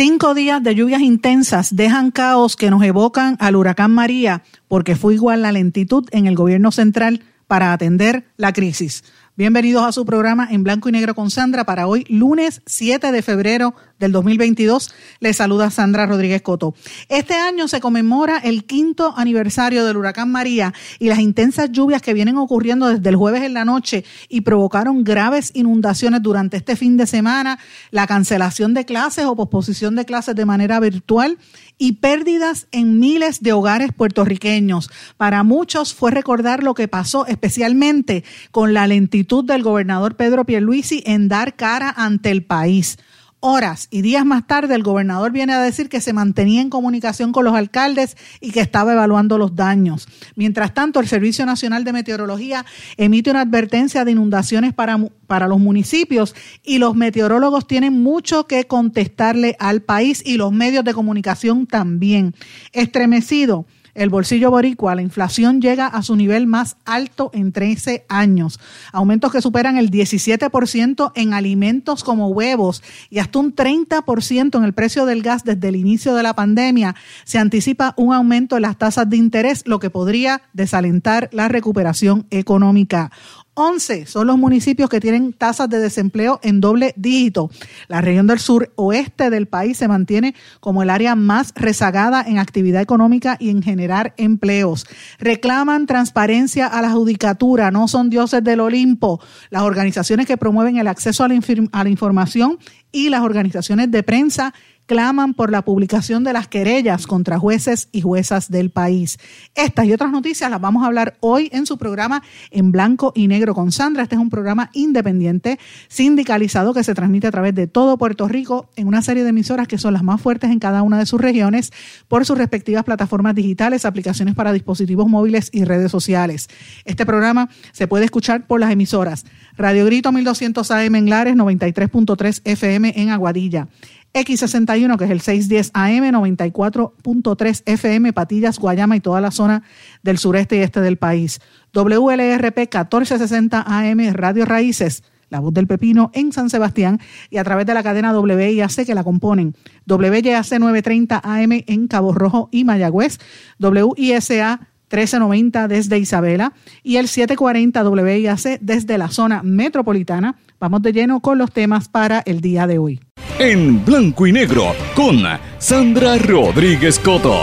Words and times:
Cinco 0.00 0.32
días 0.32 0.62
de 0.62 0.76
lluvias 0.76 1.00
intensas 1.00 1.74
dejan 1.74 2.12
caos 2.12 2.54
que 2.54 2.70
nos 2.70 2.84
evocan 2.84 3.36
al 3.40 3.56
huracán 3.56 3.90
María 3.90 4.44
porque 4.68 4.94
fue 4.94 5.14
igual 5.14 5.42
la 5.42 5.50
lentitud 5.50 6.06
en 6.12 6.28
el 6.28 6.36
gobierno 6.36 6.70
central 6.70 7.24
para 7.48 7.72
atender 7.72 8.22
la 8.36 8.52
crisis. 8.52 9.02
Bienvenidos 9.34 9.84
a 9.84 9.90
su 9.90 10.06
programa 10.06 10.46
en 10.52 10.62
blanco 10.62 10.88
y 10.88 10.92
negro 10.92 11.16
con 11.16 11.32
Sandra 11.32 11.64
para 11.64 11.88
hoy, 11.88 12.06
lunes 12.08 12.62
7 12.66 13.10
de 13.10 13.22
febrero 13.22 13.74
del 13.98 14.12
2022. 14.12 14.90
Les 15.20 15.36
saluda 15.36 15.70
Sandra 15.70 16.06
Rodríguez 16.06 16.42
Coto. 16.42 16.74
Este 17.08 17.34
año 17.34 17.68
se 17.68 17.80
conmemora 17.80 18.38
el 18.38 18.64
quinto 18.64 19.14
aniversario 19.16 19.84
del 19.84 19.96
huracán 19.96 20.30
María 20.30 20.72
y 20.98 21.08
las 21.08 21.18
intensas 21.18 21.70
lluvias 21.72 22.02
que 22.02 22.14
vienen 22.14 22.36
ocurriendo 22.36 22.88
desde 22.88 23.08
el 23.08 23.16
jueves 23.16 23.42
en 23.42 23.54
la 23.54 23.64
noche 23.64 24.04
y 24.28 24.42
provocaron 24.42 25.04
graves 25.04 25.50
inundaciones 25.54 26.22
durante 26.22 26.56
este 26.56 26.76
fin 26.76 26.96
de 26.96 27.06
semana, 27.06 27.58
la 27.90 28.06
cancelación 28.06 28.74
de 28.74 28.84
clases 28.84 29.24
o 29.24 29.36
posposición 29.36 29.96
de 29.96 30.04
clases 30.04 30.34
de 30.34 30.44
manera 30.44 30.80
virtual 30.80 31.38
y 31.78 31.92
pérdidas 31.92 32.66
en 32.72 32.98
miles 32.98 33.42
de 33.42 33.52
hogares 33.52 33.92
puertorriqueños. 33.92 34.90
Para 35.16 35.42
muchos 35.42 35.94
fue 35.94 36.10
recordar 36.10 36.62
lo 36.62 36.74
que 36.74 36.88
pasó 36.88 37.26
especialmente 37.26 38.24
con 38.50 38.74
la 38.74 38.86
lentitud 38.86 39.44
del 39.44 39.62
gobernador 39.62 40.16
Pedro 40.16 40.44
Pierluisi 40.44 41.02
en 41.06 41.28
dar 41.28 41.56
cara 41.56 41.92
ante 41.96 42.30
el 42.30 42.44
país. 42.44 42.98
Horas 43.40 43.86
y 43.92 44.02
días 44.02 44.26
más 44.26 44.48
tarde 44.48 44.74
el 44.74 44.82
gobernador 44.82 45.30
viene 45.30 45.52
a 45.52 45.62
decir 45.62 45.88
que 45.88 46.00
se 46.00 46.12
mantenía 46.12 46.60
en 46.60 46.70
comunicación 46.70 47.30
con 47.30 47.44
los 47.44 47.54
alcaldes 47.54 48.16
y 48.40 48.50
que 48.50 48.58
estaba 48.58 48.94
evaluando 48.94 49.38
los 49.38 49.54
daños. 49.54 50.08
Mientras 50.34 50.74
tanto, 50.74 50.98
el 50.98 51.06
Servicio 51.06 51.46
Nacional 51.46 51.84
de 51.84 51.92
Meteorología 51.92 52.66
emite 52.96 53.30
una 53.30 53.42
advertencia 53.42 54.04
de 54.04 54.10
inundaciones 54.10 54.74
para, 54.74 54.98
para 55.28 55.46
los 55.46 55.60
municipios 55.60 56.34
y 56.64 56.78
los 56.78 56.96
meteorólogos 56.96 57.68
tienen 57.68 58.02
mucho 58.02 58.48
que 58.48 58.66
contestarle 58.66 59.54
al 59.60 59.82
país 59.82 60.20
y 60.26 60.36
los 60.36 60.50
medios 60.50 60.84
de 60.84 60.94
comunicación 60.94 61.68
también. 61.68 62.34
Estremecido 62.72 63.66
el 63.98 64.10
bolsillo 64.10 64.50
boricua, 64.50 64.94
la 64.94 65.02
inflación 65.02 65.60
llega 65.60 65.86
a 65.86 66.02
su 66.02 66.14
nivel 66.14 66.46
más 66.46 66.76
alto 66.84 67.30
en 67.34 67.52
13 67.52 68.06
años. 68.08 68.60
Aumentos 68.92 69.32
que 69.32 69.42
superan 69.42 69.76
el 69.76 69.90
17% 69.90 71.12
en 71.14 71.34
alimentos 71.34 72.04
como 72.04 72.28
huevos 72.28 72.82
y 73.10 73.18
hasta 73.18 73.40
un 73.40 73.54
30% 73.54 74.56
en 74.56 74.64
el 74.64 74.72
precio 74.72 75.04
del 75.04 75.22
gas 75.22 75.44
desde 75.44 75.68
el 75.68 75.76
inicio 75.76 76.14
de 76.14 76.22
la 76.22 76.34
pandemia. 76.34 76.94
Se 77.24 77.38
anticipa 77.38 77.94
un 77.96 78.14
aumento 78.14 78.56
en 78.56 78.62
las 78.62 78.78
tasas 78.78 79.10
de 79.10 79.16
interés, 79.16 79.64
lo 79.66 79.80
que 79.80 79.90
podría 79.90 80.42
desalentar 80.52 81.28
la 81.32 81.48
recuperación 81.48 82.26
económica. 82.30 83.10
11 83.58 84.06
son 84.06 84.28
los 84.28 84.38
municipios 84.38 84.88
que 84.88 85.00
tienen 85.00 85.32
tasas 85.32 85.68
de 85.68 85.80
desempleo 85.80 86.38
en 86.44 86.60
doble 86.60 86.94
dígito. 86.96 87.50
La 87.88 88.00
región 88.00 88.28
del 88.28 88.38
sur 88.38 88.72
oeste 88.76 89.30
del 89.30 89.48
país 89.48 89.76
se 89.76 89.88
mantiene 89.88 90.36
como 90.60 90.84
el 90.84 90.90
área 90.90 91.16
más 91.16 91.52
rezagada 91.56 92.22
en 92.22 92.38
actividad 92.38 92.80
económica 92.80 93.36
y 93.40 93.50
en 93.50 93.60
generar 93.60 94.14
empleos. 94.16 94.86
Reclaman 95.18 95.86
transparencia 95.86 96.68
a 96.68 96.80
la 96.82 96.92
judicatura, 96.92 97.72
no 97.72 97.88
son 97.88 98.10
dioses 98.10 98.44
del 98.44 98.60
Olimpo. 98.60 99.20
Las 99.50 99.62
organizaciones 99.62 100.26
que 100.26 100.36
promueven 100.36 100.76
el 100.76 100.86
acceso 100.86 101.24
a 101.24 101.28
la, 101.28 101.40
a 101.72 101.84
la 101.84 101.90
información 101.90 102.58
y 102.92 103.08
las 103.08 103.22
organizaciones 103.22 103.90
de 103.90 104.04
prensa 104.04 104.54
claman 104.88 105.34
por 105.34 105.52
la 105.52 105.62
publicación 105.62 106.24
de 106.24 106.32
las 106.32 106.48
querellas 106.48 107.06
contra 107.06 107.38
jueces 107.38 107.88
y 107.92 108.00
juezas 108.00 108.50
del 108.50 108.70
país. 108.70 109.18
Estas 109.54 109.84
y 109.84 109.92
otras 109.92 110.10
noticias 110.10 110.50
las 110.50 110.60
vamos 110.60 110.82
a 110.82 110.86
hablar 110.86 111.18
hoy 111.20 111.50
en 111.52 111.66
su 111.66 111.76
programa 111.78 112.22
En 112.50 112.72
Blanco 112.72 113.12
y 113.14 113.28
Negro 113.28 113.54
con 113.54 113.70
Sandra. 113.70 114.02
Este 114.02 114.16
es 114.16 114.20
un 114.20 114.30
programa 114.30 114.70
independiente, 114.72 115.60
sindicalizado, 115.88 116.72
que 116.72 116.82
se 116.82 116.94
transmite 116.94 117.26
a 117.26 117.30
través 117.30 117.54
de 117.54 117.66
todo 117.66 117.98
Puerto 117.98 118.26
Rico 118.26 118.70
en 118.76 118.88
una 118.88 119.02
serie 119.02 119.22
de 119.22 119.28
emisoras 119.28 119.68
que 119.68 119.76
son 119.76 119.92
las 119.92 120.02
más 120.02 120.20
fuertes 120.20 120.50
en 120.50 120.58
cada 120.58 120.82
una 120.82 120.98
de 120.98 121.06
sus 121.06 121.20
regiones 121.20 121.70
por 122.08 122.24
sus 122.24 122.38
respectivas 122.38 122.82
plataformas 122.82 123.34
digitales, 123.34 123.84
aplicaciones 123.84 124.34
para 124.34 124.52
dispositivos 124.52 125.06
móviles 125.06 125.50
y 125.52 125.64
redes 125.64 125.92
sociales. 125.92 126.48
Este 126.86 127.04
programa 127.04 127.50
se 127.72 127.86
puede 127.86 128.06
escuchar 128.06 128.46
por 128.46 128.58
las 128.58 128.72
emisoras 128.72 129.26
Radio 129.58 129.84
Grito 129.84 130.12
1200 130.12 130.70
AM 130.70 130.94
en 130.94 131.10
Lares, 131.10 131.34
93.3 131.34 132.40
FM 132.44 132.94
en 132.96 133.10
Aguadilla. 133.10 133.68
X61, 134.14 134.96
que 134.96 135.04
es 135.04 135.10
el 135.10 135.20
610 135.20 135.70
AM, 135.74 136.12
94.3 136.12 137.62
FM, 137.66 138.12
Patillas, 138.12 138.58
Guayama 138.58 138.96
y 138.96 139.00
toda 139.00 139.20
la 139.20 139.30
zona 139.30 139.62
del 140.02 140.18
sureste 140.18 140.56
y 140.56 140.60
este 140.60 140.80
del 140.80 140.96
país. 140.96 141.40
WLRP 141.72 142.58
1460 142.58 143.64
AM, 143.66 144.14
Radio 144.14 144.44
Raíces, 144.44 145.04
La 145.28 145.40
Voz 145.40 145.52
del 145.52 145.66
Pepino 145.66 146.10
en 146.14 146.32
San 146.32 146.50
Sebastián 146.50 147.00
y 147.30 147.36
a 147.36 147.44
través 147.44 147.66
de 147.66 147.74
la 147.74 147.82
cadena 147.82 148.18
WIAC 148.18 148.86
que 148.86 148.94
la 148.94 149.04
componen. 149.04 149.54
WYAC 149.86 150.58
930 150.58 151.20
AM 151.22 151.52
en 151.66 151.86
Cabo 151.86 152.12
Rojo 152.12 152.48
y 152.50 152.64
Mayagüez, 152.64 153.18
WISA 153.60 154.60
1390 154.90 155.68
desde 155.68 155.98
Isabela 155.98 156.54
y 156.82 156.96
el 156.96 157.08
740 157.08 157.88
WIAC 157.88 158.60
desde 158.60 158.98
la 158.98 159.08
zona 159.08 159.42
metropolitana. 159.42 160.36
Vamos 160.60 160.82
de 160.82 160.92
lleno 160.92 161.20
con 161.20 161.38
los 161.38 161.52
temas 161.52 161.88
para 161.88 162.20
el 162.26 162.40
día 162.40 162.66
de 162.66 162.78
hoy 162.78 163.00
en 163.38 163.84
blanco 163.84 164.26
y 164.26 164.32
negro 164.32 164.74
con 164.96 165.22
Sandra 165.58 166.18
Rodríguez 166.18 166.98
Coto. 166.98 167.36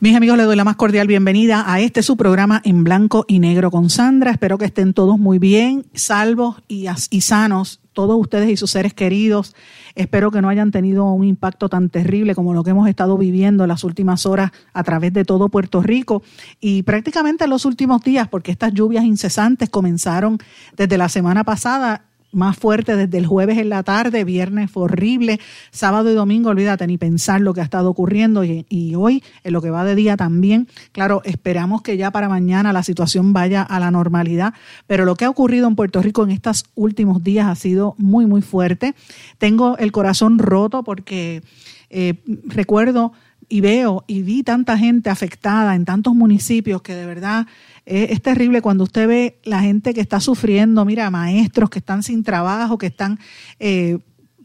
Mis 0.00 0.14
amigos, 0.14 0.36
les 0.36 0.46
doy 0.46 0.56
la 0.56 0.64
más 0.64 0.76
cordial 0.76 1.06
bienvenida 1.06 1.64
a 1.66 1.80
este 1.80 2.02
su 2.02 2.16
programa 2.16 2.60
en 2.64 2.84
blanco 2.84 3.24
y 3.28 3.38
negro 3.38 3.70
con 3.70 3.88
Sandra. 3.88 4.32
Espero 4.32 4.58
que 4.58 4.66
estén 4.66 4.92
todos 4.92 5.18
muy 5.18 5.38
bien, 5.38 5.86
salvos 5.94 6.56
y, 6.68 6.86
y 7.10 7.20
sanos, 7.22 7.80
todos 7.92 8.18
ustedes 8.18 8.50
y 8.50 8.56
sus 8.56 8.70
seres 8.70 8.94
queridos. 8.94 9.54
Espero 9.94 10.30
que 10.30 10.40
no 10.40 10.48
hayan 10.48 10.70
tenido 10.70 11.04
un 11.12 11.24
impacto 11.24 11.68
tan 11.68 11.88
terrible 11.88 12.34
como 12.34 12.54
lo 12.54 12.64
que 12.64 12.70
hemos 12.70 12.88
estado 12.88 13.18
viviendo 13.18 13.64
en 13.64 13.68
las 13.68 13.84
últimas 13.84 14.26
horas 14.26 14.50
a 14.72 14.82
través 14.82 15.12
de 15.12 15.24
todo 15.24 15.48
Puerto 15.48 15.82
Rico 15.82 16.22
y 16.60 16.82
prácticamente 16.82 17.44
en 17.44 17.50
los 17.50 17.64
últimos 17.64 18.02
días, 18.02 18.28
porque 18.28 18.52
estas 18.52 18.72
lluvias 18.72 19.04
incesantes 19.04 19.68
comenzaron 19.70 20.38
desde 20.76 20.98
la 20.98 21.08
semana 21.08 21.44
pasada 21.44 22.04
más 22.32 22.56
fuerte 22.56 22.96
desde 22.96 23.18
el 23.18 23.26
jueves 23.26 23.58
en 23.58 23.68
la 23.68 23.82
tarde, 23.82 24.24
viernes 24.24 24.70
fue 24.70 24.84
horrible, 24.84 25.38
sábado 25.70 26.10
y 26.10 26.14
domingo, 26.14 26.50
olvídate 26.50 26.86
ni 26.86 26.98
pensar 26.98 27.40
lo 27.40 27.54
que 27.54 27.60
ha 27.60 27.64
estado 27.64 27.90
ocurriendo 27.90 28.44
y, 28.44 28.94
hoy, 28.96 29.22
en 29.44 29.52
lo 29.52 29.62
que 29.62 29.70
va 29.70 29.84
de 29.84 29.94
día 29.94 30.16
también, 30.16 30.68
claro, 30.92 31.22
esperamos 31.24 31.82
que 31.82 31.96
ya 31.96 32.10
para 32.10 32.28
mañana 32.28 32.72
la 32.72 32.82
situación 32.82 33.32
vaya 33.32 33.62
a 33.62 33.78
la 33.78 33.90
normalidad, 33.90 34.54
pero 34.86 35.04
lo 35.04 35.14
que 35.14 35.24
ha 35.24 35.30
ocurrido 35.30 35.68
en 35.68 35.76
Puerto 35.76 36.02
Rico 36.02 36.24
en 36.24 36.30
estos 36.30 36.64
últimos 36.74 37.22
días 37.22 37.46
ha 37.46 37.54
sido 37.54 37.94
muy, 37.98 38.26
muy 38.26 38.42
fuerte. 38.42 38.94
Tengo 39.38 39.76
el 39.78 39.92
corazón 39.92 40.38
roto 40.38 40.82
porque 40.82 41.42
eh, 41.90 42.14
recuerdo 42.46 43.12
y 43.52 43.60
veo 43.60 44.02
y 44.06 44.22
vi 44.22 44.42
tanta 44.42 44.78
gente 44.78 45.10
afectada 45.10 45.74
en 45.74 45.84
tantos 45.84 46.14
municipios 46.14 46.80
que 46.80 46.94
de 46.94 47.04
verdad 47.04 47.46
es, 47.84 48.22
terrible 48.22 48.62
cuando 48.62 48.84
usted 48.84 49.08
ve 49.08 49.40
la 49.44 49.60
gente 49.60 49.92
que 49.94 50.00
está 50.00 50.20
sufriendo, 50.20 50.84
mira, 50.84 51.10
maestros 51.10 51.70
que 51.70 51.78
están 51.80 52.02
sin 52.02 52.22
trabajo, 52.22 52.78
que 52.78 52.86
están... 52.86 53.18
Eh, 53.58 53.98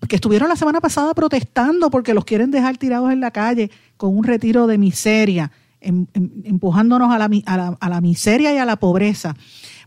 que 0.08 0.16
estuvieron 0.16 0.48
la 0.48 0.56
semana 0.56 0.80
pasada 0.80 1.16
protestando 1.16 1.90
porque 1.90 2.14
los 2.14 2.24
quieren 2.24 2.52
dejar 2.52 2.78
tirados 2.78 3.12
en 3.12 3.20
la 3.20 3.32
calle 3.32 3.72
con 3.98 4.16
un 4.16 4.24
retiro 4.24 4.68
de 4.68 4.78
miseria, 4.78 5.52
em, 5.82 6.06
em, 6.14 6.30
empujándonos 6.44 7.12
a 7.12 7.18
la, 7.18 7.28
a, 7.48 7.58
la, 7.58 7.78
a 7.80 7.90
la 7.90 8.00
miseria 8.00 8.54
y 8.54 8.58
a 8.60 8.66
la 8.66 8.76
pobreza. 8.76 9.36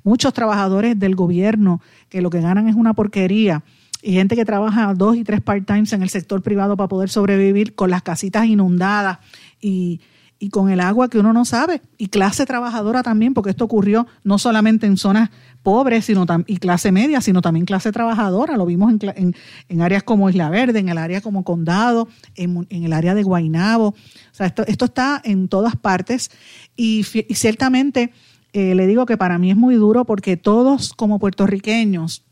Muchos 0.02 0.34
trabajadores 0.34 0.98
del 0.98 1.14
gobierno 1.14 1.80
que 2.08 2.22
lo 2.22 2.30
que 2.30 2.40
ganan 2.40 2.66
es 2.66 2.74
una 2.74 2.92
porquería 2.92 3.62
y 4.02 4.14
gente 4.14 4.34
que 4.34 4.44
trabaja 4.44 4.94
dos 4.94 5.16
y 5.16 5.22
tres 5.22 5.42
part-times 5.42 5.92
en 5.92 6.02
el 6.02 6.08
sector 6.08 6.42
privado 6.42 6.76
para 6.76 6.88
poder 6.88 7.08
sobrevivir 7.08 7.76
con 7.76 7.90
las 7.90 8.02
casitas 8.02 8.46
inundadas 8.46 9.18
y, 9.60 10.00
y 10.42 10.48
con 10.48 10.70
el 10.70 10.80
agua 10.80 11.10
que 11.10 11.18
uno 11.18 11.34
no 11.34 11.44
sabe, 11.44 11.82
y 11.98 12.08
clase 12.08 12.46
trabajadora 12.46 13.02
también, 13.02 13.34
porque 13.34 13.50
esto 13.50 13.66
ocurrió 13.66 14.06
no 14.24 14.38
solamente 14.38 14.86
en 14.86 14.96
zonas 14.96 15.28
pobres 15.62 16.06
sino 16.06 16.24
y 16.46 16.56
clase 16.56 16.90
media, 16.92 17.20
sino 17.20 17.42
también 17.42 17.66
clase 17.66 17.92
trabajadora. 17.92 18.56
Lo 18.56 18.64
vimos 18.64 18.90
en, 18.90 19.36
en, 19.68 19.82
áreas 19.82 20.02
como 20.02 20.30
Isla 20.30 20.48
Verde, 20.48 20.78
en 20.78 20.88
el 20.88 20.96
área 20.96 21.20
como 21.20 21.44
Condado, 21.44 22.08
en, 22.36 22.66
el 22.70 22.92
área 22.94 23.14
de 23.14 23.22
Guainabo. 23.22 23.88
O 23.88 23.94
sea, 24.32 24.46
esto, 24.46 24.64
esto 24.66 24.86
está 24.86 25.20
en 25.22 25.48
todas 25.48 25.76
partes 25.76 26.30
y, 26.74 27.04
ciertamente 27.04 28.10
eh, 28.54 28.74
le 28.74 28.86
digo 28.86 29.04
que 29.04 29.18
para 29.18 29.38
mí 29.38 29.50
es 29.50 29.56
muy 29.58 29.74
duro 29.74 30.06
porque 30.06 30.38
todos 30.38 30.94
como 30.94 31.18
puertorriqueños 31.18 32.24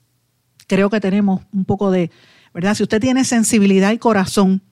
creo 0.67 0.89
que 0.89 0.99
tenemos 1.01 1.43
un 1.53 1.67
poco 1.67 1.91
de, 1.91 2.11
¿verdad? 2.55 2.75
Si 2.75 2.83
usted 2.83 3.01
tiene 3.01 3.25
sensibilidad 3.25 3.93
y 3.93 3.99
corazón, 3.99 4.63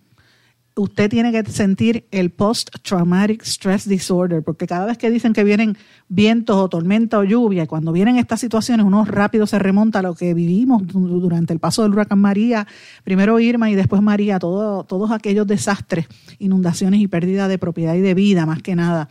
usted 0.76 1.08
tiene 1.08 1.32
que 1.32 1.50
sentir 1.50 2.06
el 2.10 2.30
post-traumatic 2.30 3.42
stress 3.42 3.88
disorder, 3.88 4.42
porque 4.42 4.66
cada 4.66 4.84
vez 4.84 4.98
que 4.98 5.10
dicen 5.10 5.32
que 5.32 5.42
vienen 5.42 5.78
vientos 6.08 6.54
o 6.56 6.68
tormenta 6.68 7.18
o 7.18 7.24
lluvia, 7.24 7.62
y 7.62 7.66
cuando 7.66 7.92
vienen 7.92 8.18
estas 8.18 8.40
situaciones, 8.40 8.84
uno 8.84 9.06
rápido 9.06 9.46
se 9.46 9.58
remonta 9.58 10.00
a 10.00 10.02
lo 10.02 10.14
que 10.14 10.34
vivimos 10.34 10.82
durante 10.86 11.54
el 11.54 11.60
paso 11.60 11.82
del 11.82 11.92
huracán 11.92 12.18
María, 12.18 12.66
primero 13.04 13.40
Irma 13.40 13.70
y 13.70 13.74
después 13.74 14.02
María, 14.02 14.38
todo, 14.38 14.84
todos 14.84 15.10
aquellos 15.10 15.46
desastres, 15.46 16.06
inundaciones 16.38 17.00
y 17.00 17.08
pérdida 17.08 17.48
de 17.48 17.56
propiedad 17.56 17.94
y 17.94 18.00
de 18.00 18.12
vida, 18.12 18.44
más 18.44 18.62
que 18.62 18.76
nada, 18.76 19.08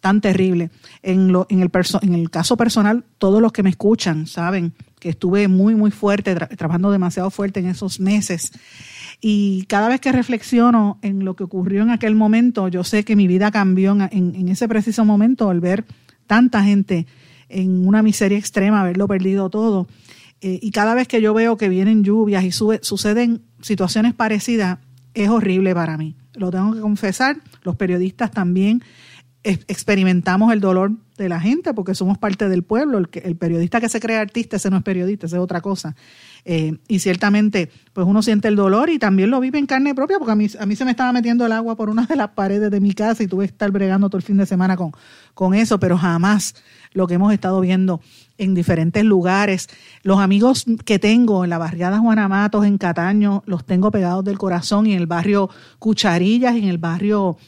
tan 0.00 0.20
terrible. 0.20 0.70
En, 1.02 1.32
lo, 1.32 1.46
en, 1.48 1.62
el, 1.62 1.70
en 2.02 2.14
el 2.14 2.30
caso 2.30 2.58
personal, 2.58 3.04
todos 3.16 3.40
los 3.40 3.52
que 3.52 3.62
me 3.62 3.70
escuchan 3.70 4.26
saben 4.26 4.74
que 5.00 5.08
estuve 5.08 5.48
muy, 5.48 5.74
muy 5.74 5.90
fuerte, 5.90 6.34
trabajando 6.34 6.90
demasiado 6.90 7.30
fuerte 7.30 7.60
en 7.60 7.66
esos 7.66 8.00
meses. 8.00 8.52
Y 9.20 9.64
cada 9.66 9.88
vez 9.88 10.00
que 10.00 10.12
reflexiono 10.12 10.98
en 11.02 11.24
lo 11.24 11.34
que 11.36 11.44
ocurrió 11.44 11.82
en 11.82 11.90
aquel 11.90 12.14
momento, 12.14 12.68
yo 12.68 12.84
sé 12.84 13.04
que 13.04 13.16
mi 13.16 13.26
vida 13.26 13.50
cambió 13.50 13.96
en, 14.10 14.48
ese 14.48 14.68
preciso 14.68 15.04
momento 15.04 15.50
al 15.50 15.60
ver 15.60 15.84
tanta 16.26 16.62
gente 16.62 17.06
en 17.48 17.86
una 17.86 18.02
miseria 18.02 18.38
extrema, 18.38 18.80
haberlo 18.80 19.08
perdido 19.08 19.50
todo. 19.50 19.86
Eh, 20.40 20.58
y 20.60 20.70
cada 20.70 20.94
vez 20.94 21.08
que 21.08 21.22
yo 21.22 21.32
veo 21.32 21.56
que 21.56 21.68
vienen 21.68 22.04
lluvias 22.04 22.44
y 22.44 22.52
suceden 22.52 23.42
situaciones 23.62 24.14
parecidas, 24.14 24.78
es 25.14 25.28
horrible 25.30 25.74
para 25.74 25.96
mí. 25.96 26.14
Lo 26.34 26.50
tengo 26.50 26.74
que 26.74 26.80
confesar, 26.80 27.38
los 27.62 27.76
periodistas 27.76 28.30
también 28.30 28.82
experimentamos 29.46 30.52
el 30.52 30.60
dolor 30.60 30.92
de 31.16 31.28
la 31.28 31.40
gente 31.40 31.72
porque 31.72 31.94
somos 31.94 32.18
parte 32.18 32.48
del 32.48 32.62
pueblo. 32.62 32.98
El, 32.98 33.36
periodista 33.36 33.80
que 33.80 33.88
se 33.88 34.00
cree 34.00 34.18
artista, 34.18 34.56
ese 34.56 34.70
no 34.70 34.76
es 34.76 34.82
periodista, 34.82 35.26
ese 35.26 35.36
es 35.36 35.42
otra 35.42 35.60
cosa. 35.60 35.94
Eh, 36.48 36.76
y 36.86 37.00
ciertamente, 37.00 37.70
pues 37.92 38.06
uno 38.06 38.22
siente 38.22 38.46
el 38.46 38.54
dolor 38.54 38.88
y 38.88 39.00
también 39.00 39.30
lo 39.30 39.40
vive 39.40 39.58
en 39.58 39.66
carne 39.66 39.96
propia 39.96 40.20
porque 40.20 40.30
a 40.30 40.36
mí, 40.36 40.46
a 40.60 40.64
mí 40.64 40.76
se 40.76 40.84
me 40.84 40.92
estaba 40.92 41.12
metiendo 41.12 41.44
el 41.44 41.50
agua 41.50 41.74
por 41.74 41.90
una 41.90 42.06
de 42.06 42.14
las 42.14 42.28
paredes 42.28 42.70
de 42.70 42.78
mi 42.78 42.92
casa 42.92 43.24
y 43.24 43.26
tuve 43.26 43.46
que 43.46 43.52
estar 43.52 43.72
bregando 43.72 44.08
todo 44.08 44.18
el 44.18 44.22
fin 44.22 44.36
de 44.36 44.46
semana 44.46 44.76
con, 44.76 44.92
con 45.34 45.54
eso, 45.54 45.80
pero 45.80 45.98
jamás 45.98 46.54
lo 46.92 47.08
que 47.08 47.14
hemos 47.14 47.32
estado 47.32 47.60
viendo 47.60 48.00
en 48.38 48.54
diferentes 48.54 49.02
lugares. 49.02 49.68
Los 50.04 50.20
amigos 50.20 50.66
que 50.84 51.00
tengo 51.00 51.42
en 51.42 51.50
la 51.50 51.58
barriada 51.58 51.98
Juana 51.98 52.28
Matos, 52.28 52.64
en 52.64 52.78
Cataño, 52.78 53.42
los 53.46 53.66
tengo 53.66 53.90
pegados 53.90 54.24
del 54.24 54.38
corazón 54.38 54.86
y 54.86 54.92
en 54.92 55.00
el 55.00 55.06
barrio 55.08 55.50
Cucharillas 55.80 56.54
en 56.54 56.64
el 56.64 56.78
barrio 56.78 57.38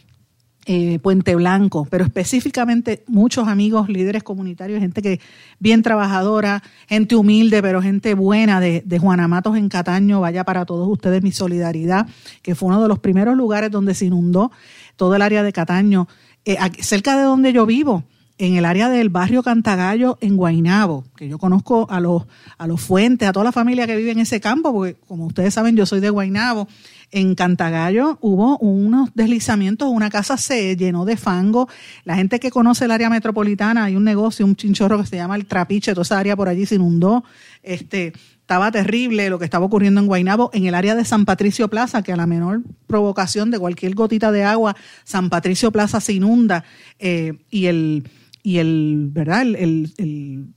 eh, 0.70 0.98
Puente 0.98 1.34
Blanco, 1.34 1.88
pero 1.88 2.04
específicamente 2.04 3.02
muchos 3.06 3.48
amigos, 3.48 3.88
líderes 3.88 4.22
comunitarios, 4.22 4.80
gente 4.80 5.00
que 5.00 5.18
bien 5.58 5.82
trabajadora, 5.82 6.62
gente 6.86 7.16
humilde, 7.16 7.62
pero 7.62 7.80
gente 7.80 8.12
buena 8.12 8.60
de, 8.60 8.82
de 8.84 8.98
Juanamatos 8.98 9.56
en 9.56 9.70
Cataño, 9.70 10.20
vaya 10.20 10.44
para 10.44 10.66
todos 10.66 10.86
ustedes 10.86 11.22
mi 11.22 11.32
solidaridad, 11.32 12.06
que 12.42 12.54
fue 12.54 12.68
uno 12.68 12.82
de 12.82 12.88
los 12.88 12.98
primeros 12.98 13.34
lugares 13.34 13.70
donde 13.70 13.94
se 13.94 14.04
inundó 14.04 14.52
todo 14.96 15.16
el 15.16 15.22
área 15.22 15.42
de 15.42 15.54
Cataño, 15.54 16.06
eh, 16.44 16.58
cerca 16.80 17.16
de 17.16 17.22
donde 17.22 17.54
yo 17.54 17.64
vivo 17.64 18.04
en 18.36 18.56
el 18.56 18.66
área 18.66 18.90
del 18.90 19.08
barrio 19.08 19.42
Cantagallo 19.42 20.18
en 20.20 20.36
Guainabo, 20.36 21.04
que 21.16 21.28
yo 21.30 21.38
conozco 21.38 21.86
a 21.90 21.98
los, 21.98 22.24
a 22.58 22.66
los 22.66 22.82
fuentes, 22.82 23.26
a 23.26 23.32
toda 23.32 23.44
la 23.44 23.52
familia 23.52 23.86
que 23.86 23.96
vive 23.96 24.10
en 24.10 24.18
ese 24.18 24.38
campo, 24.38 24.70
porque 24.72 24.96
como 25.08 25.24
ustedes 25.24 25.54
saben, 25.54 25.76
yo 25.76 25.86
soy 25.86 26.00
de 26.00 26.10
Guainabo 26.10 26.68
en 27.10 27.34
Cantagallo 27.34 28.18
hubo 28.20 28.58
unos 28.58 29.10
deslizamientos, 29.14 29.88
una 29.88 30.10
casa 30.10 30.36
se 30.36 30.76
llenó 30.76 31.04
de 31.04 31.16
fango. 31.16 31.68
La 32.04 32.16
gente 32.16 32.40
que 32.40 32.50
conoce 32.50 32.84
el 32.84 32.90
área 32.90 33.10
metropolitana, 33.10 33.84
hay 33.84 33.96
un 33.96 34.04
negocio, 34.04 34.44
un 34.44 34.56
chinchorro 34.56 34.98
que 34.98 35.06
se 35.06 35.16
llama 35.16 35.36
El 35.36 35.46
Trapiche, 35.46 35.92
toda 35.92 36.02
esa 36.02 36.18
área 36.18 36.36
por 36.36 36.48
allí 36.48 36.66
se 36.66 36.76
inundó. 36.76 37.24
Este, 37.62 38.12
estaba 38.40 38.70
terrible 38.70 39.30
lo 39.30 39.38
que 39.38 39.44
estaba 39.44 39.66
ocurriendo 39.66 40.00
en 40.00 40.06
Guainabo, 40.06 40.50
en 40.52 40.66
el 40.66 40.74
área 40.74 40.94
de 40.94 41.04
San 41.04 41.24
Patricio 41.24 41.68
Plaza, 41.68 42.02
que 42.02 42.12
a 42.12 42.16
la 42.16 42.26
menor 42.26 42.62
provocación 42.86 43.50
de 43.50 43.58
cualquier 43.58 43.94
gotita 43.94 44.32
de 44.32 44.44
agua, 44.44 44.76
San 45.04 45.30
Patricio 45.30 45.70
Plaza 45.70 46.00
se 46.00 46.14
inunda 46.14 46.64
eh, 46.98 47.34
y 47.50 47.66
el 47.66 48.08
y 48.42 48.58
el, 48.58 49.08
¿verdad? 49.12 49.42
el, 49.42 50.54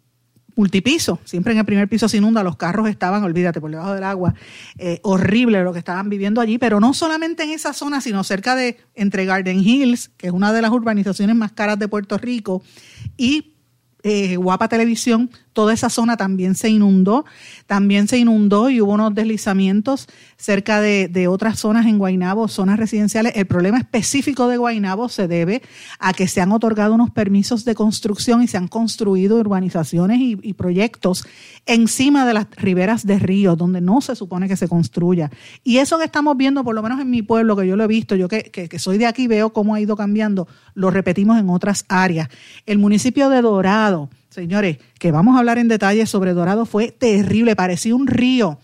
multipiso, 0.56 1.19
siempre 1.25 1.53
en 1.53 1.59
el 1.59 1.65
primer 1.65 1.88
piso 1.88 2.07
se 2.07 2.18
inunda, 2.18 2.44
los 2.44 2.57
carros 2.57 2.89
estaban, 2.89 3.24
olvídate, 3.24 3.62
por 3.62 3.71
debajo 3.71 3.94
del 3.94 4.03
agua, 4.03 4.33
eh, 4.77 5.00
horrible 5.03 5.63
lo 5.63 5.74
que 5.74 5.80
estaban 5.80 6.09
viviendo 6.09 6.42
allí, 6.42 6.57
pero 6.57 6.80
no 6.80 6.94
solamente 6.94 7.44
en 7.44 7.51
esa 7.51 7.74
zona, 7.74 8.01
sino 8.01 8.24
cerca 8.24 8.56
de 8.56 8.77
entre 8.95 9.25
Garden 9.25 9.59
Hills, 9.59 10.09
que 10.18 10.27
es 10.27 10.33
una 10.33 10.53
de 10.53 10.62
las 10.62 10.71
urbanizaciones 10.71 11.36
más 11.36 11.51
caras 11.51 11.80
de 11.80 11.88
Puerto 11.88 12.18
Rico, 12.18 12.63
y 13.18 13.53
eh, 14.03 14.36
Guapa 14.36 14.68
Televisión, 14.68 15.30
toda 15.53 15.74
esa 15.74 15.89
zona 15.89 16.18
también 16.18 16.56
se 16.56 16.69
inundó, 16.69 17.25
también 17.68 18.07
se 18.07 18.18
inundó 18.18 18.69
y 18.69 18.81
hubo 18.81 18.94
unos 18.94 19.13
deslizamientos 19.13 20.07
cerca 20.38 20.81
de, 20.81 21.27
otras 21.27 21.59
zonas 21.59 21.86
en 21.86 21.98
Guainabo, 21.98 22.48
zonas 22.48 22.80
residenciales. 22.80 23.33
El 23.36 23.45
problema 23.45 23.77
específico 23.77 24.48
de 24.48 24.57
Guainabo 24.57 25.07
se 25.07 25.27
debe 25.27 25.62
a 26.00 26.13
que 26.13 26.27
se 26.27 26.42
han 26.42 26.51
otorgado 26.51 26.95
unos 26.95 27.12
permisos 27.12 27.63
de 27.63 27.75
construcción 27.75 28.42
y 28.42 28.48
se 28.48 28.57
han 28.57 28.68
construido 28.68 29.38
urbanizaciones 29.38 30.19
y, 30.19 30.53
proyectos 30.62 31.25
encima 31.65 32.25
de 32.25 32.33
las 32.33 32.47
riberas 32.57 33.06
de 33.06 33.18
ríos, 33.18 33.57
donde 33.57 33.81
no 33.81 34.01
se 34.01 34.15
supone 34.15 34.47
que 34.47 34.57
se 34.57 34.68
construya. 34.68 35.31
Y 35.63 35.77
eso 35.77 35.97
que 35.97 36.06
estamos 36.06 36.38
viendo, 36.38 36.63
por 36.63 36.75
lo 36.75 36.83
menos 36.83 37.00
en 37.00 37.09
mi 37.09 37.21
pueblo, 37.21 37.56
que 37.56 37.65
yo 37.65 37.75
lo 37.75 37.83
he 37.83 37.88
visto, 37.88 38.15
yo 38.15 38.27
que, 38.27 38.51
que 38.51 38.80
soy 38.80 38.97
de 38.97 39.07
aquí, 39.07 39.27
veo 39.27 39.54
cómo 39.54 39.74
ha 39.74 39.81
ido 39.81 39.95
cambiando, 39.95 40.47
lo 40.74 40.92
repetimos 40.92 41.39
en 41.39 41.50
otras 41.50 41.86
áreas. 41.88 42.30
El 42.65 42.77
municipio 42.77 43.30
de 43.30 43.42
Dorado, 43.42 44.09
Señores, 44.31 44.78
que 44.98 45.12
vamos 45.12 45.36
a 45.36 45.39
hablar 45.39 45.57
en 45.57 45.68
detalle 45.68 46.06
sobre 46.06 46.33
Dorado, 46.33 46.66
fue 46.66 46.89
terrible, 46.89 47.54
parecía 47.54 47.94
un 47.94 48.07
río. 48.07 48.60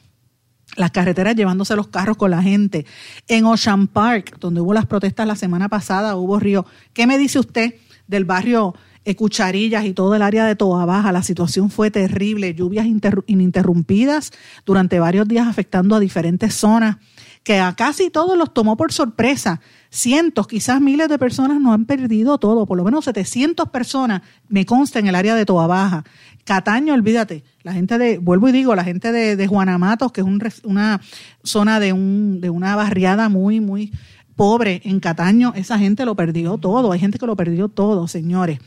Las 0.78 0.92
carreteras 0.92 1.36
llevándose 1.36 1.76
los 1.76 1.90
carros 1.90 2.16
con 2.16 2.32
la 2.32 2.42
gente. 2.42 2.86
En 3.28 3.44
Ocean 3.44 3.88
Park, 3.88 4.38
donde 4.40 4.62
hubo 4.62 4.74
las 4.74 4.86
protestas 4.86 5.28
la 5.28 5.36
semana 5.36 5.68
pasada, 5.68 6.16
hubo 6.16 6.40
río. 6.40 6.66
¿Qué 6.94 7.06
me 7.06 7.18
dice 7.18 7.40
usted 7.40 7.76
del 8.08 8.24
barrio 8.24 8.76
Cucharillas 9.18 9.84
y 9.84 9.94
todo 9.94 10.16
el 10.16 10.22
área 10.22 10.46
de 10.46 10.56
Toa 10.56 10.86
Baja? 10.86 11.12
La 11.12 11.22
situación 11.22 11.70
fue 11.70 11.92
terrible, 11.92 12.54
lluvias 12.54 12.86
ininterrumpidas 13.26 14.32
durante 14.66 15.02
varios 15.02 15.28
días 15.28 15.50
afectando 15.50 15.98
a 15.98 16.00
diferentes 16.00 16.54
zonas 16.54 16.96
que 17.44 17.60
a 17.60 17.76
casi 17.76 18.10
todos 18.10 18.38
los 18.38 18.54
tomó 18.54 18.78
por 18.78 18.94
sorpresa. 18.94 19.60
Cientos, 19.90 20.48
quizás 20.48 20.82
miles 20.82 21.10
de 21.10 21.18
personas 21.18 21.62
no 21.62 21.74
han 21.74 21.86
perdido 21.86 22.38
todo, 22.38 22.66
por 22.66 22.78
lo 22.78 22.84
menos 22.84 23.06
700 23.06 23.70
personas 23.70 24.22
me 24.50 24.66
consta 24.66 25.00
en 25.00 25.08
el 25.08 25.16
área 25.16 25.36
de 25.36 25.46
Toa 25.46 25.68
Baja. 25.68 26.04
Cataño, 26.44 26.94
olvídate, 26.94 27.44
la 27.64 27.74
gente 27.74 27.98
de, 27.98 28.18
vuelvo 28.18 28.50
y 28.50 28.52
digo, 28.52 28.76
la 28.76 28.84
gente 28.84 29.12
de, 29.12 29.36
de 29.36 29.48
Juanamatos, 29.48 30.12
que 30.12 30.22
es 30.22 30.28
una 30.64 31.02
zona 31.44 31.80
de, 31.80 31.94
un, 31.94 32.40
de 32.42 32.50
una 32.50 32.76
barriada 32.76 33.30
muy, 33.30 33.60
muy 33.60 33.92
pobre 34.36 34.82
en 34.86 35.00
Cataño, 35.00 35.54
esa 35.56 35.80
gente 35.80 36.06
lo 36.06 36.16
perdió 36.16 36.58
todo, 36.58 36.92
hay 36.92 37.00
gente 37.00 37.18
que 37.18 37.26
lo 37.26 37.36
perdió 37.36 37.68
todo, 37.70 38.08
señores. 38.08 38.60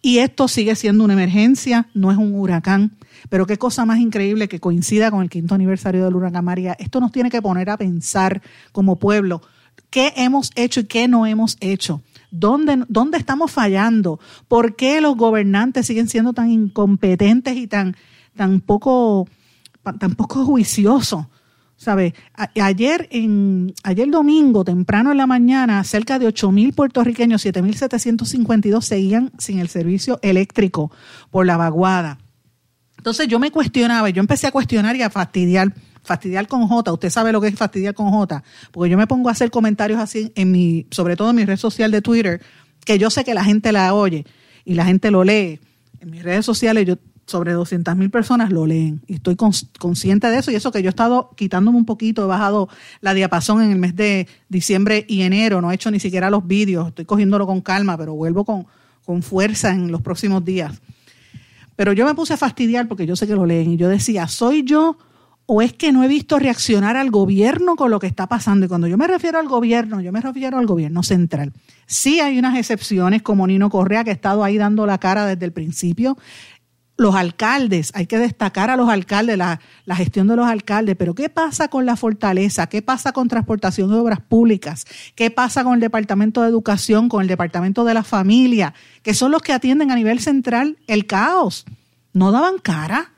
Y 0.00 0.18
esto 0.18 0.46
sigue 0.46 0.76
siendo 0.76 1.04
una 1.04 1.14
emergencia, 1.14 1.88
no 1.92 2.12
es 2.12 2.16
un 2.16 2.34
huracán. 2.34 2.96
Pero 3.28 3.46
qué 3.46 3.58
cosa 3.58 3.84
más 3.84 3.98
increíble 3.98 4.48
que 4.48 4.60
coincida 4.60 5.10
con 5.10 5.22
el 5.22 5.28
quinto 5.28 5.54
aniversario 5.56 6.04
del 6.04 6.14
huracán 6.14 6.44
María. 6.44 6.76
Esto 6.78 7.00
nos 7.00 7.10
tiene 7.10 7.30
que 7.30 7.42
poner 7.42 7.68
a 7.68 7.76
pensar 7.76 8.40
como 8.70 8.98
pueblo 8.98 9.42
qué 9.90 10.12
hemos 10.16 10.50
hecho 10.54 10.80
y 10.80 10.84
qué 10.84 11.08
no 11.08 11.26
hemos 11.26 11.56
hecho. 11.60 12.02
¿Dónde, 12.30 12.84
¿Dónde 12.88 13.18
estamos 13.18 13.50
fallando? 13.50 14.20
¿Por 14.48 14.76
qué 14.76 15.00
los 15.00 15.16
gobernantes 15.16 15.86
siguen 15.86 16.08
siendo 16.08 16.32
tan 16.32 16.50
incompetentes 16.50 17.56
y 17.56 17.66
tan, 17.66 17.96
tan, 18.36 18.60
poco, 18.60 19.26
tan 19.98 20.14
poco 20.14 20.44
juiciosos? 20.44 21.26
¿Sabe? 21.76 22.12
Ayer, 22.60 23.08
en, 23.12 23.72
ayer 23.84 24.10
domingo, 24.10 24.64
temprano 24.64 25.12
en 25.12 25.16
la 25.16 25.28
mañana, 25.28 25.82
cerca 25.84 26.18
de 26.18 26.26
8.000 26.26 26.74
puertorriqueños, 26.74 27.46
7.752 27.46 28.82
seguían 28.82 29.30
sin 29.38 29.60
el 29.60 29.68
servicio 29.68 30.18
eléctrico 30.22 30.90
por 31.30 31.46
la 31.46 31.56
vaguada. 31.56 32.18
Entonces 32.98 33.28
yo 33.28 33.38
me 33.38 33.52
cuestionaba, 33.52 34.10
yo 34.10 34.20
empecé 34.20 34.48
a 34.48 34.50
cuestionar 34.50 34.96
y 34.96 35.02
a 35.02 35.08
fastidiar, 35.08 35.72
fastidiar 36.08 36.48
con 36.48 36.66
J. 36.66 36.92
Usted 36.92 37.10
sabe 37.10 37.32
lo 37.32 37.40
que 37.40 37.48
es 37.48 37.54
fastidiar 37.54 37.94
con 37.94 38.10
J, 38.10 38.42
porque 38.72 38.90
yo 38.90 38.96
me 38.96 39.06
pongo 39.06 39.28
a 39.28 39.32
hacer 39.32 39.50
comentarios 39.50 40.00
así 40.00 40.32
en 40.34 40.50
mi, 40.50 40.86
sobre 40.90 41.14
todo 41.14 41.30
en 41.30 41.36
mi 41.36 41.44
red 41.44 41.58
social 41.58 41.90
de 41.90 42.02
Twitter, 42.02 42.40
que 42.84 42.98
yo 42.98 43.10
sé 43.10 43.24
que 43.24 43.34
la 43.34 43.44
gente 43.44 43.70
la 43.70 43.94
oye 43.94 44.24
y 44.64 44.74
la 44.74 44.84
gente 44.86 45.10
lo 45.10 45.22
lee. 45.22 45.60
En 46.00 46.10
mis 46.10 46.22
redes 46.22 46.46
sociales 46.46 46.86
yo 46.86 46.96
sobre 47.26 47.52
200 47.52 47.94
mil 47.94 48.10
personas 48.10 48.50
lo 48.50 48.64
leen 48.64 49.02
y 49.06 49.16
estoy 49.16 49.36
consciente 49.36 50.28
de 50.28 50.38
eso 50.38 50.50
y 50.50 50.54
eso 50.54 50.72
que 50.72 50.82
yo 50.82 50.88
he 50.88 50.94
estado 50.96 51.30
quitándome 51.36 51.76
un 51.76 51.84
poquito, 51.84 52.24
he 52.24 52.26
bajado 52.26 52.70
la 53.02 53.12
diapasón 53.12 53.62
en 53.62 53.70
el 53.70 53.78
mes 53.78 53.94
de 53.94 54.26
diciembre 54.48 55.04
y 55.06 55.20
enero, 55.20 55.60
no 55.60 55.70
he 55.70 55.74
hecho 55.74 55.90
ni 55.90 56.00
siquiera 56.00 56.30
los 56.30 56.46
vídeos, 56.46 56.88
estoy 56.88 57.04
cogiéndolo 57.04 57.46
con 57.46 57.60
calma, 57.60 57.98
pero 57.98 58.14
vuelvo 58.14 58.46
con, 58.46 58.66
con 59.04 59.22
fuerza 59.22 59.70
en 59.72 59.92
los 59.92 60.00
próximos 60.00 60.42
días. 60.42 60.80
Pero 61.76 61.92
yo 61.92 62.06
me 62.06 62.14
puse 62.14 62.32
a 62.32 62.38
fastidiar 62.38 62.88
porque 62.88 63.06
yo 63.06 63.14
sé 63.14 63.26
que 63.26 63.34
lo 63.34 63.44
leen 63.44 63.72
y 63.72 63.76
yo 63.76 63.90
decía, 63.90 64.26
¿soy 64.26 64.62
yo 64.62 64.96
o 65.50 65.62
es 65.62 65.72
que 65.72 65.92
no 65.92 66.04
he 66.04 66.08
visto 66.08 66.38
reaccionar 66.38 66.98
al 66.98 67.10
gobierno 67.10 67.74
con 67.74 67.90
lo 67.90 67.98
que 67.98 68.06
está 68.06 68.26
pasando. 68.26 68.66
Y 68.66 68.68
cuando 68.68 68.86
yo 68.86 68.98
me 68.98 69.06
refiero 69.06 69.38
al 69.38 69.48
gobierno, 69.48 70.02
yo 70.02 70.12
me 70.12 70.20
refiero 70.20 70.58
al 70.58 70.66
gobierno 70.66 71.02
central. 71.02 71.54
Sí 71.86 72.20
hay 72.20 72.38
unas 72.38 72.58
excepciones 72.58 73.22
como 73.22 73.46
Nino 73.46 73.70
Correa, 73.70 74.04
que 74.04 74.10
ha 74.10 74.12
estado 74.12 74.44
ahí 74.44 74.58
dando 74.58 74.84
la 74.84 74.98
cara 74.98 75.24
desde 75.24 75.46
el 75.46 75.52
principio. 75.52 76.18
Los 76.98 77.14
alcaldes, 77.14 77.92
hay 77.94 78.06
que 78.06 78.18
destacar 78.18 78.68
a 78.68 78.76
los 78.76 78.90
alcaldes, 78.90 79.38
la, 79.38 79.58
gestión 79.96 80.28
de 80.28 80.36
los 80.36 80.46
alcaldes, 80.46 80.96
pero 80.98 81.14
¿qué 81.14 81.30
pasa 81.30 81.68
con 81.68 81.86
la 81.86 81.96
fortaleza? 81.96 82.66
¿Qué 82.66 82.82
pasa 82.82 83.12
con 83.12 83.28
transportación 83.28 83.88
de 83.88 83.96
obras 83.96 84.20
públicas? 84.20 84.84
¿Qué 85.14 85.30
pasa 85.30 85.64
con 85.64 85.72
el 85.72 85.80
Departamento 85.80 86.42
de 86.42 86.50
Educación, 86.50 87.08
con 87.08 87.22
el 87.22 87.26
Departamento 87.26 87.84
de 87.84 87.94
la 87.94 88.02
Familia, 88.04 88.74
que 89.02 89.14
son 89.14 89.30
los 89.30 89.40
que 89.40 89.54
atienden 89.54 89.92
a 89.92 89.96
nivel 89.96 90.20
central 90.20 90.76
el 90.88 91.06
caos? 91.06 91.64
No 92.12 92.32
daban 92.32 92.58
cara 92.58 93.12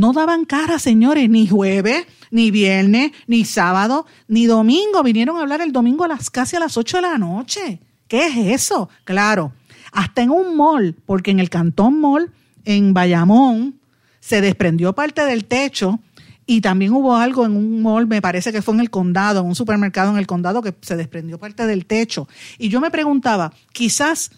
no 0.00 0.14
daban 0.14 0.46
cara, 0.46 0.78
señores, 0.78 1.28
ni 1.28 1.46
jueves, 1.46 2.06
ni 2.30 2.50
viernes, 2.50 3.12
ni 3.26 3.44
sábado, 3.44 4.06
ni 4.28 4.46
domingo. 4.46 5.02
Vinieron 5.02 5.36
a 5.36 5.42
hablar 5.42 5.60
el 5.60 5.72
domingo 5.72 6.04
a 6.04 6.08
las 6.08 6.30
casi 6.30 6.56
a 6.56 6.60
las 6.60 6.78
8 6.78 6.96
de 6.96 7.02
la 7.02 7.18
noche. 7.18 7.80
¿Qué 8.08 8.26
es 8.26 8.62
eso? 8.62 8.88
Claro, 9.04 9.52
hasta 9.92 10.22
en 10.22 10.30
un 10.30 10.56
mall, 10.56 10.96
porque 11.04 11.30
en 11.30 11.38
el 11.38 11.50
Cantón 11.50 12.00
Mall, 12.00 12.32
en 12.64 12.94
Bayamón, 12.94 13.78
se 14.20 14.40
desprendió 14.40 14.94
parte 14.94 15.22
del 15.26 15.44
techo 15.44 16.00
y 16.46 16.62
también 16.62 16.94
hubo 16.94 17.14
algo 17.14 17.44
en 17.44 17.54
un 17.54 17.82
mall, 17.82 18.06
me 18.06 18.22
parece 18.22 18.52
que 18.52 18.62
fue 18.62 18.72
en 18.72 18.80
el 18.80 18.88
condado, 18.88 19.42
en 19.42 19.48
un 19.48 19.54
supermercado 19.54 20.10
en 20.12 20.16
el 20.16 20.26
condado, 20.26 20.62
que 20.62 20.74
se 20.80 20.96
desprendió 20.96 21.38
parte 21.38 21.66
del 21.66 21.84
techo. 21.84 22.26
Y 22.58 22.70
yo 22.70 22.80
me 22.80 22.90
preguntaba, 22.90 23.52
quizás 23.72 24.30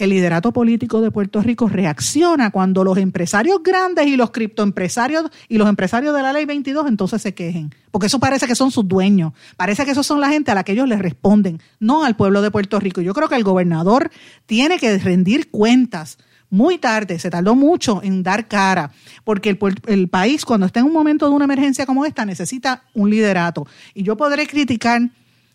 el 0.00 0.10
liderato 0.10 0.52
político 0.52 1.00
de 1.02 1.10
Puerto 1.10 1.42
Rico 1.42 1.68
reacciona 1.68 2.50
cuando 2.50 2.84
los 2.84 2.96
empresarios 2.96 3.62
grandes 3.62 4.06
y 4.06 4.16
los 4.16 4.30
criptoempresarios 4.30 5.30
y 5.48 5.58
los 5.58 5.68
empresarios 5.68 6.14
de 6.14 6.22
la 6.22 6.32
ley 6.32 6.46
22 6.46 6.86
entonces 6.88 7.20
se 7.20 7.34
quejen, 7.34 7.74
porque 7.90 8.06
eso 8.06 8.18
parece 8.18 8.46
que 8.46 8.54
son 8.54 8.70
sus 8.70 8.88
dueños, 8.88 9.32
parece 9.56 9.84
que 9.84 9.90
esos 9.90 10.06
son 10.06 10.20
la 10.20 10.30
gente 10.30 10.50
a 10.50 10.54
la 10.54 10.64
que 10.64 10.72
ellos 10.72 10.88
les 10.88 10.98
responden, 11.00 11.60
no 11.78 12.04
al 12.04 12.16
pueblo 12.16 12.40
de 12.40 12.50
Puerto 12.50 12.80
Rico. 12.80 13.02
Yo 13.02 13.12
creo 13.12 13.28
que 13.28 13.36
el 13.36 13.44
gobernador 13.44 14.10
tiene 14.46 14.78
que 14.78 14.96
rendir 14.98 15.50
cuentas. 15.50 16.18
Muy 16.52 16.78
tarde, 16.78 17.20
se 17.20 17.30
tardó 17.30 17.54
mucho 17.54 18.00
en 18.02 18.24
dar 18.24 18.48
cara, 18.48 18.90
porque 19.22 19.50
el, 19.50 19.58
el 19.86 20.08
país 20.08 20.44
cuando 20.44 20.66
está 20.66 20.80
en 20.80 20.86
un 20.86 20.92
momento 20.92 21.28
de 21.28 21.34
una 21.34 21.44
emergencia 21.44 21.86
como 21.86 22.04
esta 22.04 22.24
necesita 22.24 22.82
un 22.92 23.08
liderato. 23.08 23.68
Y 23.94 24.02
yo 24.02 24.16
podré 24.16 24.48
criticar 24.48 25.10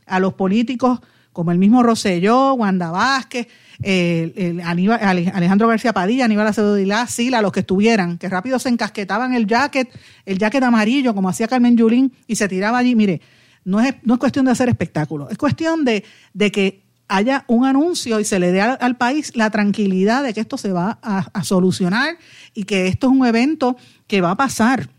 a 0.05 0.19
los 0.21 0.35
políticos 0.35 1.01
como 1.33 1.51
el 1.51 1.57
mismo 1.57 1.83
Rosselló, 1.83 2.53
Wanda 2.53 2.91
Vázquez, 2.91 3.47
el 3.81 4.61
Alejandro 4.61 5.67
García 5.67 5.93
Padilla, 5.93 6.25
Aníbal 6.25 6.47
Acevedo 6.47 6.75
Dilá, 6.75 7.07
Sila, 7.07 7.41
los 7.41 7.51
que 7.51 7.61
estuvieran, 7.61 8.17
que 8.17 8.29
rápido 8.29 8.59
se 8.59 8.69
encasquetaban 8.69 9.33
el 9.33 9.47
jacket, 9.47 9.89
el 10.25 10.37
jacket 10.37 10.63
amarillo, 10.63 11.13
como 11.13 11.29
hacía 11.29 11.47
Carmen 11.47 11.77
Yulín, 11.77 12.13
y 12.27 12.35
se 12.35 12.47
tiraba 12.47 12.77
allí. 12.77 12.95
Mire, 12.95 13.21
no 13.63 13.81
es, 13.81 13.95
no 14.03 14.13
es 14.13 14.19
cuestión 14.19 14.45
de 14.45 14.51
hacer 14.51 14.69
espectáculo, 14.69 15.29
es 15.29 15.37
cuestión 15.37 15.85
de, 15.85 16.03
de 16.33 16.51
que 16.51 16.85
haya 17.07 17.45
un 17.47 17.65
anuncio 17.65 18.19
y 18.19 18.25
se 18.25 18.39
le 18.39 18.51
dé 18.51 18.61
al, 18.61 18.97
país 18.97 19.35
la 19.35 19.49
tranquilidad 19.49 20.23
de 20.23 20.33
que 20.33 20.41
esto 20.41 20.57
se 20.57 20.71
va 20.71 20.99
a, 21.01 21.43
solucionar 21.43 22.17
y 22.53 22.63
que 22.63 22.87
esto 22.87 23.07
es 23.07 23.13
un 23.13 23.25
evento 23.25 23.77
que 24.07 24.21
va 24.21 24.31
a 24.31 24.35
pasar 24.35 24.89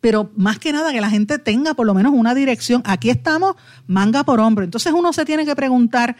pero 0.00 0.30
más 0.36 0.58
que 0.58 0.72
nada 0.72 0.92
que 0.92 1.00
la 1.00 1.10
gente 1.10 1.38
tenga 1.38 1.74
por 1.74 1.84
lo 1.84 1.92
menos 1.92 2.12
una 2.14 2.32
dirección. 2.32 2.80
Aquí 2.84 3.10
estamos 3.10 3.56
manga 3.88 4.22
por 4.22 4.38
hombro. 4.38 4.62
Entonces 4.62 4.92
uno 4.92 5.12
se 5.12 5.24
tiene 5.24 5.44
que 5.44 5.56
preguntar 5.56 6.16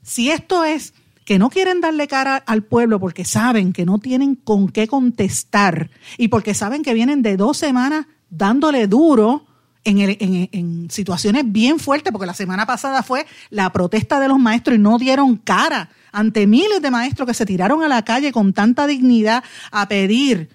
si 0.00 0.30
esto 0.30 0.64
es 0.64 0.94
que 1.26 1.40
no 1.40 1.50
quieren 1.50 1.80
darle 1.80 2.06
cara 2.06 2.36
al 2.36 2.62
pueblo 2.62 3.00
porque 3.00 3.24
saben 3.24 3.72
que 3.72 3.84
no 3.84 3.98
tienen 3.98 4.36
con 4.36 4.68
qué 4.68 4.86
contestar 4.86 5.90
y 6.16 6.28
porque 6.28 6.54
saben 6.54 6.84
que 6.84 6.94
vienen 6.94 7.20
de 7.20 7.36
dos 7.36 7.58
semanas 7.58 8.06
dándole 8.30 8.86
duro 8.86 9.44
en, 9.82 10.88
situaciones 10.88 11.44
bien 11.50 11.78
fuertes, 11.78 12.12
porque 12.12 12.26
la 12.26 12.34
semana 12.34 12.64
pasada 12.64 13.02
fue 13.02 13.26
la 13.50 13.70
protesta 13.72 14.20
de 14.20 14.28
los 14.28 14.38
maestros 14.38 14.76
y 14.76 14.80
no 14.80 14.98
dieron 14.98 15.36
cara 15.36 15.90
ante 16.12 16.46
miles 16.46 16.80
de 16.80 16.90
maestros 16.92 17.26
que 17.26 17.34
se 17.34 17.44
tiraron 17.44 17.82
a 17.82 17.88
la 17.88 18.02
calle 18.02 18.30
con 18.30 18.52
tanta 18.52 18.86
dignidad 18.86 19.42
a 19.72 19.88
pedir 19.88 20.50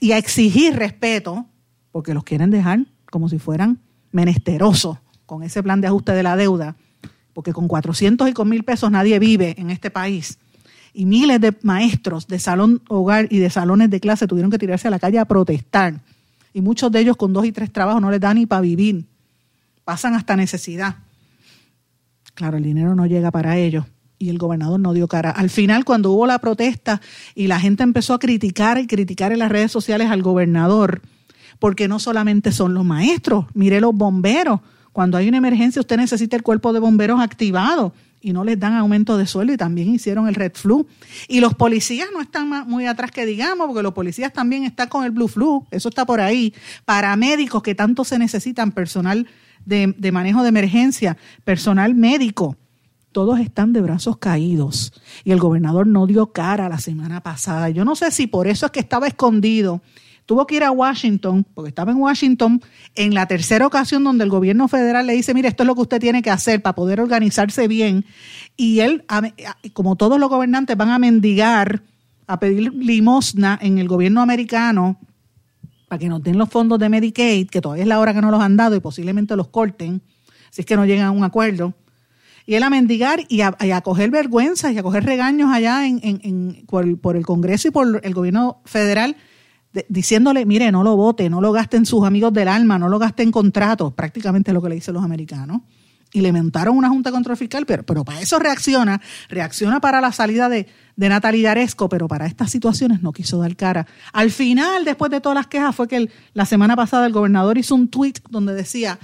y 0.00 0.12
a 0.12 0.18
exigir 0.18 0.76
respeto, 0.76 1.46
porque 1.90 2.14
los 2.14 2.24
quieren 2.24 2.50
dejar 2.50 2.80
como 3.10 3.30
si 3.30 3.38
fueran 3.38 3.80
menesterosos 4.12 4.98
con 5.24 5.42
ese 5.42 5.62
plan 5.62 5.80
de 5.80 5.86
ajuste 5.88 6.12
de 6.12 6.22
la 6.22 6.36
deuda 6.36 6.76
porque 7.40 7.54
con 7.54 7.68
400 7.68 8.28
y 8.28 8.34
con 8.34 8.50
mil 8.50 8.64
pesos 8.64 8.90
nadie 8.90 9.18
vive 9.18 9.54
en 9.56 9.70
este 9.70 9.90
país. 9.90 10.36
Y 10.92 11.06
miles 11.06 11.40
de 11.40 11.56
maestros 11.62 12.26
de 12.26 12.38
salón 12.38 12.82
hogar 12.86 13.28
y 13.30 13.38
de 13.38 13.48
salones 13.48 13.88
de 13.88 13.98
clase 13.98 14.26
tuvieron 14.26 14.50
que 14.50 14.58
tirarse 14.58 14.88
a 14.88 14.90
la 14.90 14.98
calle 14.98 15.18
a 15.18 15.24
protestar. 15.24 16.02
Y 16.52 16.60
muchos 16.60 16.92
de 16.92 17.00
ellos 17.00 17.16
con 17.16 17.32
dos 17.32 17.46
y 17.46 17.52
tres 17.52 17.72
trabajos 17.72 18.02
no 18.02 18.10
les 18.10 18.20
dan 18.20 18.36
ni 18.36 18.44
para 18.44 18.60
vivir. 18.60 19.06
Pasan 19.84 20.12
hasta 20.12 20.36
necesidad. 20.36 20.96
Claro, 22.34 22.58
el 22.58 22.62
dinero 22.62 22.94
no 22.94 23.06
llega 23.06 23.30
para 23.30 23.56
ellos 23.56 23.86
y 24.18 24.28
el 24.28 24.36
gobernador 24.36 24.78
no 24.78 24.92
dio 24.92 25.08
cara. 25.08 25.30
Al 25.30 25.48
final, 25.48 25.86
cuando 25.86 26.10
hubo 26.10 26.26
la 26.26 26.40
protesta 26.40 27.00
y 27.34 27.46
la 27.46 27.58
gente 27.58 27.84
empezó 27.84 28.12
a 28.12 28.18
criticar 28.18 28.76
y 28.76 28.86
criticar 28.86 29.32
en 29.32 29.38
las 29.38 29.50
redes 29.50 29.72
sociales 29.72 30.10
al 30.10 30.20
gobernador, 30.20 31.00
porque 31.58 31.88
no 31.88 32.00
solamente 32.00 32.52
son 32.52 32.74
los 32.74 32.84
maestros, 32.84 33.46
mire 33.54 33.80
los 33.80 33.94
bomberos, 33.94 34.60
cuando 34.92 35.16
hay 35.16 35.28
una 35.28 35.38
emergencia, 35.38 35.80
usted 35.80 35.96
necesita 35.96 36.36
el 36.36 36.42
cuerpo 36.42 36.72
de 36.72 36.80
bomberos 36.80 37.20
activado 37.20 37.92
y 38.20 38.32
no 38.32 38.44
les 38.44 38.58
dan 38.58 38.74
aumento 38.74 39.16
de 39.16 39.26
sueldo 39.26 39.52
y 39.52 39.56
también 39.56 39.94
hicieron 39.94 40.28
el 40.28 40.34
red 40.34 40.52
flu. 40.54 40.86
Y 41.28 41.40
los 41.40 41.54
policías 41.54 42.08
no 42.12 42.20
están 42.20 42.48
muy 42.68 42.86
atrás 42.86 43.10
que 43.10 43.24
digamos, 43.24 43.66
porque 43.66 43.82
los 43.82 43.94
policías 43.94 44.32
también 44.32 44.64
están 44.64 44.88
con 44.88 45.04
el 45.04 45.10
blue 45.10 45.28
flu, 45.28 45.66
eso 45.70 45.88
está 45.88 46.04
por 46.04 46.20
ahí. 46.20 46.54
Paramédicos 46.84 47.62
que 47.62 47.74
tanto 47.74 48.04
se 48.04 48.18
necesitan, 48.18 48.72
personal 48.72 49.26
de, 49.64 49.94
de 49.96 50.12
manejo 50.12 50.42
de 50.42 50.48
emergencia, 50.50 51.16
personal 51.44 51.94
médico, 51.94 52.56
todos 53.12 53.40
están 53.40 53.72
de 53.72 53.80
brazos 53.80 54.18
caídos. 54.18 54.92
Y 55.24 55.32
el 55.32 55.38
gobernador 55.38 55.86
no 55.86 56.06
dio 56.06 56.32
cara 56.32 56.68
la 56.68 56.78
semana 56.78 57.22
pasada. 57.22 57.70
Yo 57.70 57.84
no 57.84 57.96
sé 57.96 58.10
si 58.10 58.26
por 58.26 58.46
eso 58.46 58.66
es 58.66 58.72
que 58.72 58.80
estaba 58.80 59.06
escondido 59.06 59.82
tuvo 60.30 60.46
que 60.46 60.54
ir 60.54 60.62
a 60.62 60.70
Washington, 60.70 61.44
porque 61.54 61.70
estaba 61.70 61.90
en 61.90 61.98
Washington, 61.98 62.62
en 62.94 63.14
la 63.14 63.26
tercera 63.26 63.66
ocasión 63.66 64.04
donde 64.04 64.22
el 64.22 64.30
gobierno 64.30 64.68
federal 64.68 65.04
le 65.04 65.14
dice, 65.14 65.34
mire, 65.34 65.48
esto 65.48 65.64
es 65.64 65.66
lo 65.66 65.74
que 65.74 65.80
usted 65.80 65.98
tiene 65.98 66.22
que 66.22 66.30
hacer 66.30 66.62
para 66.62 66.76
poder 66.76 67.00
organizarse 67.00 67.66
bien. 67.66 68.04
Y 68.56 68.78
él, 68.78 69.04
como 69.72 69.96
todos 69.96 70.20
los 70.20 70.30
gobernantes, 70.30 70.76
van 70.76 70.90
a 70.90 71.00
mendigar, 71.00 71.82
a 72.28 72.38
pedir 72.38 72.72
limosna 72.72 73.58
en 73.60 73.78
el 73.78 73.88
gobierno 73.88 74.22
americano 74.22 75.00
para 75.88 75.98
que 75.98 76.08
nos 76.08 76.22
den 76.22 76.38
los 76.38 76.48
fondos 76.48 76.78
de 76.78 76.88
Medicaid, 76.88 77.48
que 77.48 77.60
todavía 77.60 77.82
es 77.82 77.88
la 77.88 77.98
hora 77.98 78.14
que 78.14 78.20
no 78.20 78.30
los 78.30 78.40
han 78.40 78.56
dado 78.56 78.76
y 78.76 78.80
posiblemente 78.80 79.34
los 79.34 79.48
corten, 79.48 80.00
si 80.50 80.60
es 80.60 80.64
que 80.64 80.76
no 80.76 80.86
llegan 80.86 81.06
a 81.06 81.10
un 81.10 81.24
acuerdo. 81.24 81.74
Y 82.46 82.54
él 82.54 82.62
a 82.62 82.70
mendigar 82.70 83.24
y 83.28 83.40
a, 83.40 83.80
coger 83.80 84.12
vergüenzas 84.12 84.70
y 84.74 84.78
a 84.78 84.84
coger 84.84 85.04
regaños 85.04 85.50
allá 85.52 85.88
en, 85.88 86.64
por 86.68 87.16
el 87.16 87.26
Congreso 87.26 87.66
y 87.66 87.70
por 87.72 88.00
el 88.04 88.14
gobierno 88.14 88.60
federal 88.64 89.16
diciéndole, 89.88 90.46
mire, 90.46 90.72
no 90.72 90.82
lo 90.82 90.96
vote, 90.96 91.30
no 91.30 91.40
lo 91.40 91.52
gasten 91.52 91.86
sus 91.86 92.04
amigos 92.04 92.32
del 92.32 92.48
alma, 92.48 92.78
no 92.78 92.88
lo 92.88 92.98
gasten 92.98 93.30
contratos, 93.30 93.92
prácticamente 93.92 94.52
lo 94.52 94.60
que 94.60 94.68
le 94.68 94.74
dicen 94.76 94.94
los 94.94 95.04
americanos. 95.04 95.62
Y 96.12 96.22
le 96.22 96.32
montaron 96.32 96.76
una 96.76 96.88
junta 96.88 97.12
control 97.12 97.36
fiscal, 97.36 97.66
pero, 97.66 97.84
pero 97.84 98.04
para 98.04 98.20
eso 98.20 98.40
reacciona, 98.40 99.00
reacciona 99.28 99.80
para 99.80 100.00
la 100.00 100.10
salida 100.10 100.48
de, 100.48 100.66
de 100.96 101.08
Natalia 101.08 101.52
Aresco, 101.52 101.88
pero 101.88 102.08
para 102.08 102.26
estas 102.26 102.50
situaciones 102.50 103.00
no 103.00 103.12
quiso 103.12 103.38
dar 103.38 103.54
cara. 103.54 103.86
Al 104.12 104.32
final, 104.32 104.84
después 104.84 105.12
de 105.12 105.20
todas 105.20 105.36
las 105.36 105.46
quejas, 105.46 105.76
fue 105.76 105.86
que 105.86 106.10
la 106.34 106.46
semana 106.46 106.74
pasada 106.74 107.06
el 107.06 107.12
gobernador 107.12 107.58
hizo 107.58 107.76
un 107.76 107.86
tweet 107.86 108.14
donde 108.28 108.54
decía, 108.54 108.98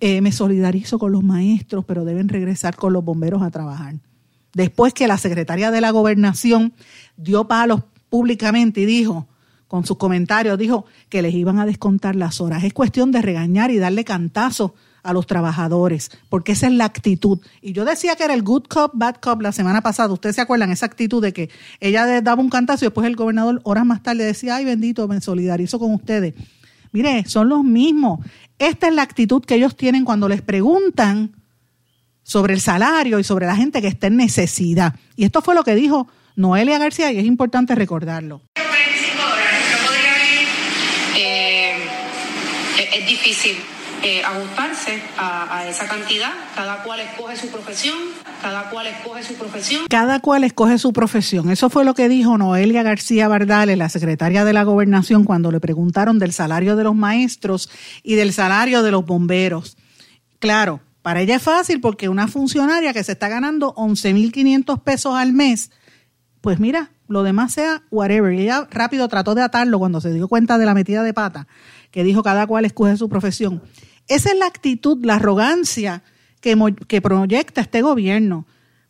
eh, 0.00 0.22
me 0.22 0.32
solidarizo 0.32 0.98
con 0.98 1.12
los 1.12 1.22
maestros, 1.22 1.84
pero 1.84 2.06
deben 2.06 2.30
regresar 2.30 2.74
con 2.74 2.94
los 2.94 3.04
bomberos 3.04 3.42
a 3.42 3.50
trabajar. 3.50 3.96
Después 4.54 4.94
que 4.94 5.06
la 5.06 5.18
secretaria 5.18 5.70
de 5.70 5.82
la 5.82 5.90
gobernación 5.90 6.72
dio 7.18 7.46
palos 7.46 7.82
públicamente 8.08 8.80
y 8.80 8.86
dijo, 8.86 9.28
con 9.68 9.84
sus 9.84 9.96
comentarios, 9.96 10.58
dijo 10.58 10.86
que 11.08 11.22
les 11.22 11.34
iban 11.34 11.58
a 11.58 11.66
descontar 11.66 12.16
las 12.16 12.40
horas. 12.40 12.64
Es 12.64 12.72
cuestión 12.72 13.10
de 13.12 13.22
regañar 13.22 13.70
y 13.70 13.78
darle 13.78 14.04
cantazo 14.04 14.74
a 15.02 15.12
los 15.12 15.26
trabajadores, 15.26 16.10
porque 16.28 16.52
esa 16.52 16.66
es 16.66 16.72
la 16.72 16.84
actitud. 16.84 17.38
Y 17.62 17.72
yo 17.72 17.84
decía 17.84 18.16
que 18.16 18.24
era 18.24 18.34
el 18.34 18.42
good 18.42 18.64
cop, 18.64 18.92
bad 18.94 19.16
cop 19.16 19.40
la 19.40 19.52
semana 19.52 19.80
pasada. 19.80 20.12
Ustedes 20.12 20.34
se 20.34 20.42
acuerdan 20.42 20.72
esa 20.72 20.86
actitud 20.86 21.22
de 21.22 21.32
que 21.32 21.48
ella 21.80 22.20
daba 22.20 22.42
un 22.42 22.50
cantazo 22.50 22.84
y 22.84 22.88
después 22.88 23.06
el 23.06 23.14
gobernador 23.14 23.60
horas 23.62 23.86
más 23.86 24.02
tarde 24.02 24.24
decía, 24.24 24.56
ay 24.56 24.64
bendito, 24.64 25.06
me 25.06 25.20
solidarizo 25.20 25.78
con 25.78 25.94
ustedes. 25.94 26.34
Mire, 26.90 27.24
son 27.26 27.48
los 27.48 27.62
mismos. 27.62 28.20
Esta 28.58 28.88
es 28.88 28.94
la 28.94 29.02
actitud 29.02 29.44
que 29.44 29.54
ellos 29.54 29.76
tienen 29.76 30.04
cuando 30.04 30.28
les 30.28 30.42
preguntan 30.42 31.32
sobre 32.24 32.54
el 32.54 32.60
salario 32.60 33.20
y 33.20 33.24
sobre 33.24 33.46
la 33.46 33.54
gente 33.54 33.80
que 33.80 33.88
está 33.88 34.08
en 34.08 34.16
necesidad. 34.16 34.94
Y 35.14 35.24
esto 35.24 35.40
fue 35.40 35.54
lo 35.54 35.62
que 35.62 35.76
dijo 35.76 36.08
Noelia 36.34 36.78
García 36.78 37.12
y 37.12 37.18
es 37.18 37.24
importante 37.26 37.76
recordarlo. 37.76 38.40
es 43.08 43.15
difícil 43.26 43.56
eh, 44.04 44.22
ajustarse 44.22 45.02
a, 45.18 45.66
esa 45.68 45.88
cantidad. 45.88 46.30
Cada 46.54 46.84
cual 46.84 47.00
escoge 47.00 47.36
su 47.36 47.48
profesión, 47.48 47.96
cada 48.40 48.70
cual 48.70 48.86
escoge 48.86 49.22
su 49.24 49.34
profesión. 49.34 49.86
Cada 49.88 50.20
cual 50.20 50.44
escoge 50.44 50.78
su 50.78 50.92
profesión. 50.92 51.50
Eso 51.50 51.68
fue 51.68 51.84
lo 51.84 51.94
que 51.94 52.08
dijo 52.08 52.38
Noelia 52.38 52.84
García 52.84 53.26
Bardales, 53.26 53.76
la 53.78 53.88
secretaria 53.88 54.44
de 54.44 54.52
la 54.52 54.62
gobernación, 54.62 55.24
cuando 55.24 55.50
le 55.50 55.58
preguntaron 55.58 56.20
del 56.20 56.32
salario 56.32 56.76
de 56.76 56.84
los 56.84 56.94
maestros 56.94 57.68
y 58.04 58.14
del 58.14 58.32
salario 58.32 58.84
de 58.84 58.92
los 58.92 59.04
bomberos. 59.04 59.76
Claro, 60.38 60.80
para 61.02 61.20
ella 61.20 61.36
es 61.36 61.42
fácil 61.42 61.80
porque 61.80 62.08
una 62.08 62.28
funcionaria 62.28 62.92
que 62.92 63.02
se 63.02 63.12
está 63.12 63.28
ganando 63.28 63.74
11.500 63.74 64.82
pesos 64.82 65.16
al 65.16 65.32
mes, 65.32 65.72
pues 66.42 66.60
mira, 66.60 66.90
lo 67.08 67.22
demás 67.22 67.52
sea 67.54 67.82
whatever. 67.90 68.32
Y 68.32 68.42
ella 68.42 68.68
rápido 68.70 69.08
trató 69.08 69.34
de 69.34 69.42
atarlo 69.42 69.78
cuando 69.78 70.00
se 70.00 70.12
dio 70.12 70.28
cuenta 70.28 70.58
de 70.58 70.66
la 70.66 70.74
metida 70.74 71.02
de 71.02 71.14
pata, 71.14 71.46
que 71.96 72.04
dijo 72.04 72.22
cada 72.22 72.46
cual 72.46 72.66
escoge 72.66 72.94
su 72.98 73.08
profesión. 73.08 73.62
Esa 74.06 74.30
es 74.30 74.38
la 74.38 74.44
actitud, 74.44 75.02
la 75.02 75.14
arrogancia 75.14 76.02
que, 76.42 77.00
proyecta 77.00 77.62
este 77.62 77.80
gobierno. 77.80 78.46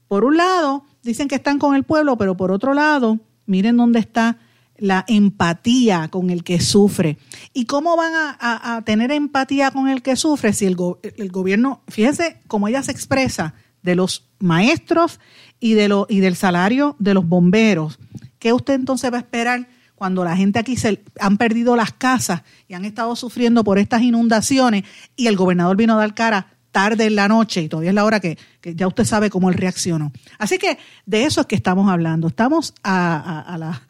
Por 0.08 0.24
un 0.24 0.36
lado, 0.36 0.84
dicen 1.04 1.28
que 1.28 1.36
están 1.36 1.60
con 1.60 1.76
el 1.76 1.84
pueblo, 1.84 2.18
pero 2.18 2.36
por 2.36 2.50
otro 2.50 2.74
lado, 2.74 3.20
miren 3.46 3.76
dónde 3.76 4.00
está 4.00 4.38
la 4.76 5.04
empatía 5.06 6.08
con 6.08 6.30
el 6.30 6.42
que 6.42 6.60
sufre. 6.60 7.16
¿Y 7.52 7.66
cómo 7.66 7.96
van 7.96 8.12
a, 8.16 8.82
tener 8.84 9.12
empatía 9.12 9.70
con 9.70 9.86
el 9.86 10.02
que 10.02 10.16
sufre 10.16 10.52
si 10.52 10.66
el, 10.66 10.74
gobierno, 10.74 11.82
fíjese 11.86 12.40
cómo 12.48 12.66
ella 12.66 12.82
se 12.82 12.90
expresa 12.90 13.54
de 13.84 13.94
los 13.94 14.30
maestros 14.40 15.20
y, 15.60 15.74
y 15.74 16.20
del 16.20 16.34
salario 16.34 16.96
de 16.98 17.14
los 17.14 17.28
bomberos? 17.28 18.00
¿Qué 18.40 18.52
usted 18.52 18.74
entonces 18.74 19.12
va 19.12 19.18
a 19.18 19.20
esperar 19.20 19.68
cuando 19.96 20.22
la 20.22 20.36
gente 20.36 20.60
aquí 20.60 20.76
se 20.76 21.02
han 21.18 21.38
perdido 21.38 21.74
las 21.74 21.92
casas 21.92 22.42
y 22.68 22.74
han 22.74 22.84
estado 22.84 23.16
sufriendo 23.16 23.64
por 23.64 23.78
estas 23.78 24.02
inundaciones 24.02 24.84
y 25.16 25.26
el 25.26 25.36
gobernador 25.36 25.76
vino 25.76 25.94
a 25.94 25.96
dar 25.96 26.14
cara 26.14 26.46
tarde 26.70 27.06
en 27.06 27.16
la 27.16 27.26
noche 27.26 27.62
y 27.62 27.68
todavía 27.70 27.90
es 27.90 27.94
la 27.94 28.04
hora 28.04 28.20
que, 28.20 28.36
ya 28.62 28.86
usted 28.86 29.04
sabe 29.04 29.30
cómo 29.30 29.48
él 29.48 29.54
reaccionó. 29.54 30.12
Así 30.38 30.58
que 30.58 30.76
de 31.06 31.24
eso 31.24 31.40
es 31.40 31.46
que 31.46 31.56
estamos 31.56 31.90
hablando. 31.90 32.28
Estamos 32.28 32.74
a, 32.84 33.56
la, 33.58 33.80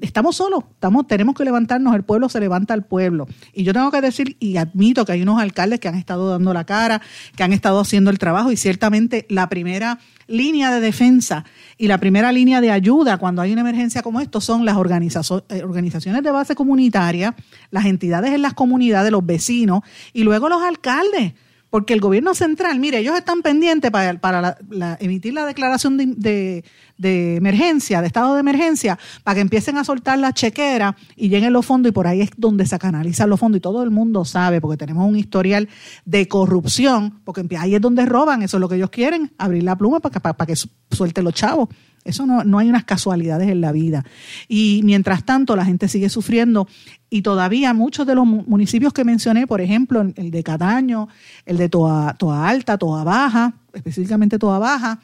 estamos 0.00 0.36
solos, 0.36 0.64
estamos, 0.72 1.06
tenemos 1.06 1.34
que 1.34 1.44
levantarnos, 1.44 1.94
el 1.94 2.02
pueblo 2.02 2.28
se 2.28 2.40
levanta 2.40 2.74
al 2.74 2.84
pueblo. 2.84 3.26
Y 3.52 3.64
yo 3.64 3.72
tengo 3.72 3.90
que 3.90 4.00
decir, 4.00 4.36
y 4.40 4.56
admito 4.56 5.04
que 5.04 5.12
hay 5.12 5.22
unos 5.22 5.40
alcaldes 5.40 5.80
que 5.80 5.88
han 5.88 5.94
estado 5.94 6.30
dando 6.30 6.52
la 6.52 6.64
cara, 6.64 7.00
que 7.36 7.42
han 7.42 7.52
estado 7.52 7.80
haciendo 7.80 8.10
el 8.10 8.18
trabajo, 8.18 8.52
y 8.52 8.56
ciertamente 8.56 9.26
la 9.28 9.48
primera 9.48 9.98
línea 10.26 10.70
de 10.70 10.80
defensa 10.80 11.44
y 11.76 11.88
la 11.88 11.98
primera 11.98 12.30
línea 12.30 12.60
de 12.60 12.70
ayuda 12.70 13.18
cuando 13.18 13.42
hay 13.42 13.52
una 13.52 13.62
emergencia 13.62 14.02
como 14.02 14.20
esto 14.20 14.40
son 14.40 14.64
las 14.64 14.76
eh, 14.76 15.62
organizaciones 15.62 16.22
de 16.22 16.30
base 16.30 16.54
comunitaria, 16.54 17.34
las 17.70 17.84
entidades 17.86 18.32
en 18.32 18.42
las 18.42 18.54
comunidades, 18.54 19.10
los 19.10 19.26
vecinos 19.26 19.82
y 20.12 20.22
luego 20.22 20.48
los 20.48 20.62
alcaldes 20.62 21.32
porque 21.70 21.94
el 21.94 22.00
gobierno 22.00 22.34
central, 22.34 22.78
mire, 22.80 22.98
ellos 22.98 23.16
están 23.16 23.42
pendientes 23.42 23.90
para, 23.90 24.20
para 24.20 24.58
emitir 25.00 25.32
la 25.32 25.46
declaración 25.46 25.96
de, 25.96 26.64
de, 26.98 27.36
emergencia, 27.36 28.00
de 28.00 28.08
estado 28.08 28.34
de 28.34 28.40
emergencia, 28.40 28.98
para 29.22 29.36
que 29.36 29.40
empiecen 29.40 29.78
a 29.78 29.84
soltar 29.84 30.18
la 30.18 30.34
chequera 30.34 30.96
y 31.16 31.28
lleguen 31.28 31.52
los 31.52 31.64
fondos 31.64 31.90
y 31.90 31.92
por 31.92 32.08
ahí 32.08 32.20
es 32.20 32.30
donde 32.36 32.66
se 32.66 32.78
canalizan 32.78 33.30
los 33.30 33.38
fondos 33.38 33.58
y 33.58 33.60
todo 33.60 33.82
el 33.82 33.90
mundo 33.90 34.24
sabe, 34.24 34.60
porque 34.60 34.76
tenemos 34.76 35.08
un 35.08 35.16
historial 35.16 35.68
de 36.04 36.26
corrupción, 36.28 37.20
porque 37.24 37.46
ahí 37.56 37.76
es 37.76 37.80
donde 37.80 38.04
roban, 38.04 38.42
eso 38.42 38.56
es 38.56 38.60
lo 38.60 38.68
que 38.68 38.74
ellos 38.74 38.90
quieren, 38.90 39.32
abrir 39.38 39.62
la 39.62 39.76
pluma 39.76 40.00
para 40.00 40.20
para, 40.20 40.36
para 40.36 40.46
que 40.46 40.60
suelte 40.90 41.22
los 41.22 41.34
chavos. 41.34 41.68
Eso 42.04 42.26
no, 42.26 42.44
no 42.44 42.58
hay 42.58 42.68
unas 42.68 42.84
casualidades 42.84 43.48
en 43.48 43.60
la 43.60 43.72
vida. 43.72 44.04
Y 44.48 44.80
mientras 44.84 45.24
tanto, 45.24 45.54
la 45.56 45.64
gente 45.64 45.88
sigue 45.88 46.08
sufriendo 46.08 46.66
y 47.10 47.22
todavía 47.22 47.74
muchos 47.74 48.06
de 48.06 48.14
los 48.14 48.26
municipios 48.26 48.92
que 48.92 49.04
mencioné, 49.04 49.46
por 49.46 49.60
ejemplo, 49.60 50.00
el 50.14 50.30
de 50.30 50.42
Cataño, 50.42 51.08
el 51.44 51.56
de 51.58 51.68
Toa, 51.68 52.14
Toa 52.18 52.48
Alta, 52.48 52.78
Toa 52.78 53.04
Baja, 53.04 53.54
específicamente 53.74 54.38
Toa 54.38 54.58
Baja, 54.58 55.00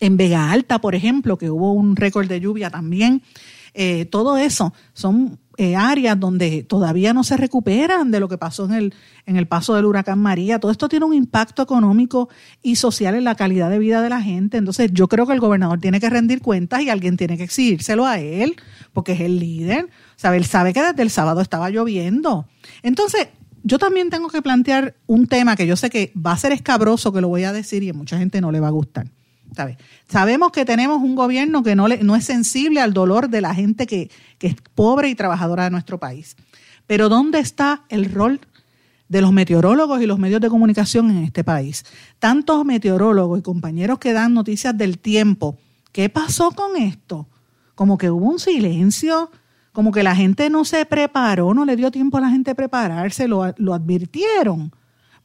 en 0.00 0.16
Vega 0.16 0.50
Alta, 0.50 0.80
por 0.80 0.94
ejemplo, 0.94 1.38
que 1.38 1.50
hubo 1.50 1.72
un 1.72 1.94
récord 1.94 2.26
de 2.26 2.40
lluvia 2.40 2.70
también, 2.70 3.22
eh, 3.74 4.04
todo 4.06 4.36
eso 4.36 4.72
son 4.92 5.38
eh, 5.56 5.76
áreas 5.76 6.18
donde 6.18 6.62
todavía 6.62 7.12
no 7.12 7.22
se 7.22 7.36
recuperan 7.36 8.10
de 8.10 8.18
lo 8.18 8.28
que 8.28 8.38
pasó 8.38 8.64
en 8.64 8.72
el, 8.72 8.94
en 9.26 9.36
el 9.36 9.46
paso 9.46 9.74
del 9.74 9.84
huracán 9.84 10.18
María. 10.18 10.58
Todo 10.58 10.72
esto 10.72 10.88
tiene 10.88 11.04
un 11.04 11.12
impacto 11.12 11.62
económico 11.62 12.30
y 12.62 12.76
social 12.76 13.14
en 13.14 13.24
la 13.24 13.34
calidad 13.34 13.68
de 13.68 13.78
vida 13.78 14.00
de 14.00 14.08
la 14.08 14.22
gente. 14.22 14.56
Entonces 14.56 14.90
yo 14.94 15.06
creo 15.06 15.26
que 15.26 15.34
el 15.34 15.40
gobernador 15.40 15.78
tiene 15.78 16.00
que 16.00 16.08
rendir 16.08 16.40
cuentas 16.40 16.80
y 16.80 16.88
alguien 16.88 17.18
tiene 17.18 17.36
que 17.36 17.44
exigírselo 17.44 18.06
a 18.06 18.18
él, 18.18 18.56
porque 18.94 19.12
es 19.12 19.20
el 19.20 19.38
líder. 19.38 19.90
¿Sabe? 20.16 20.38
Él 20.38 20.46
sabe 20.46 20.72
que 20.72 20.82
desde 20.82 21.02
el 21.02 21.10
sábado 21.10 21.42
estaba 21.42 21.68
lloviendo. 21.68 22.46
Entonces, 22.82 23.28
yo 23.62 23.78
también 23.78 24.08
tengo 24.08 24.28
que 24.28 24.40
plantear 24.40 24.96
un 25.06 25.26
tema 25.26 25.56
que 25.56 25.66
yo 25.66 25.76
sé 25.76 25.90
que 25.90 26.10
va 26.14 26.32
a 26.32 26.38
ser 26.38 26.52
escabroso, 26.52 27.12
que 27.12 27.20
lo 27.20 27.28
voy 27.28 27.44
a 27.44 27.52
decir 27.52 27.82
y 27.82 27.90
a 27.90 27.92
mucha 27.92 28.16
gente 28.16 28.40
no 28.40 28.50
le 28.50 28.60
va 28.60 28.68
a 28.68 28.70
gustar. 28.70 29.10
Sabemos 30.08 30.52
que 30.52 30.64
tenemos 30.64 31.02
un 31.02 31.14
gobierno 31.14 31.62
que 31.62 31.74
no, 31.74 31.88
le, 31.88 32.02
no 32.02 32.16
es 32.16 32.24
sensible 32.24 32.80
al 32.80 32.92
dolor 32.92 33.28
de 33.28 33.40
la 33.40 33.54
gente 33.54 33.86
que, 33.86 34.10
es 34.40 34.56
pobre 34.74 35.08
y 35.08 35.14
trabajadora 35.14 35.64
de 35.64 35.70
nuestro 35.70 35.98
país. 35.98 36.36
Pero 36.86 37.08
¿dónde 37.08 37.38
está 37.38 37.82
el 37.88 38.10
rol 38.10 38.40
de 39.08 39.20
los 39.20 39.32
meteorólogos 39.32 40.00
y 40.00 40.06
los 40.06 40.18
medios 40.18 40.40
de 40.40 40.48
comunicación 40.48 41.10
en 41.10 41.24
este 41.24 41.44
país? 41.44 41.84
Tantos 42.18 42.64
meteorólogos 42.64 43.38
y 43.38 43.42
compañeros 43.42 43.98
que 43.98 44.12
dan 44.12 44.34
noticias 44.34 44.76
del 44.76 44.98
tiempo. 44.98 45.58
¿Qué 45.92 46.08
pasó 46.08 46.50
con 46.52 46.76
esto? 46.76 47.28
Como 47.74 47.98
que 47.98 48.10
hubo 48.10 48.26
un 48.26 48.38
silencio, 48.38 49.30
como 49.72 49.92
que 49.92 50.02
la 50.02 50.16
gente 50.16 50.50
no 50.50 50.64
se 50.64 50.86
preparó, 50.86 51.54
no 51.54 51.64
le 51.64 51.76
dio 51.76 51.90
tiempo 51.90 52.18
a 52.18 52.22
la 52.22 52.30
gente 52.30 52.54
prepararse, 52.54 53.28
lo, 53.28 53.54
lo 53.58 53.74
advirtieron. 53.74 54.72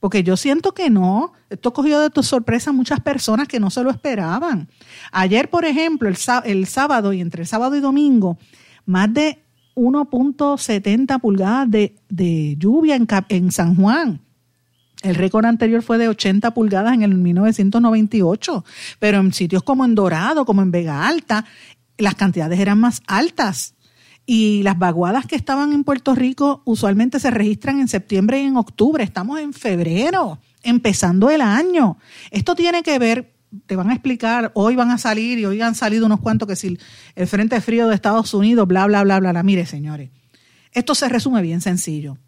Porque 0.00 0.22
yo 0.22 0.36
siento 0.36 0.72
que 0.72 0.90
no. 0.90 1.32
Esto 1.48 1.72
cogió 1.72 2.00
de 2.00 2.10
tu 2.10 2.22
sorpresa 2.22 2.70
a 2.70 2.72
muchas 2.72 3.00
personas 3.00 3.48
que 3.48 3.60
no 3.60 3.70
se 3.70 3.82
lo 3.82 3.90
esperaban. 3.90 4.68
Ayer, 5.12 5.48
por 5.48 5.64
ejemplo, 5.64 6.08
el, 6.08 6.16
sábado 6.66 7.12
y 7.12 7.20
entre 7.20 7.42
el 7.42 7.48
sábado 7.48 7.76
y 7.76 7.80
domingo, 7.80 8.38
más 8.84 9.12
de 9.12 9.42
1.70 9.74 11.20
pulgadas 11.20 11.70
de, 11.70 12.56
lluvia 12.58 12.96
en, 12.96 13.06
en 13.28 13.52
San 13.52 13.76
Juan. 13.76 14.20
El 15.02 15.14
récord 15.14 15.44
anterior 15.44 15.82
fue 15.82 15.98
de 15.98 16.08
80 16.08 16.52
pulgadas 16.52 16.94
en 16.94 17.02
el 17.02 17.14
1998, 17.14 18.64
pero 18.98 19.20
en 19.20 19.32
sitios 19.32 19.62
como 19.62 19.84
en 19.84 19.94
Dorado, 19.94 20.44
como 20.44 20.62
en 20.62 20.70
Vega 20.70 21.06
Alta, 21.06 21.44
las 21.98 22.14
cantidades 22.14 22.58
eran 22.58 22.80
más 22.80 23.02
altas. 23.06 23.75
Y 24.26 24.64
las 24.64 24.76
vaguadas 24.76 25.24
que 25.26 25.36
estaban 25.36 25.72
en 25.72 25.84
Puerto 25.84 26.14
Rico 26.16 26.62
usualmente 26.64 27.20
se 27.20 27.30
registran 27.30 27.78
en 27.78 27.86
septiembre 27.86 28.42
y 28.42 28.46
en 28.46 28.56
octubre. 28.56 29.04
Estamos 29.04 29.38
en 29.38 29.52
febrero, 29.52 30.40
empezando 30.64 31.30
el 31.30 31.40
año. 31.40 31.96
Esto 32.32 32.56
tiene 32.56 32.82
que 32.82 32.98
ver, 32.98 33.32
te 33.66 33.76
van 33.76 33.88
a 33.88 33.92
explicar, 33.92 34.50
hoy 34.54 34.74
van 34.74 34.90
a 34.90 34.98
salir 34.98 35.38
y 35.38 35.46
hoy 35.46 35.60
han 35.60 35.76
salido 35.76 36.06
unos 36.06 36.18
cuantos 36.18 36.48
que 36.48 36.56
si 36.56 36.76
el 37.14 37.26
Frente 37.28 37.60
Frío 37.60 37.86
de 37.86 37.94
Estados 37.94 38.34
Unidos, 38.34 38.66
bla, 38.66 38.86
bla, 38.86 39.04
bla, 39.04 39.20
bla, 39.20 39.30
bla. 39.30 39.42
Mire, 39.44 39.64
señores, 39.64 40.10
esto 40.72 40.96
se 40.96 41.08
resume 41.08 41.40
bien 41.40 41.60
sencillo. 41.60 42.18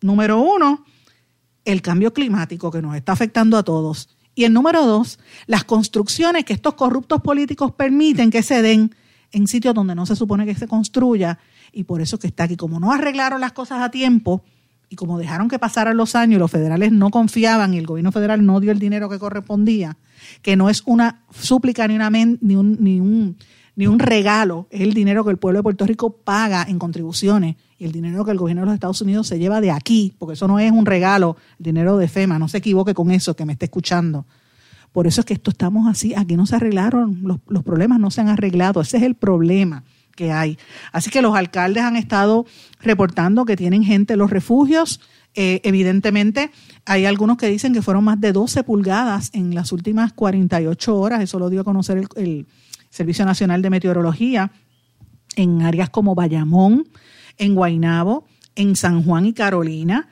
Número 0.00 0.40
uno, 0.40 0.86
el 1.66 1.82
cambio 1.82 2.14
climático 2.14 2.70
que 2.70 2.80
nos 2.80 2.96
está 2.96 3.12
afectando 3.12 3.58
a 3.58 3.62
todos. 3.62 4.08
Y 4.34 4.44
el 4.44 4.54
número 4.54 4.86
dos, 4.86 5.18
las 5.46 5.64
construcciones 5.64 6.46
que 6.46 6.54
estos 6.54 6.74
corruptos 6.74 7.20
políticos 7.20 7.72
permiten 7.72 8.30
que 8.30 8.42
se 8.42 8.62
den 8.62 8.94
en 9.32 9.46
sitios 9.46 9.74
donde 9.74 9.94
no 9.94 10.06
se 10.06 10.16
supone 10.16 10.46
que 10.46 10.54
se 10.54 10.68
construya 10.68 11.38
y 11.72 11.84
por 11.84 12.00
eso 12.00 12.18
que 12.18 12.26
está 12.26 12.44
aquí. 12.44 12.56
Como 12.56 12.78
no 12.78 12.92
arreglaron 12.92 13.40
las 13.40 13.52
cosas 13.52 13.80
a 13.82 13.90
tiempo 13.90 14.42
y 14.88 14.96
como 14.96 15.18
dejaron 15.18 15.48
que 15.48 15.58
pasaran 15.58 15.96
los 15.96 16.14
años 16.14 16.36
y 16.36 16.38
los 16.38 16.50
federales 16.50 16.92
no 16.92 17.10
confiaban 17.10 17.72
y 17.74 17.78
el 17.78 17.86
gobierno 17.86 18.12
federal 18.12 18.44
no 18.44 18.60
dio 18.60 18.72
el 18.72 18.78
dinero 18.78 19.08
que 19.08 19.18
correspondía, 19.18 19.96
que 20.42 20.54
no 20.54 20.68
es 20.68 20.82
una 20.84 21.22
súplica 21.30 21.88
ni, 21.88 21.96
una 21.96 22.10
ni, 22.10 22.56
un, 22.56 22.76
ni, 22.78 23.00
un, 23.00 23.36
ni 23.74 23.86
un 23.86 23.98
regalo, 23.98 24.66
es 24.70 24.82
el 24.82 24.92
dinero 24.92 25.24
que 25.24 25.30
el 25.30 25.38
pueblo 25.38 25.60
de 25.60 25.62
Puerto 25.62 25.86
Rico 25.86 26.10
paga 26.10 26.66
en 26.68 26.78
contribuciones 26.78 27.56
y 27.78 27.86
el 27.86 27.92
dinero 27.92 28.24
que 28.24 28.32
el 28.32 28.38
gobierno 28.38 28.62
de 28.62 28.66
los 28.66 28.74
Estados 28.74 29.00
Unidos 29.00 29.26
se 29.26 29.38
lleva 29.38 29.62
de 29.62 29.70
aquí, 29.70 30.14
porque 30.18 30.34
eso 30.34 30.46
no 30.46 30.58
es 30.58 30.70
un 30.70 30.84
regalo, 30.84 31.38
el 31.58 31.64
dinero 31.64 31.96
de 31.96 32.06
FEMA, 32.06 32.38
no 32.38 32.48
se 32.48 32.58
equivoque 32.58 32.92
con 32.92 33.10
eso 33.10 33.34
que 33.34 33.46
me 33.46 33.54
esté 33.54 33.64
escuchando 33.64 34.26
por 34.92 35.06
eso 35.06 35.22
es 35.22 35.24
que 35.26 35.34
esto 35.34 35.50
estamos 35.50 35.88
así, 35.88 36.14
aquí 36.14 36.36
no 36.36 36.46
se 36.46 36.56
arreglaron, 36.56 37.22
los, 37.46 37.62
problemas 37.62 37.98
no 37.98 38.10
se 38.10 38.20
han 38.20 38.28
arreglado, 38.28 38.80
ese 38.80 38.98
es 38.98 39.02
el 39.02 39.14
problema 39.14 39.84
que 40.14 40.30
hay. 40.30 40.58
Así 40.92 41.10
que 41.10 41.22
los 41.22 41.34
alcaldes 41.34 41.82
han 41.82 41.96
estado 41.96 42.44
reportando 42.80 43.46
que 43.46 43.56
tienen 43.56 43.82
gente 43.82 44.12
en 44.12 44.18
los 44.18 44.30
refugios. 44.30 45.00
Eh, 45.34 45.62
evidentemente, 45.64 46.50
hay 46.84 47.06
algunos 47.06 47.38
que 47.38 47.46
dicen 47.46 47.72
que 47.72 47.80
fueron 47.80 48.04
más 48.04 48.20
de 48.20 48.32
12 48.32 48.62
pulgadas 48.64 49.30
en 49.32 49.54
las 49.54 49.72
últimas 49.72 50.12
48 50.12 50.94
horas. 50.98 51.22
Eso 51.22 51.38
lo 51.38 51.48
dio 51.48 51.62
a 51.62 51.64
conocer 51.64 51.96
el, 51.96 52.08
el 52.16 52.46
Servicio 52.90 53.24
Nacional 53.24 53.62
de 53.62 53.70
Meteorología 53.70 54.52
en 55.36 55.62
áreas 55.62 55.88
como 55.88 56.14
Bayamón, 56.14 56.86
en 57.38 57.54
Guaynabo, 57.54 58.26
en 58.54 58.76
San 58.76 59.02
Juan 59.02 59.24
y 59.24 59.32
Carolina, 59.32 60.10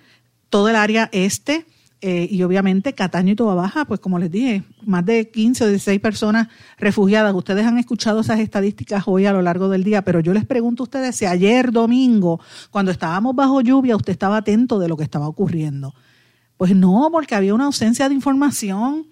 todo 0.49 0.71
el 0.71 0.77
área 0.77 1.11
este 1.13 1.67
eh, 2.03 2.27
y 2.31 2.43
obviamente 2.45 2.95
Cataño 2.95 3.33
y 3.33 3.37
Toba 3.37 3.55
Baja, 3.55 3.85
pues 3.85 4.01
como 4.01 4.19
les 4.19 4.31
dije, 4.31 4.63
más 4.87 5.05
de 5.05 5.31
15 5.31 5.65
o 5.65 5.69
16 5.69 6.01
personas 6.01 6.49
refugiadas. 6.79 7.35
Ustedes 7.35 7.67
han 7.67 7.77
escuchado 7.77 8.21
esas 8.21 8.41
estadísticas 8.41 9.05
hoy 9.07 9.27
a 9.27 9.33
lo 9.33 9.43
largo 9.43 9.69
del 9.69 9.85
día, 9.85 10.03
pero 10.03 10.21
yo 10.21 10.33
les 10.33 10.47
pregunto 10.47 10.83
a 10.83 10.85
ustedes 10.85 11.17
si 11.17 11.27
ayer 11.27 11.73
domingo, 11.73 12.41
cuando 12.71 12.91
estábamos 12.91 13.37
bajo 13.37 13.61
lluvia, 13.61 13.97
usted 13.97 14.13
estaba 14.13 14.39
atento 14.39 14.79
de 14.79 14.89
lo 14.89 14.97
que 14.97 15.05
estaba 15.05 15.29
ocurriendo. 15.29 15.95
Pues 16.57 16.75
no, 16.75 17.11
porque 17.13 17.35
había 17.35 17.55
una 17.55 17.67
ausencia 17.67 18.09
de 18.09 18.15
información 18.15 19.07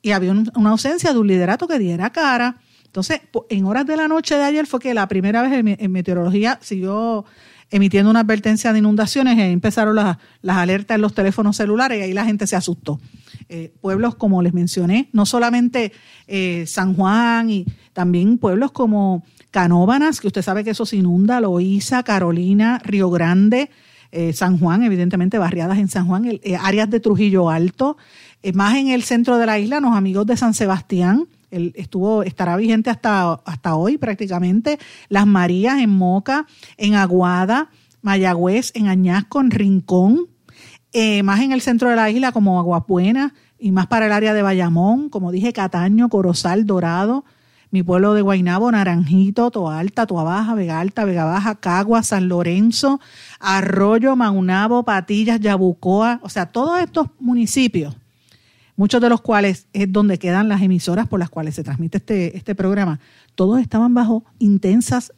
y 0.00 0.12
había 0.12 0.32
una 0.32 0.70
ausencia 0.70 1.12
de 1.12 1.18
un 1.18 1.26
liderato 1.26 1.66
que 1.66 1.80
diera 1.80 2.10
cara. 2.10 2.60
Entonces, 2.84 3.20
en 3.48 3.64
horas 3.64 3.86
de 3.86 3.96
la 3.96 4.06
noche 4.06 4.36
de 4.36 4.44
ayer 4.44 4.66
fue 4.66 4.78
que 4.78 4.94
la 4.94 5.08
primera 5.08 5.42
vez 5.42 5.64
en 5.66 5.92
meteorología 5.92 6.58
siguió 6.60 7.24
emitiendo 7.72 8.10
una 8.10 8.20
advertencia 8.20 8.72
de 8.72 8.78
inundaciones 8.78 9.38
empezaron 9.38 9.96
las, 9.96 10.18
las 10.42 10.58
alertas 10.58 10.94
en 10.94 11.00
los 11.00 11.14
teléfonos 11.14 11.56
celulares 11.56 11.98
y 11.98 12.02
ahí 12.02 12.12
la 12.12 12.24
gente 12.24 12.46
se 12.46 12.54
asustó. 12.54 13.00
Eh, 13.48 13.72
pueblos, 13.80 14.14
como 14.14 14.42
les 14.42 14.54
mencioné, 14.54 15.08
no 15.12 15.26
solamente 15.26 15.92
eh, 16.28 16.64
San 16.66 16.94
Juan 16.94 17.50
y 17.50 17.66
también 17.92 18.38
pueblos 18.38 18.72
como 18.72 19.24
Canóbanas, 19.50 20.20
que 20.20 20.26
usted 20.26 20.42
sabe 20.42 20.64
que 20.64 20.70
eso 20.70 20.86
se 20.86 20.96
inunda, 20.96 21.40
Loíza, 21.40 22.02
Carolina, 22.02 22.78
Río 22.84 23.10
Grande, 23.10 23.70
eh, 24.10 24.34
San 24.34 24.58
Juan, 24.58 24.82
evidentemente 24.82 25.38
barriadas 25.38 25.78
en 25.78 25.88
San 25.88 26.06
Juan, 26.06 26.30
áreas 26.60 26.90
de 26.90 27.00
Trujillo 27.00 27.50
Alto, 27.50 27.96
más 28.54 28.76
en 28.76 28.88
el 28.88 29.02
centro 29.02 29.38
de 29.38 29.46
la 29.46 29.58
isla, 29.58 29.80
los 29.80 29.94
amigos 29.94 30.26
de 30.26 30.36
San 30.36 30.52
Sebastián, 30.52 31.26
estuvo, 31.52 32.22
estará 32.22 32.56
vigente 32.56 32.90
hasta, 32.90 33.34
hasta 33.44 33.76
hoy 33.76 33.98
prácticamente. 33.98 34.78
Las 35.08 35.26
Marías 35.26 35.78
en 35.78 35.90
Moca, 35.90 36.46
en 36.76 36.94
Aguada, 36.94 37.70
Mayagüez, 38.00 38.72
en 38.74 38.88
Añasco, 38.88 39.40
en 39.40 39.50
Rincón, 39.50 40.26
eh, 40.92 41.22
más 41.22 41.40
en 41.40 41.52
el 41.52 41.60
centro 41.60 41.88
de 41.88 41.96
la 41.96 42.10
isla 42.10 42.32
como 42.32 42.58
Aguapuena 42.58 43.34
y 43.58 43.70
más 43.70 43.86
para 43.86 44.06
el 44.06 44.12
área 44.12 44.34
de 44.34 44.42
Bayamón, 44.42 45.08
como 45.08 45.30
dije, 45.30 45.52
Cataño, 45.52 46.08
Corozal, 46.08 46.66
Dorado, 46.66 47.24
mi 47.70 47.82
pueblo 47.82 48.12
de 48.12 48.20
Guainabo, 48.20 48.70
Naranjito, 48.70 49.50
Toalta, 49.50 50.06
Toabaja, 50.06 50.54
Vega 50.54 50.80
Alta, 50.80 51.04
Vega 51.04 51.24
Baja, 51.24 51.54
Cagua, 51.54 52.02
San 52.02 52.28
Lorenzo, 52.28 53.00
Arroyo, 53.40 54.16
Maunabo, 54.16 54.82
Patillas, 54.82 55.40
Yabucoa, 55.40 56.20
o 56.22 56.28
sea, 56.28 56.46
todos 56.46 56.80
estos 56.80 57.06
municipios 57.18 57.96
muchos 58.76 59.00
de 59.00 59.08
los 59.08 59.20
cuales 59.20 59.66
es 59.72 59.92
donde 59.92 60.18
quedan 60.18 60.48
las 60.48 60.62
emisoras 60.62 61.08
por 61.08 61.20
las 61.20 61.30
cuales 61.30 61.54
se 61.54 61.64
transmite 61.64 61.98
este, 61.98 62.36
este 62.36 62.54
programa, 62.54 63.00
todos 63.34 63.60
estaban 63.60 63.94
bajo 63.94 64.24
intensas 64.38 65.12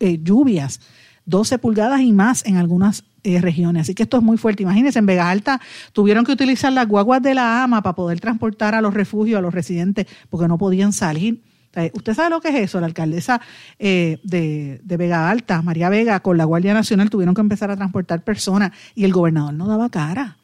eh, 0.00 0.18
lluvias, 0.22 0.80
12 1.26 1.58
pulgadas 1.58 2.00
y 2.00 2.12
más 2.12 2.44
en 2.44 2.56
algunas 2.56 3.04
eh, 3.22 3.40
regiones. 3.40 3.82
Así 3.82 3.94
que 3.94 4.02
esto 4.02 4.18
es 4.18 4.22
muy 4.22 4.36
fuerte. 4.36 4.62
Imagínense, 4.62 4.98
en 4.98 5.06
Vega 5.06 5.30
Alta 5.30 5.60
tuvieron 5.92 6.24
que 6.24 6.32
utilizar 6.32 6.72
las 6.72 6.86
guaguas 6.86 7.22
de 7.22 7.34
la 7.34 7.62
AMA 7.62 7.82
para 7.82 7.94
poder 7.94 8.20
transportar 8.20 8.74
a 8.74 8.80
los 8.80 8.92
refugios, 8.92 9.38
a 9.38 9.42
los 9.42 9.54
residentes, 9.54 10.06
porque 10.28 10.48
no 10.48 10.58
podían 10.58 10.92
salir. 10.92 11.42
¿Usted 11.92 12.14
sabe 12.14 12.30
lo 12.30 12.40
que 12.40 12.50
es 12.50 12.54
eso? 12.54 12.78
La 12.78 12.86
alcaldesa 12.86 13.40
eh, 13.80 14.20
de, 14.22 14.80
de, 14.84 14.96
Vega 14.96 15.28
Alta, 15.28 15.60
María 15.60 15.88
Vega, 15.88 16.20
con 16.20 16.38
la 16.38 16.44
Guardia 16.44 16.72
Nacional 16.72 17.10
tuvieron 17.10 17.34
que 17.34 17.40
empezar 17.40 17.70
a 17.70 17.76
transportar 17.76 18.22
personas 18.22 18.70
y 18.94 19.04
el 19.04 19.12
gobernador 19.12 19.54
no 19.54 19.66
daba 19.66 19.88
cara. 19.90 20.36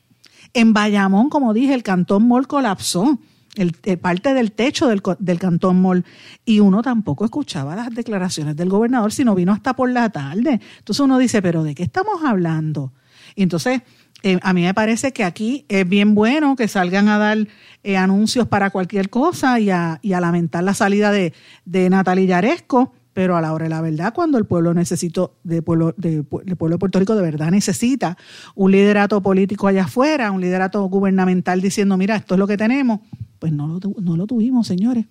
En 0.52 0.72
Bayamón, 0.72 1.28
como 1.30 1.52
dije, 1.52 1.74
el 1.74 1.82
Cantón 1.82 2.26
Mall 2.28 2.46
colapsó. 2.46 3.18
El, 3.56 3.72
parte 3.98 4.32
del 4.32 4.52
techo 4.52 4.86
del, 4.86 5.02
del, 5.18 5.38
Cantón 5.40 5.82
Mall 5.82 6.04
y 6.44 6.60
uno 6.60 6.82
tampoco 6.82 7.24
escuchaba 7.24 7.74
las 7.74 7.90
declaraciones 7.90 8.54
del 8.54 8.68
gobernador, 8.68 9.12
sino 9.12 9.34
vino 9.34 9.52
hasta 9.52 9.74
por 9.74 9.90
la 9.90 10.08
tarde. 10.10 10.60
Entonces 10.78 11.00
uno 11.00 11.18
dice, 11.18 11.42
pero 11.42 11.64
¿de 11.64 11.74
qué 11.74 11.82
estamos 11.82 12.22
hablando? 12.24 12.92
Y 13.34 13.42
entonces 13.42 13.82
eh, 14.22 14.38
a 14.42 14.52
mí 14.52 14.62
me 14.62 14.74
parece 14.74 15.12
que 15.12 15.24
aquí 15.24 15.64
es 15.68 15.88
bien 15.88 16.14
bueno 16.14 16.54
que 16.56 16.68
salgan 16.68 17.08
a 17.08 17.18
dar 17.18 17.48
eh, 17.82 17.96
anuncios 17.96 18.46
para 18.46 18.70
cualquier 18.70 19.08
cosa 19.08 19.58
y 19.58 19.70
a, 19.70 19.98
y 20.02 20.12
a 20.12 20.20
lamentar 20.20 20.62
la 20.62 20.74
salida 20.74 21.10
de, 21.10 21.32
de 21.64 21.88
Natalia 21.88 22.26
Yaresco, 22.26 22.92
pero 23.12 23.36
a 23.36 23.40
la 23.40 23.52
hora 23.52 23.64
de 23.64 23.70
la 23.70 23.80
verdad, 23.80 24.14
cuando 24.14 24.38
el 24.38 24.44
pueblo 24.44 24.72
necesito, 24.72 25.34
de 25.42 25.62
pueblo, 25.62 25.94
de, 25.96 26.22
pueblo 26.22 26.68
de 26.68 26.78
Puerto 26.78 26.98
Rico 26.98 27.14
de 27.14 27.22
verdad 27.22 27.50
necesita 27.50 28.16
un 28.54 28.70
liderato 28.70 29.20
político 29.20 29.66
allá 29.66 29.84
afuera, 29.84 30.30
un 30.30 30.40
liderato 30.40 30.82
gubernamental 30.84 31.60
diciendo, 31.60 31.96
mira, 31.96 32.16
esto 32.16 32.34
es 32.34 32.38
lo 32.38 32.46
que 32.46 32.56
tenemos, 32.56 33.00
pues 33.38 33.52
no 33.52 33.66
lo, 33.66 33.80
no 34.00 34.16
lo 34.16 34.26
tuvimos, 34.26 34.66
señores. 34.66 35.06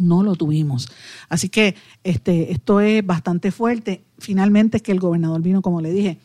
No 0.00 0.22
lo 0.22 0.36
tuvimos. 0.36 0.88
Así 1.28 1.50
que 1.50 1.74
este, 2.02 2.50
esto 2.50 2.80
es 2.80 3.04
bastante 3.04 3.50
fuerte. 3.50 4.04
Finalmente 4.18 4.78
es 4.78 4.82
que 4.82 4.92
el 4.92 5.00
gobernador 5.00 5.42
vino, 5.42 5.60
como 5.60 5.82
le 5.82 5.92
dije, 5.92 6.18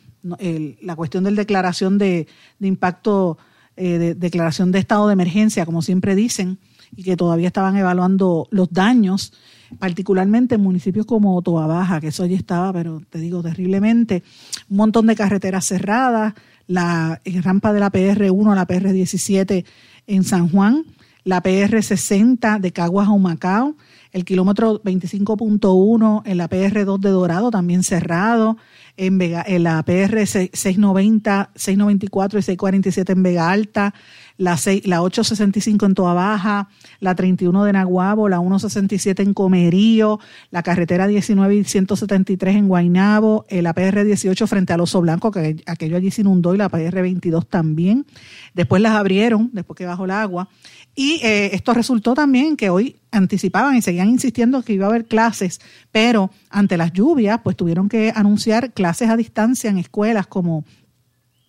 la 0.81 0.95
cuestión 0.95 1.25
de 1.25 1.31
declaración 1.31 1.97
de, 1.97 2.27
de 2.59 2.67
impacto, 2.67 3.37
eh, 3.75 3.97
de 3.97 4.15
declaración 4.15 4.71
de 4.71 4.79
estado 4.79 5.07
de 5.07 5.13
emergencia, 5.13 5.65
como 5.65 5.81
siempre 5.81 6.15
dicen, 6.15 6.59
y 6.95 7.03
que 7.03 7.17
todavía 7.17 7.47
estaban 7.47 7.75
evaluando 7.75 8.47
los 8.51 8.71
daños 8.71 9.33
particularmente 9.79 10.55
en 10.55 10.61
municipios 10.61 11.05
como 11.05 11.41
Toa 11.41 11.67
Baja, 11.67 11.99
que 11.99 12.07
eso 12.07 12.23
allí 12.23 12.35
estaba, 12.35 12.73
pero 12.73 13.01
te 13.09 13.19
digo, 13.19 13.41
terriblemente, 13.41 14.23
un 14.69 14.77
montón 14.77 15.07
de 15.07 15.15
carreteras 15.15 15.65
cerradas, 15.65 16.33
la 16.67 17.21
rampa 17.43 17.73
de 17.73 17.79
la 17.79 17.91
PR1 17.91 18.51
a 18.51 18.55
la 18.55 18.67
PR17 18.67 19.65
en 20.07 20.23
San 20.23 20.49
Juan, 20.49 20.85
la 21.23 21.43
PR60 21.43 22.59
de 22.59 22.71
Caguas 22.71 23.07
a 23.07 23.11
Humacao, 23.11 23.75
el 24.11 24.25
kilómetro 24.25 24.81
25.1 24.81 26.21
en 26.25 26.37
la 26.37 26.49
PR2 26.49 26.99
de 26.99 27.09
Dorado 27.09 27.51
también 27.51 27.83
cerrado, 27.83 28.57
en, 28.95 29.17
Vega, 29.17 29.43
en 29.45 29.63
la 29.63 29.83
PR 29.83 30.25
690, 30.25 31.51
694 31.53 32.39
y 32.39 32.41
647 32.41 33.11
en 33.11 33.23
Vega 33.23 33.51
Alta, 33.51 33.93
la, 34.37 34.55
6, 34.57 34.85
la 34.87 35.01
865 35.01 35.85
en 35.85 35.93
Toa 35.95 36.13
Baja, 36.13 36.69
la 36.99 37.15
31 37.15 37.63
de 37.63 37.73
Naguabo, 37.73 38.29
la 38.29 38.39
167 38.39 39.23
en 39.23 39.33
Comerío, 39.33 40.19
la 40.51 40.63
carretera 40.63 41.07
19 41.07 41.55
y 41.55 41.63
173 41.63 42.55
en 42.55 42.67
Guainabo, 42.67 43.45
el 43.49 43.65
APR 43.65 44.03
18 44.03 44.47
frente 44.47 44.73
al 44.73 44.81
Oso 44.81 45.01
Blanco, 45.01 45.31
que 45.31 45.63
aquello 45.65 45.97
allí 45.97 46.11
se 46.11 46.21
inundó, 46.21 46.53
y 46.53 46.57
la 46.57 46.65
APR 46.65 47.01
22 47.01 47.47
también. 47.47 48.05
Después 48.53 48.81
las 48.81 48.93
abrieron, 48.93 49.49
después 49.53 49.77
que 49.77 49.85
bajó 49.85 50.05
el 50.05 50.11
agua. 50.11 50.49
Y 50.95 51.19
eh, 51.23 51.51
esto 51.53 51.73
resultó 51.73 52.13
también 52.13 52.57
que 52.57 52.69
hoy 52.69 52.95
anticipaban 53.11 53.75
y 53.75 53.81
seguían 53.81 54.09
insistiendo 54.09 54.61
que 54.63 54.73
iba 54.73 54.85
a 54.85 54.89
haber 54.89 55.05
clases, 55.05 55.61
pero 55.91 56.31
ante 56.49 56.77
las 56.77 56.91
lluvias, 56.93 57.39
pues 57.43 57.55
tuvieron 57.55 57.89
que 57.89 58.11
anunciar 58.15 58.73
clases 58.73 59.09
a 59.09 59.17
distancia 59.17 59.69
en 59.69 59.77
escuelas 59.77 60.27
como 60.27 60.65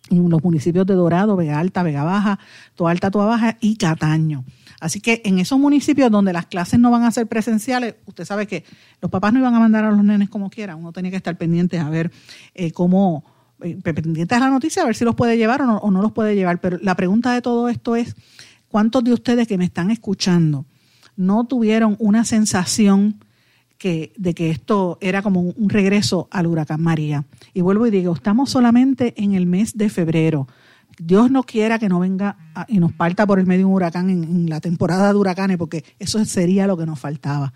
en 0.09 0.29
los 0.29 0.43
municipios 0.43 0.85
de 0.85 0.93
Dorado, 0.93 1.35
Vega 1.35 1.59
Alta, 1.59 1.83
Vega 1.83 2.03
Baja, 2.03 2.39
Toa 2.75 2.91
Alta, 2.91 3.11
Toa 3.11 3.25
Baja 3.25 3.57
y 3.59 3.75
Cataño. 3.75 4.43
Así 4.79 5.01
que 5.01 5.21
en 5.25 5.39
esos 5.39 5.59
municipios 5.59 6.09
donde 6.09 6.31
las 6.31 6.45
clases 6.45 6.79
no 6.79 6.89
van 6.89 7.03
a 7.03 7.11
ser 7.11 7.27
presenciales, 7.27 7.95
usted 8.05 8.25
sabe 8.25 8.47
que 8.47 8.63
los 9.01 9.11
papás 9.11 9.33
no 9.33 9.39
iban 9.39 9.53
a 9.53 9.59
mandar 9.59 9.83
a 9.85 9.91
los 9.91 10.03
nenes 10.03 10.29
como 10.29 10.49
quieran, 10.49 10.79
uno 10.79 10.91
tenía 10.93 11.11
que 11.11 11.17
estar 11.17 11.37
pendiente 11.37 11.79
a 11.79 11.89
ver 11.89 12.11
eh, 12.55 12.71
cómo, 12.71 13.25
eh, 13.61 13.77
pendientes 13.83 14.37
a 14.37 14.39
la 14.39 14.49
noticia, 14.49 14.83
a 14.83 14.85
ver 14.85 14.95
si 14.95 15.03
los 15.03 15.15
puede 15.15 15.37
llevar 15.37 15.61
o 15.61 15.65
no, 15.65 15.77
o 15.77 15.91
no 15.91 16.01
los 16.01 16.13
puede 16.13 16.35
llevar. 16.35 16.61
Pero 16.61 16.77
la 16.81 16.95
pregunta 16.95 17.33
de 17.33 17.41
todo 17.41 17.67
esto 17.67 17.95
es, 17.95 18.15
¿cuántos 18.69 19.03
de 19.03 19.13
ustedes 19.13 19.47
que 19.47 19.57
me 19.57 19.65
están 19.65 19.91
escuchando 19.91 20.65
no 21.17 21.43
tuvieron 21.43 21.97
una 21.99 22.23
sensación 22.23 23.25
que, 23.79 24.13
de 24.17 24.35
que 24.35 24.51
esto 24.51 24.99
era 25.01 25.23
como 25.23 25.41
un 25.41 25.69
regreso 25.69 26.27
al 26.29 26.45
huracán 26.45 26.81
María. 26.81 27.25
Y 27.53 27.61
vuelvo 27.61 27.87
y 27.87 27.91
digo, 27.91 28.13
estamos 28.13 28.51
solamente 28.51 29.15
en 29.17 29.33
el 29.33 29.47
mes 29.47 29.75
de 29.75 29.89
febrero. 29.89 30.47
Dios 30.99 31.31
no 31.31 31.43
quiera 31.43 31.79
que 31.79 31.87
no 31.87 31.99
venga 31.99 32.35
y 32.67 32.79
nos 32.79 32.91
parta 32.91 33.25
por 33.25 33.39
el 33.39 33.45
medio 33.45 33.69
un 33.69 33.73
huracán 33.73 34.09
en, 34.09 34.49
la 34.49 34.59
temporada 34.59 35.13
de 35.13 35.17
huracanes, 35.17 35.57
porque 35.57 35.85
eso 35.97 36.23
sería 36.25 36.67
lo 36.67 36.75
que 36.75 36.85
nos 36.85 36.99
faltaba 36.99 37.53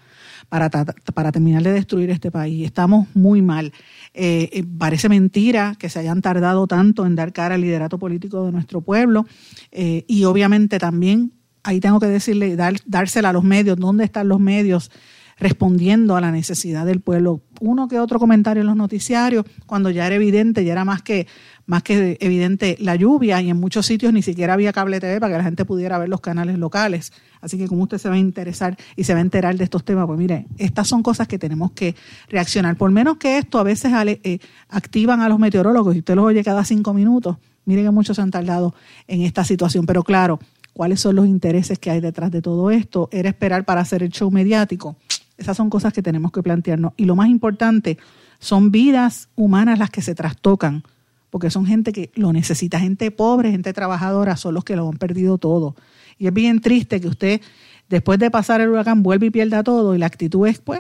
para, 0.48 0.70
para 0.70 1.32
terminar 1.34 1.62
de 1.62 1.74
destruir 1.74 2.10
este 2.10 2.32
país. 2.32 2.66
Estamos 2.66 3.08
muy 3.14 3.42
mal. 3.42 3.74
Eh, 4.14 4.50
eh, 4.54 4.64
parece 4.78 5.10
mentira 5.10 5.76
que 5.78 5.90
se 5.90 6.00
hayan 6.00 6.22
tardado 6.22 6.68
tanto 6.68 7.06
en 7.06 7.16
dar 7.16 7.34
cara 7.34 7.56
al 7.56 7.62
liderato 7.62 8.00
político 8.00 8.46
de 8.46 8.54
nuestro 8.54 8.80
pueblo 8.80 9.26
eh, 9.72 10.06
y 10.08 10.24
obviamente 10.24 10.80
también, 10.80 11.34
ahí 11.64 11.82
tengo 11.82 12.00
que 12.00 12.08
decirle, 12.08 12.56
dársela 12.86 13.30
a 13.30 13.34
los 13.34 13.44
medios, 13.44 13.78
¿dónde 13.78 14.06
están 14.06 14.30
los 14.30 14.40
medios? 14.40 14.90
Respondiendo 15.38 16.16
a 16.16 16.22
la 16.22 16.32
necesidad 16.32 16.86
del 16.86 17.02
pueblo. 17.02 17.42
Uno 17.60 17.88
que 17.88 18.00
otro 18.00 18.20
comentario 18.20 18.62
en 18.62 18.68
los 18.68 18.76
noticiarios, 18.76 19.46
cuando 19.66 19.90
ya 19.90 20.06
era 20.06 20.16
evidente, 20.16 20.66
ya 20.66 20.74
era 20.74 20.86
más 20.86 21.02
que, 21.02 21.28
más 21.66 21.84
que 21.84 22.18
evidente 22.20 22.78
la 22.80 22.96
lluvia 22.96 23.42
y 23.42 23.50
en 23.50 23.60
muchos 23.60 23.86
sitios 23.86 24.14
ni 24.14 24.22
siquiera 24.22 24.54
había 24.54 24.74
cable 24.74 25.00
TV 25.00 25.20
para 25.20 25.34
que 25.34 25.38
la 25.38 25.44
gente 25.44 25.66
pudiera 25.66 25.98
ver 25.98 26.10
los 26.10 26.22
canales 26.22 26.58
locales. 26.58 27.14
Así 27.42 27.58
que 27.58 27.68
como 27.68 27.84
usted 27.84 27.98
se 27.98 28.10
va 28.10 28.16
a 28.16 28.20
interesar 28.20 28.78
y 28.96 29.04
se 29.04 29.14
va 29.14 29.20
a 29.20 29.22
enterar 29.22 29.58
de 29.58 29.64
estos 29.64 29.84
temas, 29.84 30.06
pues 30.06 30.20
mire, 30.20 30.48
estas 30.58 30.88
son 30.88 31.04
cosas 31.04 31.28
que 31.28 31.40
tenemos 31.40 31.72
que 31.72 31.96
reaccionar. 32.30 32.76
Por 32.78 32.92
menos 32.92 33.18
que 33.18 33.38
esto 33.38 33.60
a 33.60 33.64
veces 33.64 33.92
eh, 34.06 34.40
activan 34.70 35.22
a 35.22 35.30
los 35.30 35.40
meteorólogos 35.40 35.96
y 35.96 36.00
usted 36.00 36.16
los 36.16 36.26
oye 36.26 36.44
cada 36.44 36.64
cinco 36.64 36.94
minutos. 36.94 37.38
Mire 37.66 37.84
que 37.84 37.92
muchos 37.92 38.18
se 38.18 38.22
han 38.22 38.32
tardado 38.32 38.76
en 39.08 39.22
esta 39.22 39.46
situación, 39.46 39.86
pero 39.86 40.04
claro, 40.04 40.40
¿cuáles 40.74 41.00
son 41.00 41.16
los 41.16 41.28
intereses 41.28 41.80
que 41.80 41.92
hay 41.92 42.02
detrás 42.02 42.32
de 42.32 42.42
todo 42.42 42.72
esto? 42.72 43.08
¿Era 43.12 43.30
esperar 43.30 43.64
para 43.64 43.82
hacer 43.82 44.04
el 44.04 44.10
show 44.10 44.30
mediático? 44.32 44.98
Esas 45.44 45.58
son 45.58 45.70
cosas 45.70 45.92
que 45.92 46.02
tenemos 46.02 46.32
que 46.32 46.42
plantearnos. 46.42 46.94
Y 46.96 47.04
lo 47.04 47.18
más 47.18 47.28
importante, 47.28 47.98
son 48.40 48.72
vidas 48.72 49.28
humanas 49.36 49.78
las 49.78 49.90
que 49.90 50.02
se 50.02 50.16
trastocan, 50.16 50.84
porque 51.30 51.50
son 51.50 51.66
gente 51.66 51.92
que 51.92 52.12
lo 52.16 52.32
necesita, 52.32 52.80
gente 52.80 53.12
pobre, 53.12 53.52
gente 53.52 53.74
trabajadora, 53.74 54.38
son 54.38 54.54
los 54.54 54.64
que 54.64 54.78
lo 54.78 54.88
han 54.88 54.98
perdido 54.98 55.38
todo. 55.38 55.76
Y 56.18 56.28
es 56.28 56.34
bien 56.34 56.62
triste 56.62 57.02
que 57.02 57.10
usted, 57.10 57.42
después 57.90 58.20
de 58.20 58.32
pasar 58.32 58.62
el 58.62 58.70
huracán, 58.70 59.04
vuelve 59.04 59.26
y 59.26 59.30
pierda 59.32 59.64
todo, 59.64 59.96
y 59.96 59.98
la 59.98 60.06
actitud 60.06 60.48
es, 60.48 60.60
pues, 60.60 60.80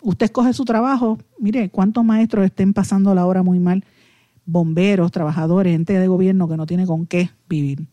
usted 0.00 0.24
escoge 0.24 0.54
su 0.54 0.64
trabajo. 0.64 1.18
Mire, 1.38 1.68
cuántos 1.68 2.02
maestros 2.02 2.46
estén 2.46 2.72
pasando 2.72 3.14
la 3.14 3.26
hora 3.26 3.42
muy 3.42 3.58
mal 3.58 3.84
bomberos, 4.46 5.12
trabajadores, 5.12 5.72
gente 5.72 5.98
de 5.98 6.08
gobierno 6.08 6.48
que 6.48 6.56
no 6.56 6.64
tiene 6.64 6.86
con 6.86 7.06
qué 7.06 7.30
vivir. 7.46 7.86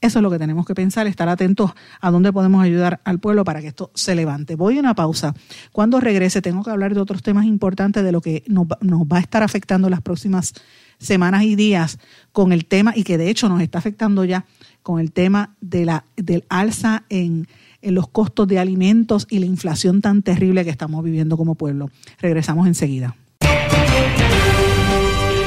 Eso 0.00 0.20
es 0.20 0.22
lo 0.22 0.30
que 0.30 0.38
tenemos 0.38 0.64
que 0.64 0.74
pensar, 0.74 1.08
estar 1.08 1.28
atentos 1.28 1.72
a 2.00 2.10
dónde 2.10 2.32
podemos 2.32 2.62
ayudar 2.62 3.00
al 3.04 3.18
pueblo 3.18 3.44
para 3.44 3.60
que 3.60 3.66
esto 3.68 3.90
se 3.94 4.14
levante. 4.14 4.54
Voy 4.54 4.76
a 4.76 4.80
una 4.80 4.94
pausa. 4.94 5.34
Cuando 5.72 5.98
regrese 5.98 6.40
tengo 6.40 6.62
que 6.62 6.70
hablar 6.70 6.94
de 6.94 7.00
otros 7.00 7.22
temas 7.22 7.46
importantes 7.46 8.04
de 8.04 8.12
lo 8.12 8.20
que 8.20 8.44
nos, 8.46 8.66
va 8.68 9.16
a 9.16 9.20
estar 9.20 9.42
afectando 9.42 9.90
las 9.90 10.00
próximas 10.00 10.54
semanas 10.98 11.42
y 11.42 11.56
días 11.56 11.98
con 12.32 12.52
el 12.52 12.64
tema, 12.64 12.92
y 12.94 13.02
que 13.02 13.18
de 13.18 13.28
hecho 13.28 13.48
nos 13.48 13.60
está 13.60 13.78
afectando 13.78 14.24
ya 14.24 14.44
con 14.82 15.00
el 15.00 15.10
tema 15.10 15.56
de 15.60 15.84
la, 15.84 16.04
del 16.16 16.44
alza 16.48 17.04
en 17.08 17.48
los 17.82 18.08
costos 18.08 18.46
de 18.46 18.58
alimentos 18.60 19.26
y 19.28 19.40
la 19.40 19.46
inflación 19.46 20.00
tan 20.00 20.22
terrible 20.22 20.64
que 20.64 20.70
estamos 20.70 21.02
viviendo 21.04 21.36
como 21.36 21.56
pueblo. 21.56 21.90
Regresamos 22.20 22.66
enseguida. 22.68 23.16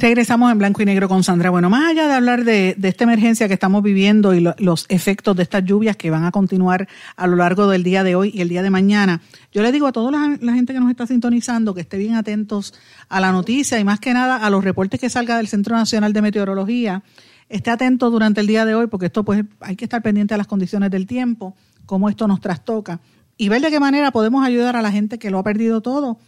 Regresamos 0.00 0.50
en 0.50 0.56
blanco 0.56 0.80
y 0.80 0.86
negro 0.86 1.10
con 1.10 1.22
Sandra. 1.22 1.50
Bueno, 1.50 1.68
más 1.68 1.90
allá 1.90 2.08
de 2.08 2.14
hablar 2.14 2.44
de, 2.44 2.74
esta 2.82 3.04
emergencia 3.04 3.48
que 3.48 3.52
estamos 3.52 3.82
viviendo 3.82 4.32
y 4.32 4.40
los 4.40 4.86
efectos 4.88 5.36
de 5.36 5.42
estas 5.42 5.62
lluvias 5.62 5.94
que 5.94 6.08
van 6.08 6.24
a 6.24 6.30
continuar 6.30 6.88
a 7.16 7.26
lo 7.26 7.36
largo 7.36 7.68
del 7.68 7.82
día 7.82 8.02
de 8.02 8.14
hoy 8.14 8.30
y 8.32 8.40
el 8.40 8.48
día 8.48 8.62
de 8.62 8.70
mañana, 8.70 9.20
yo 9.52 9.62
le 9.62 9.70
digo 9.72 9.86
a 9.86 9.92
toda 9.92 10.10
la, 10.10 10.54
gente 10.54 10.72
que 10.72 10.80
nos 10.80 10.88
está 10.88 11.06
sintonizando 11.06 11.74
que 11.74 11.82
esté 11.82 11.98
bien 11.98 12.14
atentos 12.14 12.72
a 13.10 13.20
la 13.20 13.30
noticia 13.30 13.78
y 13.78 13.84
más 13.84 14.00
que 14.00 14.14
nada 14.14 14.36
a 14.36 14.48
los 14.48 14.64
reportes 14.64 14.98
que 14.98 15.10
salga 15.10 15.36
del 15.36 15.48
Centro 15.48 15.76
Nacional 15.76 16.14
de 16.14 16.22
Meteorología. 16.22 17.02
Esté 17.50 17.70
atento 17.70 18.08
durante 18.08 18.40
el 18.40 18.46
día 18.46 18.64
de 18.64 18.74
hoy 18.74 18.86
porque 18.86 19.06
esto 19.06 19.22
pues 19.22 19.44
hay 19.60 19.76
que 19.76 19.84
estar 19.84 20.00
pendiente 20.00 20.32
a 20.32 20.38
las 20.38 20.46
condiciones 20.46 20.90
del 20.90 21.06
tiempo, 21.06 21.54
cómo 21.84 22.08
esto 22.08 22.26
nos 22.26 22.40
trastoca 22.40 23.00
y 23.36 23.50
ver 23.50 23.60
de 23.60 23.70
qué 23.70 23.80
manera 23.80 24.12
podemos 24.12 24.46
ayudar 24.46 24.76
a 24.76 24.82
la 24.82 24.92
gente 24.92 25.18
que 25.18 25.28
lo 25.28 25.40
ha 25.40 25.42
perdido 25.42 25.82
todo 25.82 26.18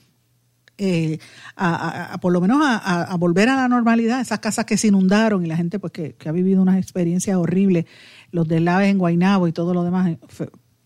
eh, 0.78 1.18
a, 1.56 2.18
por 2.20 2.32
lo 2.32 2.40
menos 2.40 2.58
a, 2.62 3.16
volver 3.18 3.48
a 3.48 3.56
la 3.56 3.68
normalidad, 3.68 4.20
esas 4.20 4.40
casas 4.40 4.64
que 4.64 4.76
se 4.76 4.88
inundaron 4.88 5.44
y 5.44 5.48
la 5.48 5.56
gente 5.56 5.78
pues 5.78 5.92
que, 5.92 6.16
ha 6.24 6.32
vivido 6.32 6.62
unas 6.62 6.78
experiencias 6.78 7.36
horribles, 7.36 7.86
los 8.30 8.48
deslaves 8.48 8.88
en 8.90 8.98
Guainabo 8.98 9.48
y 9.48 9.52
todo 9.52 9.74
lo 9.74 9.84
demás, 9.84 10.10
eh, 10.10 10.18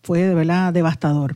fue 0.01 0.21
de 0.21 0.33
verdad 0.33 0.71
devastador. 0.73 1.35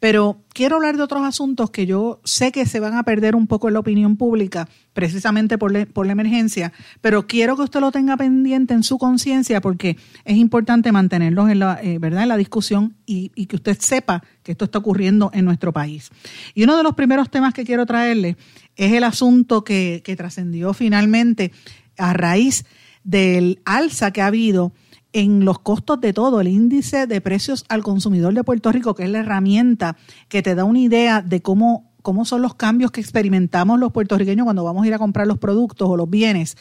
Pero 0.00 0.42
quiero 0.52 0.76
hablar 0.76 0.96
de 0.96 1.02
otros 1.02 1.22
asuntos 1.22 1.70
que 1.70 1.86
yo 1.86 2.20
sé 2.24 2.50
que 2.50 2.66
se 2.66 2.80
van 2.80 2.94
a 2.94 3.04
perder 3.04 3.36
un 3.36 3.46
poco 3.46 3.68
en 3.68 3.74
la 3.74 3.80
opinión 3.80 4.16
pública, 4.16 4.68
precisamente 4.92 5.58
por, 5.58 5.86
por 5.88 6.06
la 6.06 6.12
emergencia, 6.12 6.72
pero 7.00 7.26
quiero 7.26 7.56
que 7.56 7.62
usted 7.62 7.80
lo 7.80 7.92
tenga 7.92 8.16
pendiente 8.16 8.74
en 8.74 8.82
su 8.82 8.98
conciencia 8.98 9.60
porque 9.60 9.96
es 10.24 10.36
importante 10.36 10.90
mantenerlos 10.90 11.50
en 11.50 11.60
la, 11.60 11.78
eh, 11.82 11.98
¿verdad? 11.98 12.24
en 12.24 12.28
la 12.30 12.36
discusión 12.36 12.96
y, 13.06 13.30
y, 13.34 13.46
que 13.46 13.56
usted 13.56 13.78
sepa 13.78 14.24
que 14.42 14.52
esto 14.52 14.64
está 14.64 14.78
ocurriendo 14.78 15.30
en 15.32 15.44
nuestro 15.44 15.72
país. 15.72 16.10
Y 16.54 16.64
uno 16.64 16.76
de 16.76 16.82
los 16.82 16.94
primeros 16.94 17.30
temas 17.30 17.54
que 17.54 17.64
quiero 17.64 17.86
traerle 17.86 18.36
es 18.74 18.92
el 18.92 19.04
asunto 19.04 19.62
que, 19.62 20.02
que 20.04 20.16
trascendió 20.16 20.74
finalmente 20.74 21.52
a 21.96 22.12
raíz 22.12 22.64
del 23.04 23.60
alza 23.64 24.10
que 24.10 24.22
ha 24.22 24.26
habido 24.26 24.72
en 25.20 25.44
los 25.44 25.58
costos 25.58 26.00
de 26.00 26.12
todo, 26.12 26.40
el 26.40 26.48
índice 26.48 27.06
de 27.06 27.20
precios 27.20 27.64
al 27.68 27.82
consumidor 27.82 28.34
de 28.34 28.44
Puerto 28.44 28.70
Rico, 28.70 28.94
que 28.94 29.04
es 29.04 29.10
la 29.10 29.18
herramienta 29.18 29.96
que 30.28 30.42
te 30.42 30.54
da 30.54 30.64
una 30.64 30.78
idea 30.78 31.22
de 31.22 31.42
cómo, 31.42 31.90
cómo 32.02 32.24
son 32.24 32.42
los 32.42 32.54
cambios 32.54 32.92
que 32.92 33.00
experimentamos 33.00 33.80
los 33.80 33.92
puertorriqueños 33.92 34.44
cuando 34.44 34.64
vamos 34.64 34.84
a 34.84 34.86
ir 34.86 34.94
a 34.94 34.98
comprar 34.98 35.26
los 35.26 35.38
productos 35.38 35.88
o 35.88 35.96
los 35.96 36.08
bienes. 36.08 36.56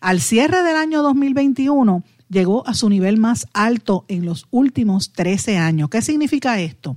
Al 0.00 0.20
cierre 0.20 0.62
del 0.62 0.76
año 0.76 1.02
2021 1.02 2.02
llegó 2.28 2.66
a 2.66 2.74
su 2.74 2.88
nivel 2.88 3.18
más 3.18 3.46
alto 3.52 4.04
en 4.08 4.24
los 4.24 4.46
últimos 4.50 5.12
13 5.12 5.58
años. 5.58 5.88
¿Qué 5.88 6.02
significa 6.02 6.60
esto? 6.60 6.96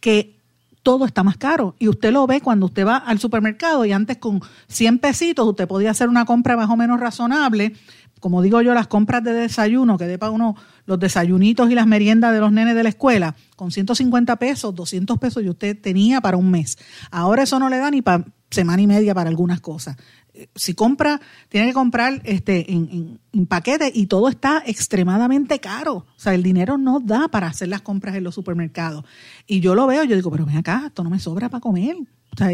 Que 0.00 0.36
todo 0.82 1.04
está 1.06 1.22
más 1.22 1.36
caro. 1.36 1.76
Y 1.78 1.88
usted 1.88 2.12
lo 2.12 2.26
ve 2.26 2.40
cuando 2.40 2.66
usted 2.66 2.86
va 2.86 2.96
al 2.96 3.18
supermercado 3.18 3.84
y 3.84 3.92
antes 3.92 4.18
con 4.18 4.40
100 4.68 4.98
pesitos 4.98 5.46
usted 5.46 5.68
podía 5.68 5.90
hacer 5.90 6.08
una 6.08 6.24
compra 6.24 6.56
más 6.56 6.68
o 6.68 6.76
menos 6.76 7.00
razonable 7.00 7.74
como 8.22 8.40
digo 8.40 8.62
yo, 8.62 8.72
las 8.72 8.86
compras 8.86 9.24
de 9.24 9.32
desayuno, 9.32 9.98
que 9.98 10.06
dé 10.06 10.16
para 10.16 10.30
uno 10.30 10.54
los 10.86 11.00
desayunitos 11.00 11.68
y 11.68 11.74
las 11.74 11.88
meriendas 11.88 12.32
de 12.32 12.38
los 12.38 12.52
nenes 12.52 12.76
de 12.76 12.84
la 12.84 12.88
escuela, 12.88 13.34
con 13.56 13.72
150 13.72 14.36
pesos, 14.36 14.72
200 14.76 15.18
pesos 15.18 15.42
y 15.42 15.48
usted 15.48 15.76
tenía 15.76 16.20
para 16.20 16.36
un 16.36 16.48
mes. 16.48 16.78
Ahora 17.10 17.42
eso 17.42 17.58
no 17.58 17.68
le 17.68 17.78
da 17.78 17.90
ni 17.90 18.00
para 18.00 18.24
semana 18.52 18.82
y 18.82 18.86
media 18.86 19.14
para 19.14 19.28
algunas 19.28 19.60
cosas. 19.60 19.96
Eh, 20.34 20.48
si 20.54 20.74
compra, 20.74 21.20
tiene 21.48 21.68
que 21.68 21.72
comprar 21.74 22.22
este 22.24 22.72
en, 22.72 23.18
en, 23.32 23.46
paquete 23.46 23.90
y 23.92 24.06
todo 24.06 24.28
está 24.28 24.62
extremadamente 24.64 25.58
caro. 25.58 25.94
O 25.94 26.06
sea, 26.16 26.34
el 26.34 26.42
dinero 26.42 26.78
no 26.78 27.00
da 27.00 27.28
para 27.28 27.48
hacer 27.48 27.68
las 27.68 27.82
compras 27.82 28.14
en 28.14 28.24
los 28.24 28.34
supermercados. 28.34 29.04
Y 29.46 29.60
yo 29.60 29.74
lo 29.74 29.86
veo, 29.86 30.04
yo 30.04 30.16
digo, 30.16 30.30
pero 30.30 30.46
ven 30.46 30.56
acá, 30.56 30.84
esto 30.86 31.04
no 31.04 31.10
me 31.10 31.18
sobra 31.18 31.48
para 31.48 31.60
comer 31.60 31.96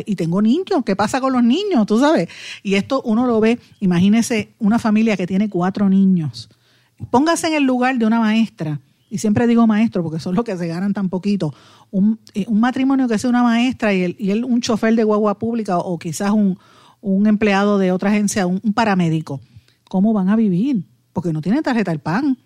y 0.07 0.17
tengo 0.17 0.43
niños, 0.43 0.83
¿qué 0.85 0.97
pasa 0.97 1.21
con 1.21 1.33
los 1.33 1.43
niños? 1.43 1.87
Tú 1.87 2.01
sabes. 2.01 2.29
Y 2.63 2.75
esto 2.75 3.01
uno 3.05 3.27
lo 3.27 3.41
ve, 3.41 3.59
imagínese 3.81 4.55
una 4.59 4.79
familia 4.79 5.17
que 5.17 5.27
tiene 5.27 5.49
cuatro 5.49 5.89
niños. 5.89 6.49
Póngase 7.11 7.49
en 7.49 7.55
el 7.55 7.63
lugar 7.63 7.97
de 7.97 8.07
una 8.07 8.19
maestra, 8.19 8.81
y 9.11 9.19
siempre 9.19 9.47
digo 9.47 9.67
maestro 9.67 10.03
porque 10.03 10.21
son 10.21 10.35
los 10.35 10.45
que 10.45 10.57
se 10.57 10.67
ganan 10.67 10.93
tan 10.93 11.09
poquito. 11.09 11.55
Un, 11.91 12.21
eh, 12.35 12.47
matrimonio 12.51 13.09
que 13.09 13.19
sea 13.19 13.31
una 13.31 13.43
maestra 13.43 13.95
y 13.95 14.03
él, 14.31 14.45
un 14.45 14.61
chofer 14.61 14.95
de 14.95 15.05
guagua 15.05 15.39
pública 15.39 15.79
o 15.79 15.99
quizás 15.99 16.31
un, 16.31 16.59
empleado 17.27 17.79
de 17.79 17.93
otra 17.93 18.11
agencia, 18.11 18.47
un, 18.47 18.61
un 18.63 18.73
paramédico. 18.73 19.41
¿Cómo 19.89 20.13
van 20.13 20.29
a 20.29 20.37
vivir? 20.37 20.85
Porque 21.13 21.33
no 21.33 21.41
tienen 21.41 21.63
tarjeta 21.63 21.91
del 21.91 22.01
pan 22.01 22.39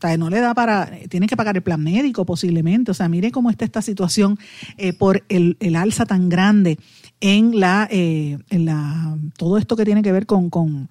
o 0.00 0.06
sea, 0.08 0.16
no 0.16 0.30
le 0.30 0.40
da 0.40 0.54
para, 0.54 0.90
tiene 1.10 1.26
que 1.26 1.36
pagar 1.36 1.56
el 1.56 1.62
plan 1.62 1.82
médico 1.82 2.24
posiblemente. 2.24 2.90
O 2.90 2.94
sea, 2.94 3.06
mire 3.10 3.30
cómo 3.30 3.50
está 3.50 3.66
esta 3.66 3.82
situación 3.82 4.38
eh, 4.78 4.94
por 4.94 5.24
el, 5.28 5.76
alza 5.76 6.06
tan 6.06 6.30
grande 6.30 6.78
en 7.20 7.60
la, 7.60 7.86
eh, 7.90 8.38
en 8.48 8.64
la, 8.64 9.18
todo 9.36 9.58
esto 9.58 9.76
que 9.76 9.84
tiene 9.84 10.00
que 10.00 10.10
ver 10.10 10.24
con, 10.24 10.48
con, 10.48 10.88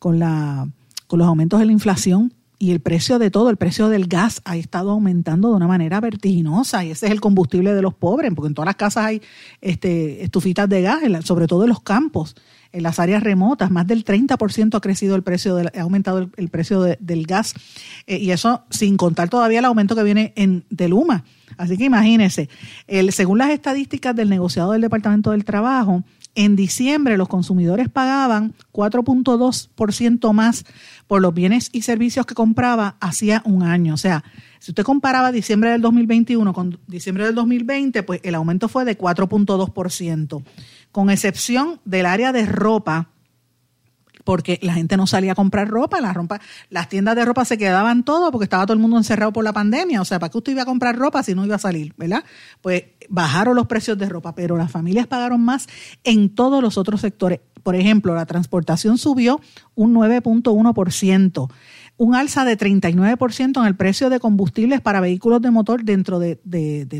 con, 0.00 0.18
la, 0.18 0.68
con 1.06 1.20
los 1.20 1.28
aumentos 1.28 1.60
de 1.60 1.66
la 1.66 1.72
inflación 1.72 2.34
y 2.58 2.72
el 2.72 2.80
precio 2.80 3.18
de 3.18 3.30
todo, 3.30 3.50
el 3.50 3.56
precio 3.56 3.88
del 3.88 4.06
gas 4.06 4.42
ha 4.44 4.56
estado 4.56 4.90
aumentando 4.90 5.50
de 5.50 5.54
una 5.54 5.68
manera 5.68 6.00
vertiginosa 6.00 6.84
y 6.84 6.90
ese 6.90 7.06
es 7.06 7.12
el 7.12 7.20
combustible 7.20 7.72
de 7.72 7.82
los 7.82 7.94
pobres, 7.94 8.32
porque 8.34 8.48
en 8.48 8.54
todas 8.54 8.66
las 8.66 8.76
casas 8.76 9.04
hay 9.04 9.22
este, 9.60 10.24
estufitas 10.24 10.68
de 10.68 10.82
gas, 10.82 11.00
sobre 11.24 11.46
todo 11.46 11.64
en 11.64 11.68
los 11.68 11.80
campos 11.80 12.34
en 12.72 12.82
las 12.82 12.98
áreas 12.98 13.22
remotas, 13.22 13.70
más 13.70 13.86
del 13.86 14.04
30% 14.04 14.74
ha 14.76 14.80
crecido 14.80 15.16
el 15.16 15.22
precio, 15.22 15.56
ha 15.56 15.80
aumentado 15.80 16.30
el, 16.36 16.48
precio 16.48 16.82
del 16.82 17.26
gas, 17.26 17.54
eh, 18.06 18.18
y 18.18 18.30
eso 18.30 18.62
sin 18.70 18.96
contar 18.96 19.28
todavía 19.28 19.60
el 19.60 19.64
aumento 19.64 19.96
que 19.96 20.02
viene 20.02 20.32
en, 20.36 20.64
de 20.70 20.88
Luma. 20.88 21.24
Así 21.56 21.76
que 21.78 21.84
imagínense, 21.84 22.48
el, 22.86 23.12
según 23.12 23.38
las 23.38 23.50
estadísticas 23.50 24.14
del 24.14 24.28
negociado 24.28 24.72
del 24.72 24.82
Departamento 24.82 25.30
del 25.30 25.44
Trabajo, 25.44 26.04
en 26.34 26.56
diciembre 26.56 27.16
los 27.16 27.28
consumidores 27.28 27.88
pagaban 27.88 28.54
4.2% 28.72 30.32
más 30.32 30.64
por 31.08 31.20
los 31.20 31.34
bienes 31.34 31.70
y 31.72 31.82
servicios 31.82 32.26
que 32.26 32.34
compraba 32.34 32.96
hacía 33.00 33.42
un 33.44 33.64
año. 33.64 33.94
O 33.94 33.96
sea, 33.96 34.22
si 34.60 34.70
usted 34.70 34.84
comparaba 34.84 35.32
diciembre 35.32 35.70
del 35.70 35.80
2021 35.80 36.52
con 36.52 36.78
diciembre 36.86 37.24
del 37.24 37.34
2020, 37.34 38.04
pues 38.04 38.20
el 38.22 38.36
aumento 38.36 38.68
fue 38.68 38.84
de 38.84 38.96
4.2% 38.96 40.44
con 40.92 41.10
excepción 41.10 41.80
del 41.84 42.06
área 42.06 42.32
de 42.32 42.46
ropa, 42.46 43.10
porque 44.24 44.58
la 44.62 44.74
gente 44.74 44.98
no 44.98 45.06
salía 45.06 45.32
a 45.32 45.34
comprar 45.34 45.68
ropa, 45.68 46.00
la 46.02 46.14
las 46.68 46.88
tiendas 46.88 47.16
de 47.16 47.24
ropa 47.24 47.46
se 47.46 47.56
quedaban 47.56 48.04
todo 48.04 48.30
porque 48.30 48.44
estaba 48.44 48.66
todo 48.66 48.74
el 48.74 48.78
mundo 48.78 48.98
encerrado 48.98 49.32
por 49.32 49.44
la 49.44 49.54
pandemia, 49.54 50.02
o 50.02 50.04
sea, 50.04 50.18
¿para 50.18 50.30
qué 50.30 50.38
usted 50.38 50.52
iba 50.52 50.62
a 50.62 50.66
comprar 50.66 50.96
ropa 50.96 51.22
si 51.22 51.34
no 51.34 51.46
iba 51.46 51.56
a 51.56 51.58
salir, 51.58 51.94
verdad? 51.96 52.24
Pues 52.60 52.84
bajaron 53.08 53.56
los 53.56 53.66
precios 53.66 53.96
de 53.96 54.08
ropa, 54.08 54.34
pero 54.34 54.58
las 54.58 54.70
familias 54.70 55.06
pagaron 55.06 55.40
más 55.40 55.66
en 56.04 56.34
todos 56.34 56.62
los 56.62 56.76
otros 56.76 57.00
sectores. 57.00 57.40
Por 57.68 57.76
ejemplo, 57.76 58.14
la 58.14 58.24
transportación 58.24 58.96
subió 58.96 59.42
un 59.74 59.94
9.1% 59.94 61.50
un 61.98 62.14
alza 62.14 62.46
de 62.46 62.56
39% 62.56 63.60
en 63.60 63.66
el 63.66 63.76
precio 63.76 64.08
de 64.08 64.20
combustibles 64.20 64.80
para 64.80 65.00
vehículos 65.00 65.42
de 65.42 65.50
motor 65.50 65.84
dentro 65.84 66.18
de, 66.18 66.36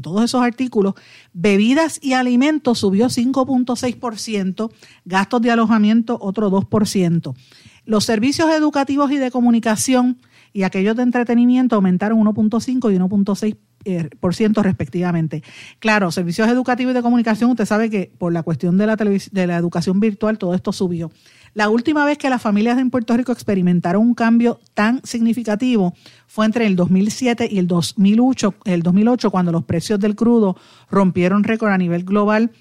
todos 0.02 0.24
esos 0.24 0.42
artículos. 0.42 0.92
Bebidas 1.32 1.98
y 2.02 2.12
alimentos 2.12 2.80
subió 2.80 3.06
5.6%, 3.06 4.70
gastos 5.06 5.40
de 5.40 5.50
alojamiento 5.52 6.18
otro 6.20 6.50
2%. 6.50 7.34
Los 7.86 8.04
servicios 8.04 8.50
educativos 8.50 9.10
y 9.10 9.16
de 9.16 9.30
comunicación 9.30 10.18
y 10.52 10.64
aquellos 10.64 10.96
de 10.96 11.04
entretenimiento 11.04 11.76
aumentaron 11.76 12.18
1.5 12.18 12.92
y 12.92 12.98
1.6 12.98 13.56
por 14.20 14.34
ciento 14.34 14.62
respectivamente. 14.62 15.42
Claro, 15.78 16.10
servicios 16.10 16.48
educativos 16.48 16.92
y 16.92 16.94
de 16.94 17.02
comunicación, 17.02 17.50
usted 17.50 17.66
sabe 17.66 17.90
que 17.90 18.10
por 18.18 18.32
la 18.32 18.42
cuestión 18.42 18.78
de 18.78 18.86
la, 18.86 18.96
de 18.96 19.46
la 19.46 19.56
educación 19.56 20.00
virtual 20.00 20.38
todo 20.38 20.54
esto 20.54 20.72
subió. 20.72 21.10
La 21.54 21.68
última 21.70 22.04
vez 22.04 22.18
que 22.18 22.30
las 22.30 22.42
familias 22.42 22.78
en 22.78 22.90
Puerto 22.90 23.16
Rico 23.16 23.32
experimentaron 23.32 24.02
un 24.02 24.14
cambio 24.14 24.60
tan 24.74 25.00
significativo 25.04 25.94
fue 26.26 26.46
entre 26.46 26.66
el 26.66 26.76
2007 26.76 27.48
y 27.50 27.58
el 27.58 27.66
2008, 27.66 28.54
el 28.64 28.82
2008 28.82 29.30
cuando 29.30 29.52
los 29.52 29.64
precios 29.64 29.98
del 29.98 30.14
crudo 30.14 30.56
rompieron 30.90 31.44
récord 31.44 31.72
a 31.72 31.78
nivel 31.78 32.04
global 32.04 32.52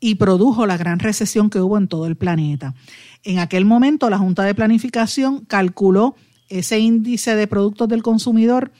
y 0.00 0.14
produjo 0.14 0.66
la 0.66 0.78
gran 0.78 0.98
recesión 0.98 1.50
que 1.50 1.60
hubo 1.60 1.76
en 1.76 1.86
todo 1.86 2.06
el 2.06 2.16
planeta. 2.16 2.74
En 3.22 3.38
aquel 3.38 3.66
momento 3.66 4.08
la 4.08 4.18
Junta 4.18 4.42
de 4.44 4.54
Planificación 4.54 5.44
calculó 5.44 6.16
ese 6.48 6.78
índice 6.78 7.36
de 7.36 7.46
productos 7.46 7.88
del 7.88 8.02
consumidor 8.02 8.72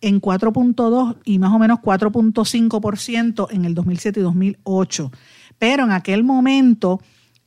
en 0.00 0.20
4.2 0.20 1.16
y 1.24 1.38
más 1.38 1.52
o 1.52 1.58
menos 1.58 1.78
4.5% 1.80 3.48
en 3.50 3.64
el 3.64 3.74
2007 3.74 4.20
y 4.20 4.22
2008. 4.22 5.12
Pero 5.58 5.84
en 5.84 5.92
aquel 5.92 6.24
momento 6.24 7.00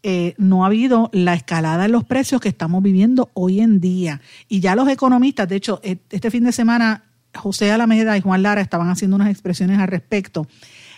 eh, 0.03 0.35
no 0.37 0.63
ha 0.63 0.67
habido 0.67 1.09
la 1.13 1.33
escalada 1.33 1.85
en 1.85 1.91
los 1.91 2.03
precios 2.03 2.41
que 2.41 2.49
estamos 2.49 2.83
viviendo 2.83 3.29
hoy 3.33 3.61
en 3.61 3.79
día. 3.79 4.21
Y 4.47 4.59
ya 4.59 4.75
los 4.75 4.89
economistas, 4.89 5.47
de 5.47 5.55
hecho, 5.55 5.79
e, 5.83 5.97
este 6.09 6.29
fin 6.29 6.43
de 6.43 6.51
semana 6.51 7.05
José 7.33 7.71
Alameda 7.71 8.17
y 8.17 8.21
Juan 8.21 8.43
Lara 8.43 8.61
estaban 8.61 8.89
haciendo 8.89 9.15
unas 9.15 9.29
expresiones 9.29 9.79
al 9.79 9.87
respecto 9.87 10.47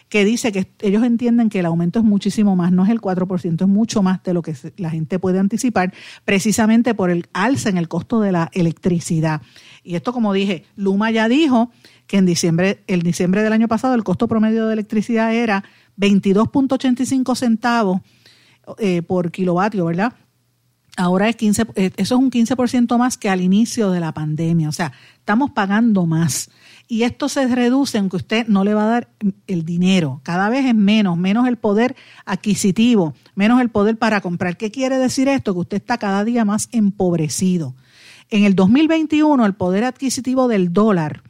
que 0.09 0.23
dice 0.23 0.51
que 0.51 0.71
ellos 0.81 1.03
entienden 1.03 1.49
que 1.49 1.59
el 1.59 1.65
aumento 1.65 1.99
es 1.99 2.05
muchísimo 2.05 2.55
más, 2.55 2.71
no 2.71 2.83
es 2.83 2.89
el 2.89 3.01
4%, 3.01 3.61
es 3.61 3.67
mucho 3.67 4.03
más 4.03 4.21
de 4.23 4.33
lo 4.33 4.41
que 4.41 4.55
la 4.77 4.89
gente 4.89 5.19
puede 5.19 5.39
anticipar, 5.39 5.93
precisamente 6.23 6.93
por 6.93 7.09
el 7.09 7.27
alza 7.33 7.69
en 7.69 7.77
el 7.77 7.87
costo 7.87 8.19
de 8.19 8.31
la 8.31 8.49
electricidad. 8.53 9.41
Y 9.85 9.95
esto, 9.95 10.11
como 10.11 10.33
dije, 10.33 10.65
Luma 10.75 11.11
ya 11.11 11.29
dijo 11.29 11.71
que 12.07 12.17
en 12.17 12.25
diciembre, 12.25 12.83
el 12.87 13.03
diciembre 13.03 13.43
del 13.43 13.53
año 13.53 13.67
pasado 13.67 13.93
el 13.93 14.03
costo 14.03 14.27
promedio 14.27 14.65
de 14.65 14.73
electricidad 14.73 15.33
era 15.33 15.63
22.85 15.97 17.35
centavos 17.35 18.01
eh, 18.79 19.03
por 19.03 19.31
kilovatio, 19.31 19.85
¿verdad? 19.85 20.13
Ahora 20.97 21.29
es 21.29 21.35
15, 21.35 21.67
eh, 21.75 21.91
eso 21.97 22.15
es 22.15 22.19
un 22.21 22.31
15% 22.31 22.97
más 22.97 23.17
que 23.17 23.29
al 23.29 23.41
inicio 23.41 23.91
de 23.91 23.99
la 23.99 24.11
pandemia. 24.13 24.69
O 24.69 24.71
sea, 24.71 24.91
estamos 25.17 25.51
pagando 25.51 26.05
más. 26.07 26.49
Y 26.87 27.03
esto 27.03 27.29
se 27.29 27.47
reduce 27.47 27.97
aunque 27.97 28.17
usted 28.17 28.47
no 28.47 28.63
le 28.63 28.73
va 28.73 28.85
a 28.85 28.89
dar 28.89 29.09
el 29.45 29.65
dinero. 29.65 30.21
Cada 30.23 30.49
vez 30.49 30.65
es 30.65 30.75
menos, 30.75 31.17
menos 31.17 31.47
el 31.47 31.57
poder 31.57 31.95
adquisitivo, 32.25 33.13
menos 33.35 33.61
el 33.61 33.69
poder 33.69 33.97
para 33.97 34.21
comprar. 34.21 34.57
¿Qué 34.57 34.71
quiere 34.71 34.97
decir 34.97 35.27
esto? 35.27 35.53
Que 35.53 35.59
usted 35.59 35.77
está 35.77 35.97
cada 35.97 36.23
día 36.23 36.43
más 36.43 36.69
empobrecido. 36.71 37.75
En 38.29 38.43
el 38.43 38.55
2021 38.55 39.45
el 39.45 39.53
poder 39.53 39.83
adquisitivo 39.83 40.47
del 40.47 40.73
dólar 40.73 41.23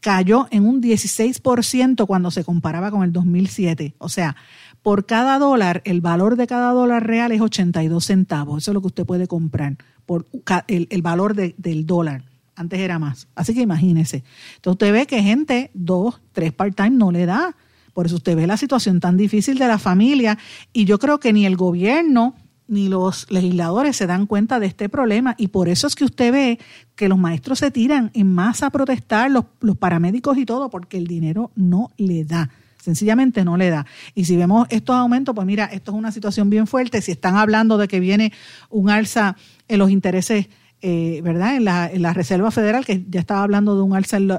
cayó 0.00 0.46
en 0.50 0.66
un 0.66 0.82
16% 0.82 2.06
cuando 2.06 2.30
se 2.30 2.44
comparaba 2.44 2.90
con 2.90 3.02
el 3.02 3.12
2007. 3.12 3.94
O 3.98 4.08
sea, 4.08 4.36
por 4.82 5.06
cada 5.06 5.38
dólar, 5.38 5.82
el 5.84 6.00
valor 6.00 6.36
de 6.36 6.46
cada 6.46 6.72
dólar 6.72 7.06
real 7.06 7.32
es 7.32 7.40
82 7.40 8.04
centavos. 8.04 8.62
Eso 8.62 8.70
es 8.70 8.74
lo 8.74 8.80
que 8.80 8.86
usted 8.88 9.06
puede 9.06 9.26
comprar 9.26 9.76
por 10.06 10.26
el, 10.68 11.02
valor 11.02 11.34
del 11.34 11.86
dólar. 11.86 12.24
Antes 12.54 12.80
era 12.80 12.98
más. 12.98 13.28
Así 13.34 13.54
que 13.54 13.60
imagínese. 13.60 14.24
Entonces 14.56 14.72
usted 14.72 14.92
ve 14.92 15.06
que 15.06 15.22
gente, 15.22 15.70
dos, 15.74 16.20
tres 16.32 16.52
part-time 16.52 16.90
no 16.90 17.12
le 17.12 17.26
da. 17.26 17.54
Por 17.92 18.06
eso 18.06 18.16
usted 18.16 18.36
ve 18.36 18.46
la 18.46 18.56
situación 18.56 19.00
tan 19.00 19.16
difícil 19.16 19.58
de 19.58 19.68
la 19.68 19.78
familia. 19.78 20.38
Y 20.72 20.84
yo 20.84 20.98
creo 20.98 21.20
que 21.20 21.32
ni 21.32 21.46
el 21.46 21.56
gobierno 21.56 22.34
ni 22.68 22.88
los 22.88 23.30
legisladores 23.30 23.96
se 23.96 24.06
dan 24.06 24.26
cuenta 24.26 24.60
de 24.60 24.66
este 24.66 24.88
problema. 24.88 25.34
Y 25.38 25.48
por 25.48 25.68
eso 25.68 25.86
es 25.86 25.96
que 25.96 26.04
usted 26.04 26.32
ve 26.32 26.58
que 26.94 27.08
los 27.08 27.18
maestros 27.18 27.58
se 27.58 27.70
tiran 27.70 28.10
en 28.14 28.32
masa 28.32 28.66
a 28.66 28.70
protestar, 28.70 29.30
los, 29.30 29.46
los 29.60 29.76
paramédicos 29.76 30.38
y 30.38 30.46
todo, 30.46 30.70
porque 30.70 30.98
el 30.98 31.06
dinero 31.06 31.50
no 31.56 31.90
le 31.96 32.24
da 32.24 32.50
sencillamente 32.80 33.44
no 33.44 33.58
le 33.58 33.68
da. 33.68 33.84
Y 34.14 34.24
si 34.24 34.36
vemos 34.36 34.66
estos 34.70 34.96
aumentos, 34.96 35.34
pues 35.34 35.46
mira, 35.46 35.66
esto 35.66 35.90
es 35.90 35.98
una 35.98 36.10
situación 36.10 36.48
bien 36.48 36.66
fuerte. 36.66 37.02
Si 37.02 37.12
están 37.12 37.36
hablando 37.36 37.76
de 37.76 37.86
que 37.86 38.00
viene 38.00 38.32
un 38.70 38.88
alza 38.88 39.36
en 39.66 39.78
los 39.78 39.90
intereses 39.90 40.48
eh, 40.80 41.20
¿verdad? 41.22 41.56
En 41.56 41.64
la, 41.64 41.90
en 41.90 42.02
la, 42.02 42.12
Reserva 42.12 42.50
Federal, 42.50 42.84
que 42.84 43.04
ya 43.08 43.20
estaba 43.20 43.42
hablando 43.42 43.74
de 43.76 43.82
un 43.82 43.94
alza 43.94 44.16
en, 44.18 44.30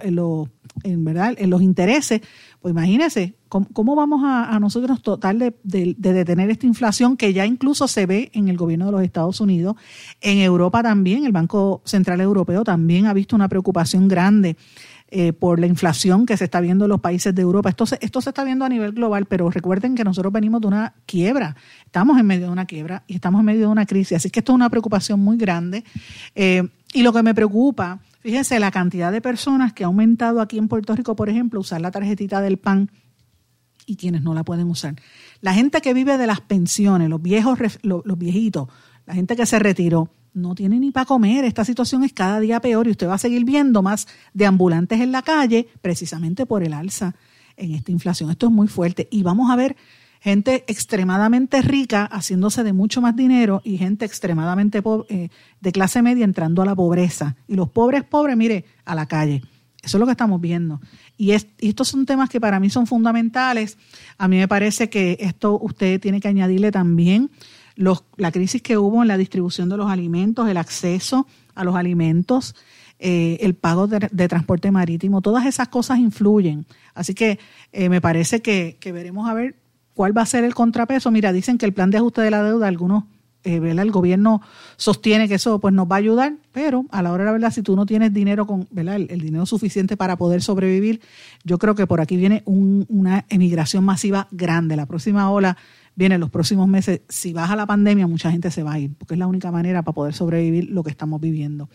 en, 0.84 1.06
¿verdad? 1.06 1.36
en 1.38 1.49
los 1.49 1.62
intereses, 1.62 2.21
pues 2.62 2.73
imagínense, 2.73 3.36
¿cómo, 3.47 3.95
vamos 3.95 4.21
a, 4.23 4.58
nosotros 4.60 5.02
tratar 5.02 5.38
de, 5.38 5.54
de, 5.63 5.95
detener 5.95 6.49
esta 6.49 6.65
inflación 6.65 7.17
que 7.17 7.34
ya 7.34 7.45
incluso 7.45 7.88
se 7.88 8.06
ve 8.06 8.32
en 8.34 8.47
el 8.49 8.58
gobierno 8.58 8.86
de 8.86 8.91
los 8.91 9.02
Estados 9.02 9.41
Unidos? 9.41 9.75
En 10.21 10.39
Europa 10.39 10.84
también, 10.84 11.25
el 11.25 11.32
Banco 11.32 11.82
Central 11.86 12.21
Europeo 12.21 12.63
también 12.63 13.06
ha 13.06 13.13
visto 13.13 13.36
una 13.36 13.47
preocupación 13.47 14.08
grande 14.08 14.56
eh, 15.12 15.34
por 15.34 15.60
la 15.60 15.65
inflación 15.65 16.28
que 16.28 16.38
se 16.38 16.43
está 16.43 16.62
viendo 16.62 16.86
en 16.86 16.89
los 16.89 17.02
países 17.02 17.34
de 17.34 17.41
Europa. 17.41 17.69
Esto 17.69 17.88
se, 17.88 17.98
esto 18.00 18.22
se 18.22 18.30
está 18.30 18.43
viendo 18.43 18.63
a 18.63 18.69
nivel 18.69 18.91
global, 18.91 19.26
pero 19.26 19.50
recuerden 19.50 19.95
que 19.95 20.04
nosotros 20.04 20.32
venimos 20.32 20.62
de 20.62 20.67
una 20.67 20.93
quiebra, 21.08 21.56
estamos 21.84 22.19
en 22.19 22.28
medio 22.28 22.45
de 22.45 22.52
una 22.52 22.65
quiebra 22.65 23.04
y 23.08 23.15
estamos 23.15 23.39
en 23.39 23.45
medio 23.45 23.62
de 23.62 23.67
una 23.67 23.88
crisis, 23.88 24.17
así 24.17 24.30
que 24.30 24.41
esto 24.41 24.52
es 24.52 24.56
una 24.56 24.69
preocupación 24.69 25.19
muy 25.19 25.36
grande. 25.38 25.84
Eh, 26.36 26.62
y 26.93 27.02
lo 27.02 27.12
que 27.12 27.24
me 27.24 27.34
preocupa, 27.34 28.02
fíjense, 28.19 28.60
la 28.60 28.69
cantidad 28.69 29.12
de 29.12 29.19
personas 29.19 29.74
que 29.74 29.84
ha 29.84 29.88
aumentado 29.88 30.41
aquí 30.41 30.60
en 30.60 30.67
Puerto 30.67 30.95
Rico, 30.95 31.15
por 31.15 31.28
ejemplo, 31.28 31.60
usar 31.60 31.82
la 31.82 31.89
tarjetita 31.89 32.39
del 32.39 32.58
PAN 32.58 32.91
y 33.88 33.95
quienes 33.95 34.22
no 34.22 34.36
la 34.36 34.43
pueden 34.43 34.67
usar. 34.67 34.93
La 35.41 35.56
gente 35.56 35.82
que 35.82 35.95
vive 35.95 36.19
de 36.19 36.28
las 36.28 36.41
pensiones, 36.41 37.10
los 37.10 37.19
viejos, 37.19 37.58
los 37.82 38.17
viejitos, 38.19 38.67
la 39.08 39.15
gente 39.15 39.36
que 39.36 39.48
se 39.48 39.58
retiró, 39.58 40.12
no 40.33 40.55
tiene 40.55 40.79
ni 40.79 40.91
para 40.91 41.05
comer. 41.05 41.45
Esta 41.45 41.65
situación 41.65 42.03
es 42.03 42.13
cada 42.13 42.39
día 42.39 42.59
peor 42.59 42.87
y 42.87 42.91
usted 42.91 43.07
va 43.07 43.15
a 43.15 43.19
seguir 43.19 43.45
viendo 43.45 43.81
más 43.81 44.07
de 44.33 44.45
ambulantes 44.45 44.99
en 45.01 45.11
la 45.11 45.21
calle 45.21 45.67
precisamente 45.81 46.45
por 46.45 46.63
el 46.63 46.73
alza 46.73 47.15
en 47.57 47.73
esta 47.73 47.91
inflación. 47.91 48.29
Esto 48.31 48.47
es 48.47 48.51
muy 48.51 48.67
fuerte 48.67 49.07
y 49.11 49.23
vamos 49.23 49.51
a 49.51 49.55
ver 49.55 49.75
gente 50.21 50.65
extremadamente 50.67 51.61
rica 51.61 52.05
haciéndose 52.11 52.63
de 52.63 52.73
mucho 52.73 53.01
más 53.01 53.15
dinero 53.15 53.61
y 53.63 53.77
gente 53.77 54.05
extremadamente 54.05 54.81
eh, 55.09 55.29
de 55.61 55.71
clase 55.71 56.01
media 56.01 56.25
entrando 56.25 56.61
a 56.61 56.65
la 56.65 56.75
pobreza. 56.75 57.35
Y 57.47 57.55
los 57.55 57.69
pobres, 57.69 58.03
pobres, 58.03 58.35
mire, 58.35 58.65
a 58.85 58.95
la 58.95 59.07
calle. 59.07 59.41
Eso 59.81 59.97
es 59.97 59.99
lo 59.99 60.05
que 60.05 60.11
estamos 60.11 60.41
viendo. 60.41 60.81
Y, 61.17 61.31
es, 61.31 61.47
y, 61.59 61.69
estos 61.69 61.87
son 61.87 62.05
temas 62.05 62.29
que 62.29 62.41
para 62.41 62.59
mí 62.59 62.69
son 62.69 62.85
fundamentales. 62.85 63.77
A 64.17 64.27
mí 64.27 64.37
me 64.37 64.47
parece 64.47 64.89
que 64.89 65.17
esto 65.21 65.57
usted 65.57 66.01
tiene 66.01 66.19
que 66.19 66.27
añadirle 66.27 66.71
también 66.71 67.31
la 67.79 68.31
crisis 68.31 68.61
que 68.61 68.77
hubo 68.77 69.01
en 69.01 69.07
la 69.07 69.17
distribución 69.17 69.69
de 69.69 69.77
los 69.77 69.89
alimentos, 69.89 70.49
el 70.49 70.57
acceso 70.57 71.25
a 71.55 71.63
los 71.63 71.75
alimentos, 71.75 72.55
eh, 72.99 73.37
el 73.39 73.55
pago 73.55 73.87
de, 73.87 74.27
transporte 74.27 74.71
marítimo, 74.71 75.21
todas 75.21 75.45
esas 75.45 75.69
cosas 75.69 75.99
influyen. 75.99 76.65
Así 76.93 77.13
que 77.13 77.39
eh, 77.71 77.87
me 77.87 78.01
parece 78.01 78.41
que, 78.41 78.77
veremos 78.83 79.29
a 79.29 79.33
ver 79.33 79.55
cuál 79.93 80.17
va 80.17 80.23
a 80.23 80.25
ser 80.25 80.43
el 80.43 80.53
contrapeso. 80.53 81.09
Mira, 81.09 81.31
dicen 81.31 81.57
que 81.57 81.65
el 81.65 81.73
plan 81.73 81.89
de 81.91 81.97
ajuste 81.97 82.21
de 82.21 82.31
la 82.31 82.43
deuda, 82.43 82.67
algunos, 82.67 83.05
eh, 83.45 83.55
el 83.55 83.91
gobierno 83.91 84.41
sostiene 84.75 85.29
que 85.29 85.35
eso 85.35 85.59
pues 85.59 85.73
nos 85.73 85.89
va 85.89 85.95
a 85.95 85.99
ayudar, 85.99 86.33
pero 86.51 86.83
a 86.91 87.01
la 87.01 87.13
hora 87.13 87.23
de 87.23 87.27
la 87.27 87.31
verdad, 87.31 87.51
si 87.51 87.61
tú 87.61 87.77
no 87.77 87.85
tienes 87.85 88.13
dinero 88.13 88.45
con, 88.45 88.67
¿verdad? 88.71 88.97
El, 88.97 89.21
dinero 89.21 89.45
suficiente 89.45 89.95
para 89.95 90.17
poder 90.17 90.41
sobrevivir, 90.41 90.99
yo 91.45 91.57
creo 91.57 91.75
que 91.75 91.87
por 91.87 92.01
aquí 92.01 92.17
viene 92.17 92.43
una 92.45 93.25
emigración 93.29 93.85
masiva 93.85 94.27
grande. 94.31 94.75
La 94.75 94.87
próxima 94.87 95.31
ola 95.31 95.55
viene 95.99 96.15
en 96.15 96.21
los 96.21 96.29
próximos 96.29 96.65
meses, 96.69 97.01
si 97.09 97.33
baja 97.33 97.57
la 97.57 97.65
pandemia, 97.65 98.07
mucha 98.07 98.31
gente 98.31 98.51
se 98.51 98.63
va 98.63 98.71
a 98.71 98.79
ir, 98.79 98.93
porque 98.97 99.15
es 99.15 99.19
la 99.19 99.27
única 99.27 99.51
manera 99.51 99.83
para 99.83 99.93
poder 99.93 100.13
sobrevivir 100.13 100.69
lo 100.69 100.81
que 100.81 100.91
estamos 100.91 101.19
viviendo. 101.19 101.67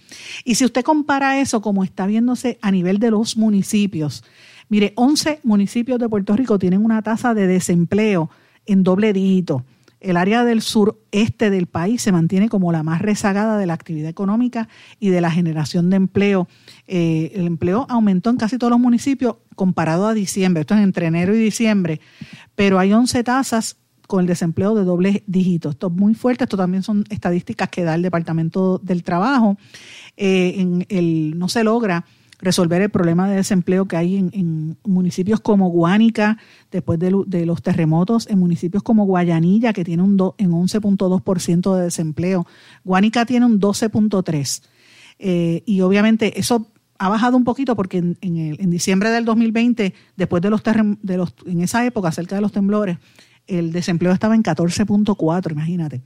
Y 0.44 0.54
si 0.54 0.64
usted 0.64 0.82
compara 0.82 1.40
eso 1.40 1.60
como 1.60 1.84
está 1.84 2.06
viéndose 2.06 2.58
a 2.62 2.70
nivel 2.70 2.98
de 3.00 3.10
los 3.10 3.36
municipios, 3.36 4.24
mire, 4.70 4.94
11 4.96 5.40
municipios 5.42 5.98
de 5.98 6.08
Puerto 6.08 6.34
Rico 6.34 6.58
tienen 6.58 6.82
una 6.82 7.02
tasa 7.02 7.34
de 7.34 7.46
desempleo 7.46 8.30
en 8.64 8.82
doble 8.82 9.12
dígito. 9.12 9.62
El 10.00 10.16
área 10.16 10.42
del 10.42 10.62
sureste 10.62 11.50
del 11.50 11.66
país 11.66 12.00
se 12.00 12.10
mantiene 12.10 12.48
como 12.48 12.72
la 12.72 12.82
más 12.82 13.02
rezagada 13.02 13.58
de 13.58 13.66
la 13.66 13.74
actividad 13.74 14.08
económica 14.08 14.68
y 15.00 15.10
de 15.10 15.20
la 15.20 15.30
generación 15.30 15.90
de 15.90 15.96
empleo. 15.96 16.48
Eh, 16.86 17.32
el 17.34 17.46
empleo 17.46 17.84
aumentó 17.90 18.30
en 18.30 18.38
casi 18.38 18.56
todos 18.56 18.70
los 18.70 18.80
municipios 18.80 19.36
comparado 19.54 20.06
a 20.06 20.14
diciembre. 20.14 20.62
Esto 20.62 20.74
es 20.74 20.80
entre 20.80 21.06
enero 21.06 21.34
y 21.34 21.38
diciembre. 21.38 22.00
Pero 22.54 22.78
hay 22.78 22.92
11 22.94 23.22
tasas 23.22 23.76
con 24.14 24.20
el 24.20 24.28
desempleo 24.28 24.76
de 24.76 24.84
doble 24.84 25.24
dígito. 25.26 25.70
Esto 25.70 25.88
es 25.88 25.92
muy 25.92 26.14
fuerte, 26.14 26.44
esto 26.44 26.56
también 26.56 26.84
son 26.84 27.04
estadísticas 27.10 27.68
que 27.68 27.82
da 27.82 27.96
el 27.96 28.02
Departamento 28.02 28.78
del 28.78 29.02
Trabajo. 29.02 29.56
Eh, 30.16 30.54
en 30.58 30.86
el, 30.88 31.36
no 31.36 31.48
se 31.48 31.64
logra 31.64 32.04
resolver 32.38 32.80
el 32.80 32.90
problema 32.90 33.28
de 33.28 33.34
desempleo 33.34 33.88
que 33.88 33.96
hay 33.96 34.18
en, 34.18 34.76
municipios 34.84 35.40
como 35.40 35.68
Guánica, 35.68 36.38
después 36.70 37.00
de, 37.00 37.10
los 37.10 37.62
terremotos, 37.62 38.28
en 38.30 38.38
municipios 38.38 38.84
como 38.84 39.04
Guayanilla, 39.04 39.72
que 39.72 39.82
tiene 39.82 40.04
un 40.04 40.12
en 40.38 40.52
11.2% 40.52 41.76
de 41.76 41.82
desempleo. 41.82 42.46
Guánica 42.84 43.26
tiene 43.26 43.46
un 43.46 43.60
12.3%. 43.60 44.62
Eh, 45.18 45.64
y 45.66 45.80
obviamente 45.80 46.38
eso 46.38 46.68
ha 46.98 47.08
bajado 47.08 47.36
un 47.36 47.42
poquito 47.42 47.74
porque 47.74 47.98
en, 47.98 48.16
en, 48.20 48.70
diciembre 48.70 49.10
del 49.10 49.24
2020, 49.24 49.92
después 50.16 50.40
de 50.40 50.50
los, 50.50 50.62
de 50.62 51.16
los, 51.16 51.34
en 51.46 51.62
esa 51.62 51.84
época, 51.84 52.12
cerca 52.12 52.36
de 52.36 52.42
los 52.42 52.52
temblores, 52.52 52.98
el 53.46 53.72
desempleo 53.72 54.12
estaba 54.12 54.34
en 54.34 54.42
14.4, 54.42 55.52
imagínate. 55.52 56.02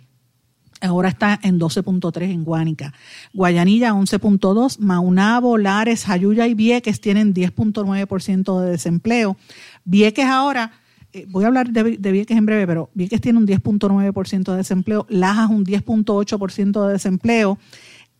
ahora 0.80 1.08
está 1.08 1.38
en 1.42 1.58
12.3 1.58 2.30
en 2.30 2.44
Guánica. 2.44 2.94
Guayanilla 3.32 3.92
11.2, 3.92 4.78
Maunabo, 4.78 5.58
Lares, 5.58 6.04
Jayuya 6.04 6.46
y 6.46 6.54
Vieques 6.54 7.00
tienen 7.00 7.34
10.9% 7.34 8.60
de 8.60 8.70
desempleo. 8.70 9.36
Vieques 9.84 10.26
ahora, 10.26 10.72
eh, 11.12 11.26
voy 11.28 11.44
a 11.44 11.48
hablar 11.48 11.70
de, 11.70 11.82
Vieques 12.12 12.36
en 12.36 12.46
breve, 12.46 12.66
pero 12.66 12.90
Vieques 12.94 13.20
tiene 13.20 13.38
un 13.38 13.46
10.9% 13.46 14.52
de 14.52 14.56
desempleo, 14.56 15.06
Lajas 15.08 15.50
un 15.50 15.64
10.8% 15.64 16.86
de 16.86 16.92
desempleo, 16.92 17.58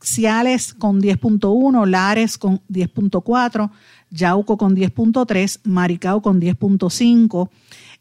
Ciales 0.01 0.75
con 0.75 1.01
10.1, 1.03 1.87
Lares 1.87 2.39
con 2.39 2.61
10.4, 2.69 3.71
Yauco 4.11 4.57
con 4.57 4.77
10.3, 4.77 5.61
Maricao 5.65 6.23
con 6.23 6.41
10.5. 6.41 7.51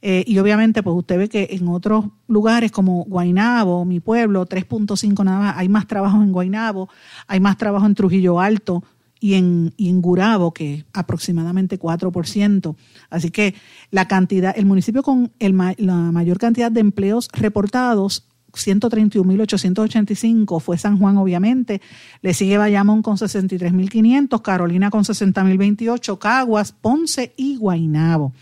Eh, 0.01 0.23
y 0.27 0.37
obviamente, 0.37 0.83
pues 0.83 0.95
usted 0.95 1.17
ve 1.17 1.29
que 1.29 1.47
en 1.51 1.67
otros 1.67 2.05
lugares 2.27 2.71
como 2.71 3.03
Guainabo, 3.05 3.83
mi 3.83 3.99
pueblo, 3.99 4.45
3.5 4.45 5.23
nada 5.23 5.39
más, 5.39 5.57
hay 5.57 5.69
más 5.69 5.87
trabajo 5.87 6.21
en 6.21 6.31
Guainabo, 6.31 6.89
hay 7.27 7.39
más 7.39 7.57
trabajo 7.57 7.85
en 7.85 7.95
Trujillo 7.95 8.39
Alto 8.39 8.83
y 9.19 9.33
en, 9.33 9.73
y 9.77 9.89
en 9.89 10.01
Gurabo, 10.01 10.53
que 10.53 10.85
aproximadamente 10.93 11.79
4%. 11.79 12.75
Así 13.09 13.31
que 13.31 13.55
la 13.89 14.07
cantidad, 14.07 14.53
el 14.55 14.65
municipio 14.65 15.01
con 15.01 15.31
el, 15.39 15.57
la 15.77 16.11
mayor 16.11 16.37
cantidad 16.37 16.71
de 16.71 16.81
empleos 16.81 17.29
reportados 17.33 18.27
131.885 18.53 20.59
fue 20.59 20.77
San 20.77 20.99
Juan, 20.99 21.17
obviamente. 21.17 21.81
Le 22.21 22.33
sigue 22.33 22.57
Bayamón 22.57 23.01
con 23.01 23.17
63.500, 23.17 24.41
Carolina 24.41 24.89
con 24.89 25.03
60.028, 25.03 26.17
Caguas, 26.17 26.71
Ponce 26.71 27.33
y 27.37 27.57
Guainabo. 27.57 28.33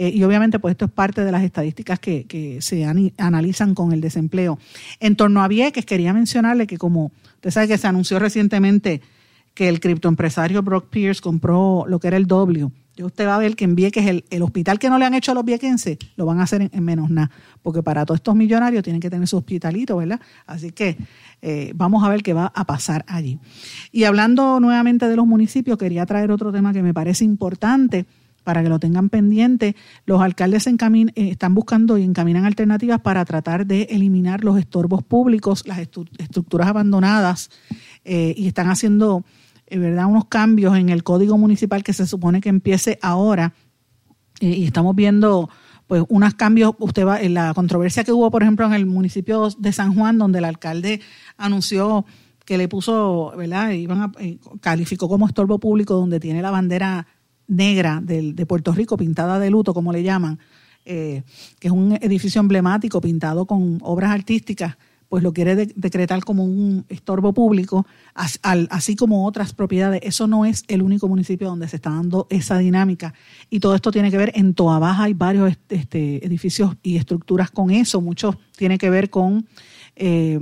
Eh, 0.00 0.12
y 0.14 0.24
obviamente, 0.24 0.58
pues 0.58 0.72
esto 0.72 0.86
es 0.86 0.90
parte 0.90 1.24
de 1.24 1.30
las 1.30 1.42
estadísticas 1.42 1.98
que, 1.98 2.56
se 2.62 2.86
analizan 3.18 3.74
con 3.74 3.92
el 3.92 4.00
desempleo. 4.00 4.58
En 4.98 5.14
torno 5.14 5.42
a 5.42 5.48
Vieques, 5.48 5.84
quería 5.84 6.14
mencionarle 6.14 6.66
que 6.66 6.78
como 6.78 7.12
usted 7.34 7.50
sabe 7.50 7.68
que 7.68 7.76
se 7.76 7.86
anunció 7.86 8.18
recientemente 8.18 9.02
que 9.52 9.68
el 9.68 9.78
criptoempresario 9.78 10.62
Brock 10.62 10.88
Pierce 10.88 11.20
compró 11.20 11.84
lo 11.86 12.00
que 12.00 12.08
era 12.08 12.16
el 12.16 12.26
W. 12.26 12.70
usted 13.02 13.26
va 13.26 13.34
a 13.34 13.38
ver 13.38 13.56
que 13.56 13.64
en 13.64 13.74
Vieques, 13.74 14.06
el, 14.06 14.24
el 14.30 14.40
hospital 14.40 14.78
que 14.78 14.88
no 14.88 14.96
le 14.96 15.04
han 15.04 15.12
hecho 15.12 15.32
a 15.32 15.34
los 15.34 15.44
viequenses, 15.44 15.98
lo 16.16 16.24
van 16.24 16.40
a 16.40 16.44
hacer 16.44 16.70
en, 16.72 16.82
menos 16.82 17.10
nada. 17.10 17.30
Porque 17.60 17.82
para 17.82 18.06
todos 18.06 18.20
estos 18.20 18.34
millonarios 18.34 18.82
tienen 18.82 19.02
que 19.02 19.10
tener 19.10 19.28
su 19.28 19.36
hospitalito, 19.36 19.98
¿verdad? 19.98 20.18
Así 20.46 20.70
que 20.70 20.96
eh, 21.42 21.72
vamos 21.74 22.04
a 22.04 22.08
ver 22.08 22.22
qué 22.22 22.32
va 22.32 22.50
a 22.54 22.64
pasar 22.64 23.04
allí. 23.06 23.38
Y 23.92 24.04
hablando 24.04 24.60
nuevamente 24.60 25.08
de 25.08 25.16
los 25.16 25.26
municipios, 25.26 25.76
quería 25.76 26.06
traer 26.06 26.30
otro 26.30 26.50
tema 26.52 26.72
que 26.72 26.82
me 26.82 26.94
parece 26.94 27.26
importante 27.26 28.06
para 28.44 28.62
que 28.62 28.68
lo 28.68 28.78
tengan 28.78 29.08
pendiente. 29.08 29.76
Los 30.06 30.20
alcaldes 30.20 30.66
eh, 30.66 31.12
están 31.14 31.54
buscando 31.54 31.98
y 31.98 32.04
encaminan 32.04 32.44
alternativas 32.44 33.00
para 33.00 33.24
tratar 33.24 33.66
de 33.66 33.82
eliminar 33.90 34.44
los 34.44 34.58
estorbos 34.58 35.02
públicos, 35.02 35.66
las 35.66 35.78
estructuras 35.78 36.68
abandonadas 36.68 37.50
eh, 38.04 38.34
y 38.36 38.46
están 38.46 38.68
haciendo 38.68 39.24
eh, 39.66 39.78
verdad 39.78 40.06
unos 40.06 40.26
cambios 40.26 40.76
en 40.76 40.88
el 40.88 41.02
código 41.02 41.38
municipal 41.38 41.82
que 41.82 41.92
se 41.92 42.06
supone 42.06 42.40
que 42.40 42.48
empiece 42.48 42.98
ahora. 43.02 43.54
Y 44.40 44.64
estamos 44.64 44.96
viendo 44.96 45.50
pues 45.86 46.04
unos 46.08 46.34
cambios. 46.34 46.74
Usted 46.78 47.06
va 47.06 47.20
en 47.20 47.34
la 47.34 47.52
controversia 47.52 48.04
que 48.04 48.12
hubo 48.12 48.30
por 48.30 48.42
ejemplo 48.42 48.66
en 48.66 48.72
el 48.72 48.86
municipio 48.86 49.50
de 49.58 49.72
San 49.72 49.94
Juan 49.94 50.18
donde 50.18 50.38
el 50.38 50.44
alcalde 50.44 51.00
anunció 51.36 52.06
que 52.46 52.56
le 52.56 52.68
puso 52.68 53.32
verdad 53.36 53.70
iban 53.70 54.00
a, 54.00 54.12
calificó 54.60 55.08
como 55.08 55.26
estorbo 55.26 55.60
público 55.60 55.94
donde 55.94 56.18
tiene 56.18 56.42
la 56.42 56.50
bandera 56.50 57.06
negra 57.50 58.00
de 58.02 58.46
Puerto 58.46 58.72
Rico, 58.72 58.96
pintada 58.96 59.38
de 59.38 59.50
luto, 59.50 59.74
como 59.74 59.92
le 59.92 60.02
llaman, 60.02 60.38
eh, 60.84 61.22
que 61.58 61.68
es 61.68 61.72
un 61.72 61.98
edificio 62.00 62.40
emblemático 62.40 63.00
pintado 63.00 63.44
con 63.44 63.78
obras 63.82 64.12
artísticas, 64.12 64.76
pues 65.08 65.24
lo 65.24 65.32
quiere 65.32 65.56
decretar 65.56 66.24
como 66.24 66.44
un 66.44 66.84
estorbo 66.88 67.32
público, 67.34 67.84
así 68.14 68.94
como 68.94 69.26
otras 69.26 69.52
propiedades. 69.52 70.00
Eso 70.04 70.28
no 70.28 70.44
es 70.44 70.62
el 70.68 70.82
único 70.82 71.08
municipio 71.08 71.48
donde 71.48 71.66
se 71.66 71.76
está 71.76 71.90
dando 71.90 72.28
esa 72.30 72.58
dinámica. 72.58 73.12
Y 73.50 73.58
todo 73.58 73.74
esto 73.74 73.90
tiene 73.90 74.12
que 74.12 74.16
ver, 74.16 74.30
en 74.36 74.54
Toa 74.54 74.78
Baja 74.78 75.04
hay 75.04 75.14
varios 75.14 75.52
este, 75.68 76.24
edificios 76.24 76.76
y 76.84 76.96
estructuras 76.96 77.50
con 77.50 77.72
eso. 77.72 78.00
Muchos 78.00 78.36
tiene 78.56 78.78
que 78.78 78.88
ver 78.88 79.10
con... 79.10 79.48
Eh, 79.96 80.38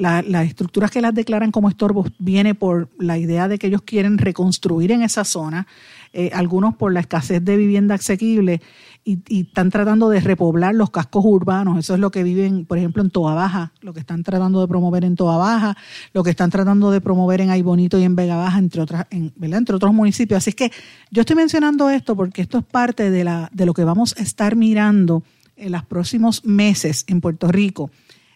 las 0.00 0.46
estructuras 0.46 0.90
que 0.90 1.00
las 1.00 1.14
declaran 1.14 1.50
como 1.50 1.68
estorbos 1.68 2.10
viene 2.18 2.54
por 2.54 2.88
la 2.98 3.18
idea 3.18 3.48
de 3.48 3.58
que 3.58 3.66
ellos 3.66 3.82
quieren 3.82 4.18
reconstruir 4.18 4.92
en 4.92 5.02
esa 5.02 5.24
zona 5.24 5.66
eh, 6.12 6.30
algunos 6.32 6.74
por 6.74 6.92
la 6.92 7.00
escasez 7.00 7.44
de 7.44 7.56
vivienda 7.56 7.94
asequible 7.96 8.60
y, 9.04 9.20
están 9.42 9.70
tratando 9.70 10.08
de 10.08 10.20
repoblar 10.20 10.74
los 10.74 10.90
cascos 10.90 11.24
urbanos. 11.24 11.78
Eso 11.78 11.94
es 11.94 12.00
lo 12.00 12.10
que 12.10 12.22
viven, 12.22 12.66
por 12.66 12.78
ejemplo, 12.78 13.02
en 13.02 13.10
Toa 13.10 13.34
Baja, 13.34 13.72
lo 13.80 13.92
que 13.92 14.00
están 14.00 14.22
tratando 14.22 14.60
de 14.60 14.68
promover 14.68 15.04
en 15.04 15.16
Toa 15.16 15.36
Baja, 15.36 15.76
lo 16.12 16.22
que 16.22 16.30
están 16.30 16.50
tratando 16.50 16.90
de 16.90 17.00
promover 17.00 17.40
en 17.40 17.50
Aybonito 17.50 17.98
y 17.98 18.04
en 18.04 18.16
Vega 18.16 18.36
Baja, 18.36 18.58
entre, 18.58 18.80
otras, 18.82 19.06
en, 19.10 19.32
entre 19.40 19.76
otros 19.76 19.92
municipios. 19.92 20.38
Así 20.38 20.50
es 20.50 20.56
que 20.56 20.72
yo 21.10 21.20
estoy 21.20 21.36
mencionando 21.36 21.90
esto 21.90 22.16
porque 22.16 22.42
esto 22.42 22.58
es 22.58 22.64
parte 22.64 23.10
de, 23.10 23.24
la, 23.24 23.48
de 23.52 23.66
lo 23.66 23.74
que 23.74 23.84
vamos 23.84 24.14
a 24.18 24.22
estar 24.22 24.56
mirando 24.56 25.22
en 25.56 25.72
los 25.72 25.84
próximos 25.84 26.44
meses 26.44 27.04
en 27.06 27.20
Puerto 27.20 27.48
Rico. 27.48 27.90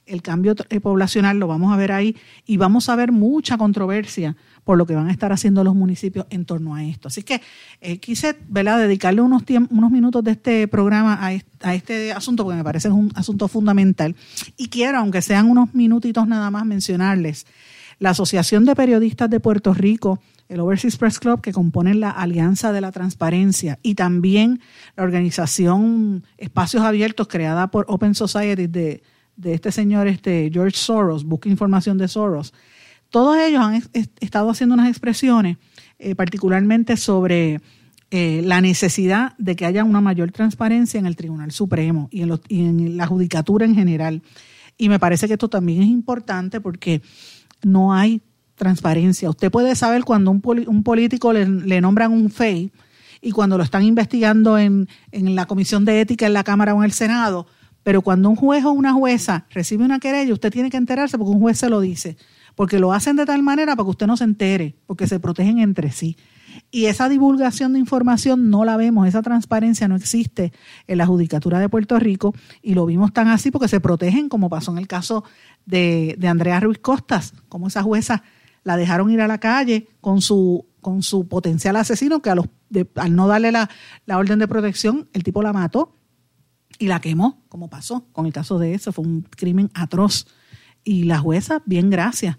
El 0.06 0.22
cambio 0.22 0.54
eh, 0.68 0.80
poblacional 0.80 1.38
lo 1.38 1.46
vamos 1.46 1.72
a 1.72 1.76
ver 1.76 1.92
ahí 1.92 2.16
y 2.46 2.56
vamos 2.56 2.88
a 2.88 2.96
ver 2.96 3.12
mucha 3.12 3.56
controversia 3.56 4.36
por 4.64 4.78
lo 4.78 4.86
que 4.86 4.94
van 4.94 5.08
a 5.08 5.12
estar 5.12 5.32
haciendo 5.32 5.62
los 5.62 5.74
municipios 5.74 6.26
en 6.30 6.44
torno 6.44 6.74
a 6.74 6.84
esto. 6.84 7.08
Así 7.08 7.22
que 7.22 7.40
eh, 7.80 7.98
quise 7.98 8.36
dedicarle 8.48 9.20
unos, 9.20 9.42
unos 9.70 9.90
minutos 9.90 10.24
de 10.24 10.32
este 10.32 10.68
programa 10.68 11.18
a 11.20 11.74
este, 11.74 12.12
asunto 12.12 12.44
porque 12.44 12.56
me 12.56 12.64
parece 12.64 12.88
un 12.88 13.12
asunto 13.14 13.46
fundamental. 13.48 14.16
Y 14.56 14.68
quiero, 14.68 14.98
aunque 14.98 15.22
sean 15.22 15.48
unos 15.48 15.74
minutitos 15.74 16.26
nada 16.26 16.50
más, 16.50 16.64
mencionarles 16.64 17.46
la 17.98 18.10
Asociación 18.10 18.64
de 18.64 18.74
Periodistas 18.74 19.30
de 19.30 19.38
Puerto 19.38 19.72
Rico, 19.72 20.20
el 20.48 20.60
Overseas 20.60 20.96
Press 20.96 21.20
Club, 21.20 21.40
que 21.40 21.52
compone 21.52 21.94
la 21.94 22.10
Alianza 22.10 22.72
de 22.72 22.80
la 22.80 22.90
Transparencia, 22.90 23.78
y 23.82 23.94
también 23.94 24.60
la 24.96 25.04
organización 25.04 26.24
Espacios 26.36 26.82
Abiertos, 26.82 27.28
creada 27.28 27.68
por 27.70 27.86
Open 27.88 28.14
Society 28.14 28.66
de, 28.66 29.02
de 29.36 29.54
este 29.54 29.72
señor 29.72 30.06
este, 30.06 30.50
George 30.52 30.76
Soros, 30.76 31.24
busca 31.24 31.48
información 31.48 31.98
de 31.98 32.08
Soros 32.08 32.52
todos 33.14 33.36
ellos 33.38 33.60
han 33.60 33.80
estado 34.18 34.50
haciendo 34.50 34.74
unas 34.74 34.88
expresiones, 34.88 35.58
eh, 36.00 36.16
particularmente 36.16 36.96
sobre 36.96 37.60
eh, 38.10 38.42
la 38.44 38.60
necesidad 38.60 39.34
de 39.38 39.54
que 39.54 39.66
haya 39.66 39.84
una 39.84 40.00
mayor 40.00 40.32
transparencia 40.32 40.98
en 40.98 41.06
el 41.06 41.14
Tribunal 41.14 41.52
Supremo 41.52 42.08
y 42.10 42.22
en, 42.22 42.96
la 42.96 43.06
judicatura 43.06 43.66
en 43.66 43.76
general. 43.76 44.22
Y 44.76 44.88
me 44.88 44.98
parece 44.98 45.28
que 45.28 45.34
esto 45.34 45.48
también 45.48 45.82
es 45.82 45.88
importante 45.90 46.60
porque 46.60 47.02
no 47.62 47.94
hay 47.94 48.20
transparencia. 48.56 49.30
Usted 49.30 49.48
puede 49.48 49.76
saber 49.76 50.02
cuando 50.02 50.32
un, 50.32 50.40
político 50.82 51.32
le, 51.32 51.80
nombran 51.80 52.10
un 52.10 52.30
FEI 52.30 52.72
y 53.20 53.30
cuando 53.30 53.56
lo 53.56 53.62
están 53.62 53.84
investigando 53.84 54.58
en, 54.58 54.88
en, 55.12 55.36
la 55.36 55.46
Comisión 55.46 55.84
de 55.84 56.00
Ética 56.00 56.26
en 56.26 56.32
la 56.32 56.42
Cámara 56.42 56.74
o 56.74 56.78
en 56.78 56.86
el 56.86 56.92
Senado, 56.92 57.46
pero 57.84 58.02
cuando 58.02 58.28
un 58.28 58.36
juez 58.36 58.64
o 58.64 58.72
una 58.72 58.92
jueza 58.92 59.46
recibe 59.50 59.84
una 59.84 60.00
querella, 60.00 60.32
usted 60.32 60.50
tiene 60.50 60.70
que 60.70 60.76
enterarse 60.76 61.16
porque 61.16 61.30
un 61.30 61.40
juez 61.40 61.58
se 61.58 61.70
lo 61.70 61.80
dice 61.80 62.16
porque 62.54 62.78
lo 62.78 62.92
hacen 62.92 63.16
de 63.16 63.26
tal 63.26 63.42
manera 63.42 63.74
para 63.76 63.84
que 63.84 63.90
usted 63.90 64.06
no 64.06 64.16
se 64.16 64.24
entere, 64.24 64.76
porque 64.86 65.06
se 65.06 65.20
protegen 65.20 65.58
entre 65.58 65.92
sí. 65.92 66.16
Y 66.70 66.86
esa 66.86 67.08
divulgación 67.08 67.72
de 67.72 67.80
información 67.80 68.48
no 68.48 68.64
la 68.64 68.76
vemos, 68.76 69.08
esa 69.08 69.22
transparencia 69.22 69.88
no 69.88 69.96
existe 69.96 70.52
en 70.86 70.98
la 70.98 71.06
Judicatura 71.06 71.58
de 71.58 71.68
Puerto 71.68 71.98
Rico 71.98 72.32
y 72.62 72.74
lo 72.74 72.86
vimos 72.86 73.12
tan 73.12 73.26
así 73.28 73.50
porque 73.50 73.66
se 73.66 73.80
protegen, 73.80 74.28
como 74.28 74.48
pasó 74.48 74.70
en 74.70 74.78
el 74.78 74.86
caso 74.86 75.24
de, 75.66 76.16
Andrea 76.24 76.60
Ruiz 76.60 76.78
Costas, 76.78 77.34
como 77.48 77.66
esa 77.66 77.82
jueza 77.82 78.22
la 78.62 78.76
dejaron 78.76 79.10
ir 79.10 79.20
a 79.20 79.28
la 79.28 79.38
calle 79.38 79.88
con 80.00 80.22
su, 80.22 80.66
con 80.80 81.02
su 81.02 81.26
potencial 81.26 81.74
asesino, 81.74 82.22
que 82.22 82.30
al 82.30 83.16
no 83.16 83.26
darle 83.26 83.50
la, 83.50 83.68
la 84.06 84.16
orden 84.16 84.38
de 84.38 84.48
protección, 84.48 85.08
el 85.12 85.24
tipo 85.24 85.42
la 85.42 85.52
mató 85.52 85.96
y 86.78 86.88
la 86.88 87.00
quemó, 87.00 87.42
como 87.48 87.68
pasó 87.68 88.06
con 88.12 88.26
el 88.26 88.32
caso 88.32 88.58
de 88.58 88.74
eso, 88.74 88.92
fue 88.92 89.04
un 89.04 89.22
crimen 89.22 89.70
atroz 89.74 90.26
y 90.82 91.04
la 91.04 91.18
jueza, 91.18 91.62
bien 91.66 91.90
gracias. 91.90 92.36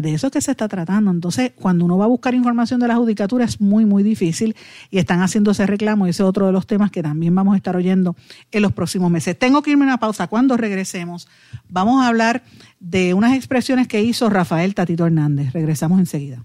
De 0.00 0.14
eso 0.14 0.28
es 0.28 0.32
que 0.32 0.40
se 0.40 0.52
está 0.52 0.68
tratando. 0.68 1.10
Entonces, 1.10 1.52
cuando 1.54 1.84
uno 1.84 1.98
va 1.98 2.06
a 2.06 2.08
buscar 2.08 2.34
información 2.34 2.80
de 2.80 2.88
la 2.88 2.96
judicatura 2.96 3.44
es 3.44 3.60
muy, 3.60 3.84
muy 3.84 4.02
difícil 4.02 4.56
y 4.90 4.98
están 4.98 5.20
haciendo 5.20 5.50
ese 5.50 5.66
reclamo 5.66 6.06
y 6.06 6.10
ese 6.10 6.22
es 6.22 6.28
otro 6.28 6.46
de 6.46 6.52
los 6.52 6.66
temas 6.66 6.90
que 6.90 7.02
también 7.02 7.34
vamos 7.34 7.52
a 7.52 7.56
estar 7.58 7.76
oyendo 7.76 8.16
en 8.50 8.62
los 8.62 8.72
próximos 8.72 9.10
meses. 9.10 9.38
Tengo 9.38 9.60
que 9.60 9.72
irme 9.72 9.84
a 9.84 9.88
una 9.88 9.98
pausa. 9.98 10.28
Cuando 10.28 10.56
regresemos, 10.56 11.28
vamos 11.68 12.02
a 12.02 12.08
hablar 12.08 12.42
de 12.80 13.12
unas 13.12 13.34
expresiones 13.34 13.86
que 13.86 14.02
hizo 14.02 14.30
Rafael 14.30 14.74
Tatito 14.74 15.04
Hernández. 15.04 15.52
Regresamos 15.52 15.98
enseguida. 15.98 16.44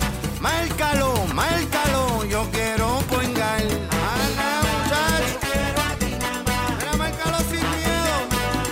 Márcalo, 0.41 1.13
márcalo, 1.35 2.25
yo 2.25 2.43
quiero 2.51 2.99
poingar. 3.07 3.61
Ana, 3.61 4.61
muchacho. 4.65 5.37
Mira, 6.79 6.97
márcalo 6.97 7.37
sin 7.51 7.65
miedo. 7.77 8.15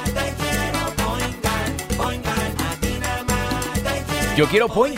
Te 0.05 0.25
quiero 0.41 0.81
poingar, 1.05 1.67
poingar. 1.95 2.49
Yo 4.35 4.47
quiero 4.47 4.67
point 4.67 4.97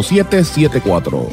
5774 0.00 1.28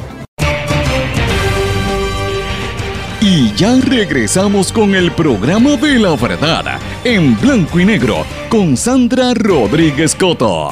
Y 3.22 3.52
ya 3.54 3.76
regresamos 3.80 4.72
con 4.72 4.94
el 4.94 5.12
programa 5.12 5.76
de 5.76 5.98
la 5.98 6.16
verdad 6.16 6.80
en 7.04 7.38
blanco 7.40 7.78
y 7.78 7.84
negro 7.84 8.26
con 8.48 8.76
Sandra 8.76 9.34
Rodríguez 9.34 10.14
Coto. 10.14 10.70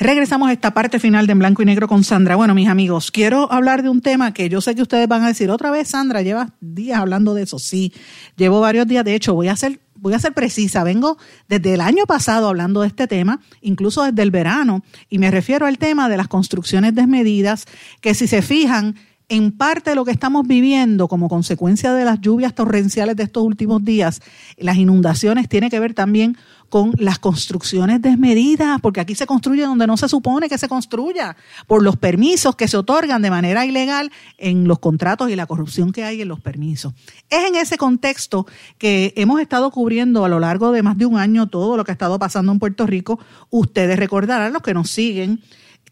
Regresamos 0.00 0.48
a 0.48 0.52
esta 0.54 0.72
parte 0.72 0.98
final 0.98 1.26
de 1.26 1.32
En 1.32 1.38
Blanco 1.38 1.60
y 1.60 1.66
Negro 1.66 1.86
con 1.86 2.04
Sandra. 2.04 2.34
Bueno, 2.34 2.54
mis 2.54 2.68
amigos, 2.68 3.10
quiero 3.10 3.52
hablar 3.52 3.82
de 3.82 3.90
un 3.90 4.00
tema 4.00 4.32
que 4.32 4.48
yo 4.48 4.62
sé 4.62 4.74
que 4.74 4.80
ustedes 4.80 5.06
van 5.06 5.24
a 5.24 5.28
decir, 5.28 5.50
otra 5.50 5.70
vez 5.70 5.88
Sandra, 5.88 6.22
llevas 6.22 6.52
días 6.58 6.98
hablando 6.98 7.34
de 7.34 7.42
eso. 7.42 7.58
Sí, 7.58 7.92
llevo 8.34 8.60
varios 8.60 8.86
días. 8.86 9.04
De 9.04 9.14
hecho, 9.14 9.34
voy 9.34 9.48
a 9.48 9.52
hacer 9.52 9.78
voy 10.00 10.14
a 10.14 10.18
ser 10.18 10.32
precisa, 10.32 10.82
vengo 10.82 11.18
desde 11.48 11.74
el 11.74 11.80
año 11.80 12.06
pasado 12.06 12.48
hablando 12.48 12.80
de 12.80 12.88
este 12.88 13.06
tema, 13.06 13.40
incluso 13.60 14.02
desde 14.02 14.22
el 14.22 14.30
verano, 14.30 14.82
y 15.08 15.18
me 15.18 15.30
refiero 15.30 15.66
al 15.66 15.78
tema 15.78 16.08
de 16.08 16.16
las 16.16 16.28
construcciones 16.28 16.94
desmedidas, 16.94 17.66
que 18.00 18.14
si 18.14 18.26
se 18.26 18.42
fijan, 18.42 18.96
en 19.28 19.52
parte 19.52 19.94
lo 19.94 20.04
que 20.04 20.10
estamos 20.10 20.46
viviendo 20.46 21.06
como 21.06 21.28
consecuencia 21.28 21.94
de 21.94 22.04
las 22.04 22.20
lluvias 22.20 22.52
torrenciales 22.52 23.14
de 23.14 23.22
estos 23.22 23.44
últimos 23.44 23.84
días, 23.84 24.20
las 24.58 24.76
inundaciones, 24.76 25.48
tiene 25.48 25.70
que 25.70 25.78
ver 25.78 25.94
también 25.94 26.36
con 26.70 26.92
las 26.96 27.18
construcciones 27.18 28.00
desmedidas, 28.00 28.80
porque 28.80 29.00
aquí 29.00 29.14
se 29.14 29.26
construye 29.26 29.62
donde 29.62 29.86
no 29.86 29.96
se 29.96 30.08
supone 30.08 30.48
que 30.48 30.56
se 30.56 30.68
construya, 30.68 31.36
por 31.66 31.82
los 31.82 31.96
permisos 31.96 32.56
que 32.56 32.68
se 32.68 32.76
otorgan 32.76 33.20
de 33.20 33.30
manera 33.30 33.66
ilegal 33.66 34.10
en 34.38 34.66
los 34.66 34.78
contratos 34.78 35.28
y 35.30 35.36
la 35.36 35.46
corrupción 35.46 35.92
que 35.92 36.04
hay 36.04 36.22
en 36.22 36.28
los 36.28 36.40
permisos. 36.40 36.94
Es 37.28 37.46
en 37.48 37.56
ese 37.56 37.76
contexto 37.76 38.46
que 38.78 39.12
hemos 39.16 39.40
estado 39.40 39.70
cubriendo 39.72 40.24
a 40.24 40.28
lo 40.28 40.38
largo 40.38 40.70
de 40.70 40.82
más 40.82 40.96
de 40.96 41.06
un 41.06 41.18
año 41.18 41.48
todo 41.48 41.76
lo 41.76 41.84
que 41.84 41.90
ha 41.90 41.94
estado 41.94 42.18
pasando 42.18 42.52
en 42.52 42.60
Puerto 42.60 42.86
Rico. 42.86 43.18
Ustedes 43.50 43.98
recordarán, 43.98 44.52
los 44.52 44.62
que 44.62 44.72
nos 44.72 44.90
siguen, 44.90 45.42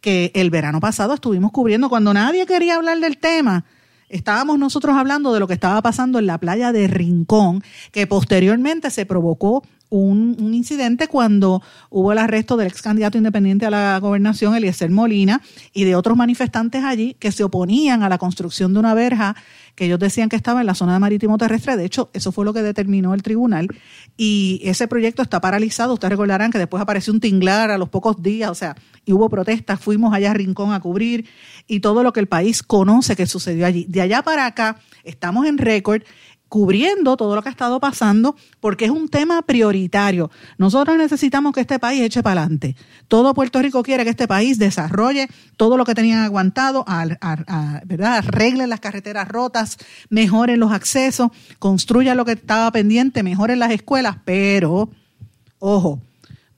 que 0.00 0.30
el 0.34 0.50
verano 0.50 0.78
pasado 0.78 1.12
estuvimos 1.14 1.50
cubriendo 1.50 1.88
cuando 1.88 2.14
nadie 2.14 2.46
quería 2.46 2.76
hablar 2.76 3.00
del 3.00 3.18
tema 3.18 3.64
estábamos 4.08 4.58
nosotros 4.58 4.96
hablando 4.96 5.32
de 5.32 5.40
lo 5.40 5.46
que 5.46 5.54
estaba 5.54 5.82
pasando 5.82 6.18
en 6.18 6.26
la 6.26 6.38
playa 6.38 6.72
de 6.72 6.86
Rincón, 6.88 7.62
que 7.92 8.06
posteriormente 8.06 8.90
se 8.90 9.06
provocó 9.06 9.62
un, 9.90 10.36
incidente 10.54 11.08
cuando 11.08 11.62
hubo 11.90 12.12
el 12.12 12.18
arresto 12.18 12.56
del 12.56 12.68
ex 12.68 12.82
candidato 12.82 13.16
independiente 13.16 13.66
a 13.66 13.70
la 13.70 13.98
gobernación, 13.98 14.54
Eliezer 14.54 14.90
Molina, 14.90 15.40
y 15.72 15.84
de 15.84 15.94
otros 15.94 16.16
manifestantes 16.16 16.84
allí 16.84 17.14
que 17.18 17.32
se 17.32 17.44
oponían 17.44 18.02
a 18.02 18.08
la 18.08 18.18
construcción 18.18 18.72
de 18.72 18.80
una 18.80 18.94
verja 18.94 19.36
que 19.74 19.84
ellos 19.84 20.00
decían 20.00 20.28
que 20.28 20.34
estaba 20.34 20.60
en 20.60 20.66
la 20.66 20.74
zona 20.74 20.94
de 20.94 20.98
marítimo 20.98 21.38
terrestre. 21.38 21.76
De 21.76 21.84
hecho, 21.84 22.10
eso 22.12 22.32
fue 22.32 22.44
lo 22.44 22.52
que 22.52 22.62
determinó 22.62 23.14
el 23.14 23.22
tribunal. 23.22 23.68
Y 24.16 24.60
ese 24.64 24.88
proyecto 24.88 25.22
está 25.22 25.40
paralizado. 25.40 25.94
Ustedes 25.94 26.10
recordarán 26.10 26.50
que 26.50 26.58
después 26.58 26.82
apareció 26.82 27.12
un 27.12 27.20
tinglar 27.20 27.70
a 27.70 27.78
los 27.78 27.88
pocos 27.88 28.20
días, 28.20 28.50
o 28.50 28.56
sea, 28.56 28.74
y 29.04 29.12
hubo 29.12 29.28
protestas. 29.28 29.78
Fuimos 29.78 30.12
allá 30.12 30.32
a 30.32 30.34
Rincón 30.34 30.72
a 30.72 30.80
cubrir 30.80 31.26
y 31.68 31.78
todo 31.78 32.02
lo 32.02 32.12
que 32.12 32.18
el 32.18 32.26
país 32.26 32.64
conoce 32.64 33.14
que 33.14 33.26
sucedió 33.26 33.66
allí. 33.66 33.86
De 33.88 34.00
allá 34.00 34.22
para 34.22 34.46
acá, 34.46 34.80
estamos 35.04 35.46
en 35.46 35.58
récord 35.58 36.02
cubriendo 36.48 37.16
todo 37.16 37.34
lo 37.34 37.42
que 37.42 37.48
ha 37.48 37.52
estado 37.52 37.80
pasando 37.80 38.36
porque 38.60 38.86
es 38.86 38.90
un 38.90 39.08
tema 39.08 39.42
prioritario. 39.42 40.30
Nosotros 40.56 40.96
necesitamos 40.96 41.52
que 41.52 41.60
este 41.60 41.78
país 41.78 42.02
eche 42.02 42.22
para 42.22 42.42
adelante. 42.42 42.76
Todo 43.06 43.34
Puerto 43.34 43.60
Rico 43.60 43.82
quiere 43.82 44.04
que 44.04 44.10
este 44.10 44.28
país 44.28 44.58
desarrolle 44.58 45.28
todo 45.56 45.76
lo 45.76 45.84
que 45.84 45.94
tenían 45.94 46.20
aguantado, 46.20 46.84
¿verdad? 47.84 48.18
arregle 48.18 48.66
las 48.66 48.80
carreteras 48.80 49.28
rotas, 49.28 49.78
mejoren 50.08 50.60
los 50.60 50.72
accesos, 50.72 51.30
construya 51.58 52.14
lo 52.14 52.24
que 52.24 52.32
estaba 52.32 52.70
pendiente, 52.72 53.22
mejoren 53.22 53.58
las 53.58 53.70
escuelas, 53.70 54.16
pero, 54.24 54.90
ojo, 55.58 56.00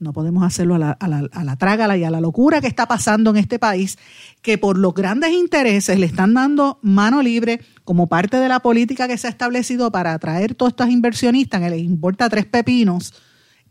no 0.01 0.15
podemos 0.15 0.43
hacerlo 0.43 0.75
a 0.75 0.79
la, 0.79 0.91
a, 0.93 1.09
la, 1.09 1.29
a 1.31 1.45
la 1.45 1.57
trágala 1.57 1.97
y 1.97 2.05
a 2.05 2.11
la 2.11 2.21
locura 2.21 2.61
que 2.61 2.67
está 2.67 2.89
pasando 2.89 3.31
en 3.31 3.37
este 3.37 3.59
país, 3.59 3.99
que 4.41 4.57
por 4.59 4.79
los 4.79 4.95
grandes 4.95 5.33
intereses 5.33 5.99
le 5.99 6.07
están 6.07 6.33
dando 6.35 6.79
mano 6.83 7.23
libre 7.23 7.61
como 7.85 8.09
parte 8.09 8.39
de 8.39 8.49
la 8.49 8.61
política 8.61 9.07
que 9.07 9.19
se 9.19 9.27
ha 9.27 9.31
establecido 9.31 9.93
para 9.93 10.15
atraer 10.15 10.55
todos 10.55 10.73
estos 10.73 10.89
inversionistas, 10.89 11.61
que 11.61 11.71
les 11.71 11.83
importa 11.83 12.31
tres 12.31 12.47
pepinos, 12.47 13.13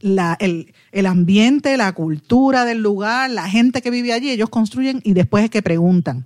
el, 0.01 0.73
el 0.91 1.05
ambiente, 1.07 1.75
la 1.77 1.91
cultura 1.93 2.63
del 2.63 2.77
lugar, 2.81 3.31
la 3.31 3.49
gente 3.49 3.81
que 3.81 3.89
vive 3.89 4.13
allí, 4.13 4.29
ellos 4.29 4.49
construyen 4.49 5.01
y 5.03 5.13
después 5.13 5.43
es 5.43 5.49
que 5.49 5.61
preguntan. 5.61 6.25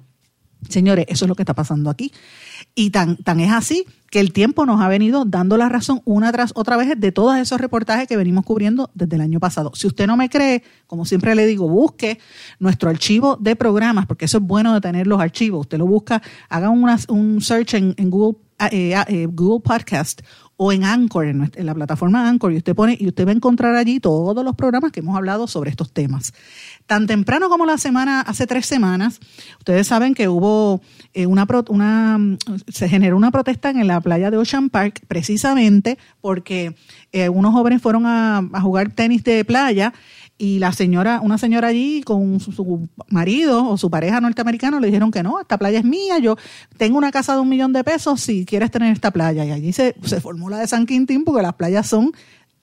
Señores, 0.69 1.05
eso 1.09 1.25
es 1.25 1.29
lo 1.29 1.35
que 1.35 1.43
está 1.43 1.53
pasando 1.53 1.89
aquí. 1.89 2.11
Y 2.75 2.89
tan, 2.89 3.17
tan 3.17 3.39
es 3.39 3.51
así 3.51 3.85
que 4.13 4.19
el 4.19 4.31
tiempo 4.31 4.67
nos 4.67 4.79
ha 4.79 4.87
venido 4.87 5.25
dando 5.25 5.57
la 5.57 5.69
razón 5.69 6.01
una 6.05 6.31
tras 6.31 6.51
otra 6.53 6.77
vez 6.77 6.93
de 6.95 7.11
todos 7.11 7.35
esos 7.37 7.59
reportajes 7.59 8.07
que 8.07 8.15
venimos 8.15 8.45
cubriendo 8.45 8.91
desde 8.93 9.15
el 9.15 9.21
año 9.21 9.39
pasado. 9.39 9.71
Si 9.73 9.87
usted 9.87 10.05
no 10.05 10.17
me 10.17 10.29
cree, 10.29 10.63
como 10.85 11.05
siempre 11.05 11.33
le 11.33 11.47
digo, 11.47 11.67
busque 11.67 12.19
nuestro 12.59 12.91
archivo 12.91 13.37
de 13.37 13.55
programas, 13.55 14.05
porque 14.05 14.25
eso 14.25 14.37
es 14.37 14.43
bueno 14.43 14.73
de 14.75 14.81
tener 14.81 15.07
los 15.07 15.19
archivos. 15.19 15.61
Usted 15.61 15.79
lo 15.79 15.87
busca, 15.87 16.21
haga 16.47 16.69
un 16.69 17.41
search 17.41 17.73
en, 17.73 17.95
Google, 18.11 18.39
eh, 18.71 18.95
eh, 19.07 19.27
Google 19.31 19.61
Podcast 19.61 20.21
o 20.65 20.71
en 20.71 20.85
Anchor, 20.85 21.25
en, 21.25 21.51
la 21.57 21.73
plataforma 21.73 22.29
Anchor, 22.29 22.53
y 22.53 22.57
usted 22.57 22.73
pone, 22.73 22.95
y 22.97 23.09
usted 23.09 23.25
va 23.25 23.31
a 23.31 23.35
encontrar 23.35 23.75
allí 23.75 23.99
todos 23.99 24.45
los 24.45 24.55
programas 24.55 24.93
que 24.93 25.01
hemos 25.01 25.17
hablado 25.17 25.45
sobre 25.45 25.69
estos 25.69 25.91
temas. 25.91 26.33
Tan 26.87 27.05
temprano 27.05 27.49
como 27.49 27.65
la 27.65 27.77
semana, 27.77 28.21
hace 28.21 28.47
tres 28.47 28.65
semanas, 28.65 29.19
ustedes 29.59 29.87
saben 29.87 30.13
que 30.13 30.29
hubo 30.29 30.79
eh, 31.13 31.25
una, 31.25 31.45
una, 31.67 32.37
se 32.69 32.87
generó 32.87 33.17
una 33.17 33.29
protesta 33.29 33.71
en 33.71 33.85
la 33.87 33.99
playa 33.99 34.31
de 34.31 34.37
Ocean 34.37 34.69
Park, 34.69 35.01
precisamente 35.09 35.97
porque 36.21 36.77
eh, 37.11 37.27
unos 37.27 37.51
jóvenes 37.51 37.81
fueron 37.81 38.05
a, 38.05 38.37
a 38.37 38.61
jugar 38.61 38.89
tenis 38.91 39.25
de 39.25 39.43
playa 39.43 39.93
y 40.43 40.59
la 40.59 40.73
señora, 40.73 41.21
una 41.21 41.37
señora 41.37 41.69
allí 41.69 42.03
con 42.03 42.41
su, 42.41 42.89
marido 43.07 43.65
o 43.65 43.77
su 43.77 43.89
pareja 43.89 44.19
norteamericano 44.19 44.81
le 44.81 44.87
dijeron 44.87 45.09
que 45.09 45.23
no, 45.23 45.39
esta 45.39 45.57
playa 45.57 45.79
es 45.79 45.85
mía, 45.85 46.19
yo 46.19 46.35
tengo 46.75 46.97
una 46.97 47.13
casa 47.13 47.33
de 47.35 47.39
un 47.39 47.47
millón 47.47 47.71
de 47.71 47.81
pesos 47.85 48.19
si 48.19 48.43
quieres 48.43 48.69
tener 48.69 48.91
esta 48.91 49.11
playa. 49.11 49.45
Y 49.45 49.51
allí 49.51 49.71
se, 49.71 49.95
se 50.03 50.19
formó 50.19 50.49
la 50.49 50.59
de 50.59 50.67
San 50.67 50.85
Quintín 50.85 51.23
porque 51.23 51.41
las 51.41 51.53
playas 51.53 51.87
son 51.87 52.11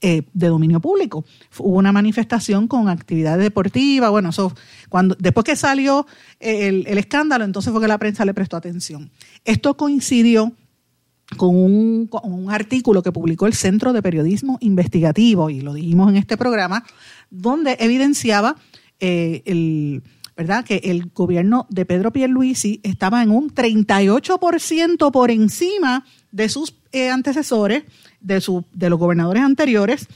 eh, 0.02 0.24
de 0.34 0.48
dominio 0.48 0.80
público. 0.80 1.24
Hubo 1.56 1.78
una 1.78 1.90
manifestación 1.90 2.68
con 2.68 2.90
actividades 2.90 3.42
deportivas, 3.42 4.10
bueno, 4.10 4.28
eso, 4.28 4.54
cuando, 4.90 5.16
después 5.18 5.44
que 5.44 5.56
salió 5.56 6.06
el, 6.38 6.86
el 6.86 6.98
escándalo, 6.98 7.46
entonces 7.46 7.72
fue 7.72 7.80
que 7.80 7.88
la 7.88 7.96
prensa 7.96 8.26
le 8.26 8.34
prestó 8.34 8.58
atención. 8.58 9.10
Esto 9.46 9.78
coincidió 9.78 10.52
con 11.36 11.56
un, 11.56 12.06
con 12.08 12.32
un, 12.32 12.50
artículo 12.50 13.02
que 13.02 13.12
publicó 13.12 13.46
el 13.46 13.54
Centro 13.54 13.92
de 13.92 14.02
Periodismo 14.02 14.58
Investigativo, 14.60 15.50
y 15.50 15.60
lo 15.60 15.74
dijimos 15.74 16.10
en 16.10 16.16
este 16.16 16.36
programa, 16.36 16.84
donde 17.30 17.76
evidenciaba 17.80 18.56
eh, 18.98 19.42
el, 19.46 20.02
¿verdad? 20.36 20.64
Que 20.64 20.80
el 20.84 21.10
gobierno 21.14 21.66
de 21.70 21.84
Pedro 21.84 22.12
Pierluisi 22.12 22.80
estaba 22.82 23.22
en 23.22 23.30
un 23.30 23.54
38% 23.54 25.10
por 25.10 25.30
encima 25.30 26.04
de 26.32 26.48
sus 26.48 26.74
eh, 26.92 27.10
antecesores, 27.10 27.84
de, 28.20 28.40
su, 28.40 28.64
de 28.72 28.90
los 28.90 28.98
gobernadores 28.98 29.42
anteriores, 29.42 30.08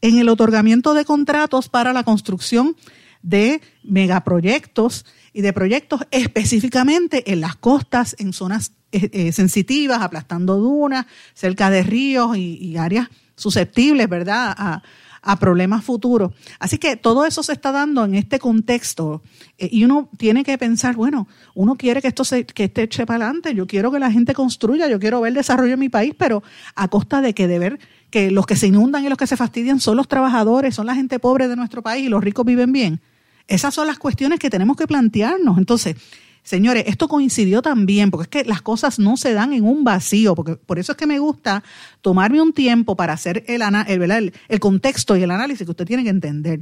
en 0.00 0.18
el 0.18 0.28
otorgamiento 0.28 0.94
de 0.94 1.04
contratos 1.04 1.68
para 1.68 1.92
la 1.92 2.04
construcción 2.04 2.76
de 3.22 3.62
megaproyectos 3.82 5.06
y 5.32 5.40
de 5.40 5.52
proyectos 5.52 6.02
específicamente 6.10 7.32
en 7.32 7.40
las 7.40 7.56
costas, 7.56 8.14
en 8.18 8.32
zonas 8.32 8.72
eh, 8.92 9.32
sensitivas, 9.32 10.02
aplastando 10.02 10.56
dunas, 10.56 11.06
cerca 11.32 11.70
de 11.70 11.82
ríos 11.82 12.36
y, 12.36 12.56
y 12.56 12.76
áreas 12.76 13.08
susceptibles, 13.36 14.08
¿verdad?, 14.08 14.54
a, 14.56 14.82
a 15.24 15.38
problemas 15.38 15.82
futuros. 15.82 16.32
Así 16.58 16.78
que 16.78 16.96
todo 16.96 17.24
eso 17.24 17.42
se 17.42 17.52
está 17.52 17.72
dando 17.72 18.04
en 18.04 18.14
este 18.14 18.38
contexto 18.38 19.22
eh, 19.58 19.68
y 19.72 19.84
uno 19.84 20.10
tiene 20.18 20.44
que 20.44 20.56
pensar, 20.58 20.94
bueno, 20.94 21.26
uno 21.54 21.76
quiere 21.76 22.02
que 22.02 22.08
esto 22.08 22.24
se, 22.24 22.44
que 22.44 22.64
esté 22.64 22.82
eche 22.82 23.06
para 23.06 23.24
adelante, 23.24 23.54
yo 23.54 23.66
quiero 23.66 23.90
que 23.90 23.98
la 23.98 24.10
gente 24.10 24.34
construya, 24.34 24.86
yo 24.88 25.00
quiero 25.00 25.22
ver 25.22 25.32
desarrollo 25.32 25.74
en 25.74 25.80
mi 25.80 25.88
país, 25.88 26.14
pero 26.16 26.42
a 26.74 26.88
costa 26.88 27.22
de 27.22 27.34
que 27.34 27.48
de 27.48 27.58
ver 27.58 27.78
que 28.10 28.30
los 28.30 28.46
que 28.46 28.54
se 28.54 28.66
inundan 28.66 29.04
y 29.04 29.08
los 29.08 29.18
que 29.18 29.26
se 29.26 29.36
fastidian 29.36 29.80
son 29.80 29.96
los 29.96 30.06
trabajadores, 30.06 30.74
son 30.74 30.86
la 30.86 30.94
gente 30.94 31.18
pobre 31.18 31.48
de 31.48 31.56
nuestro 31.56 31.82
país 31.82 32.04
y 32.04 32.08
los 32.08 32.22
ricos 32.22 32.44
viven 32.44 32.70
bien. 32.70 33.00
Esas 33.48 33.74
son 33.74 33.86
las 33.86 33.98
cuestiones 33.98 34.38
que 34.38 34.50
tenemos 34.50 34.76
que 34.76 34.86
plantearnos. 34.86 35.58
Entonces, 35.58 35.96
Señores, 36.44 36.84
esto 36.86 37.08
coincidió 37.08 37.62
también, 37.62 38.10
porque 38.10 38.38
es 38.38 38.44
que 38.44 38.48
las 38.48 38.60
cosas 38.60 38.98
no 38.98 39.16
se 39.16 39.32
dan 39.32 39.54
en 39.54 39.64
un 39.64 39.82
vacío, 39.82 40.34
porque 40.34 40.56
por 40.56 40.78
eso 40.78 40.92
es 40.92 40.98
que 40.98 41.06
me 41.06 41.18
gusta 41.18 41.64
tomarme 42.02 42.42
un 42.42 42.52
tiempo 42.52 42.96
para 42.96 43.14
hacer 43.14 43.44
el, 43.48 43.62
el, 43.88 44.32
el 44.48 44.60
contexto 44.60 45.16
y 45.16 45.22
el 45.22 45.30
análisis 45.30 45.64
que 45.64 45.70
usted 45.70 45.86
tiene 45.86 46.04
que 46.04 46.10
entender. 46.10 46.60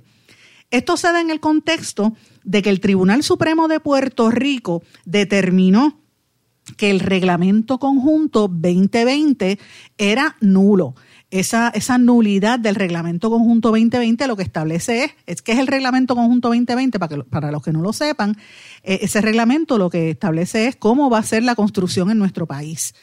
Esto 0.70 0.96
se 0.96 1.08
da 1.08 1.20
en 1.20 1.30
el 1.30 1.40
contexto 1.40 2.16
de 2.44 2.62
que 2.62 2.70
el 2.70 2.78
Tribunal 2.78 3.24
Supremo 3.24 3.66
de 3.66 3.80
Puerto 3.80 4.30
Rico 4.30 4.84
determinó 5.04 6.00
que 6.76 6.92
el 6.92 7.00
reglamento 7.00 7.78
conjunto 7.78 8.46
2020 8.46 9.58
era 9.98 10.36
nulo 10.40 10.94
esa, 11.32 11.70
esa 11.70 11.96
nulidad 11.96 12.58
del 12.58 12.74
reglamento 12.74 13.30
conjunto 13.30 13.70
2020 13.70 14.26
lo 14.26 14.36
que 14.36 14.42
establece 14.42 15.04
es, 15.04 15.10
es 15.26 15.42
que 15.42 15.52
es 15.52 15.58
el 15.58 15.66
reglamento 15.66 16.14
conjunto 16.14 16.48
2020, 16.48 16.98
para, 16.98 17.16
que, 17.16 17.24
para 17.24 17.50
los 17.50 17.62
que 17.62 17.72
no 17.72 17.80
lo 17.80 17.94
sepan, 17.94 18.36
eh, 18.82 18.98
ese 19.00 19.22
reglamento 19.22 19.78
lo 19.78 19.88
que 19.88 20.10
establece 20.10 20.66
es 20.66 20.76
cómo 20.76 21.08
va 21.08 21.18
a 21.18 21.22
ser 21.22 21.42
la 21.42 21.54
construcción 21.54 22.10
en 22.10 22.18
nuestro 22.18 22.46
país. 22.46 22.94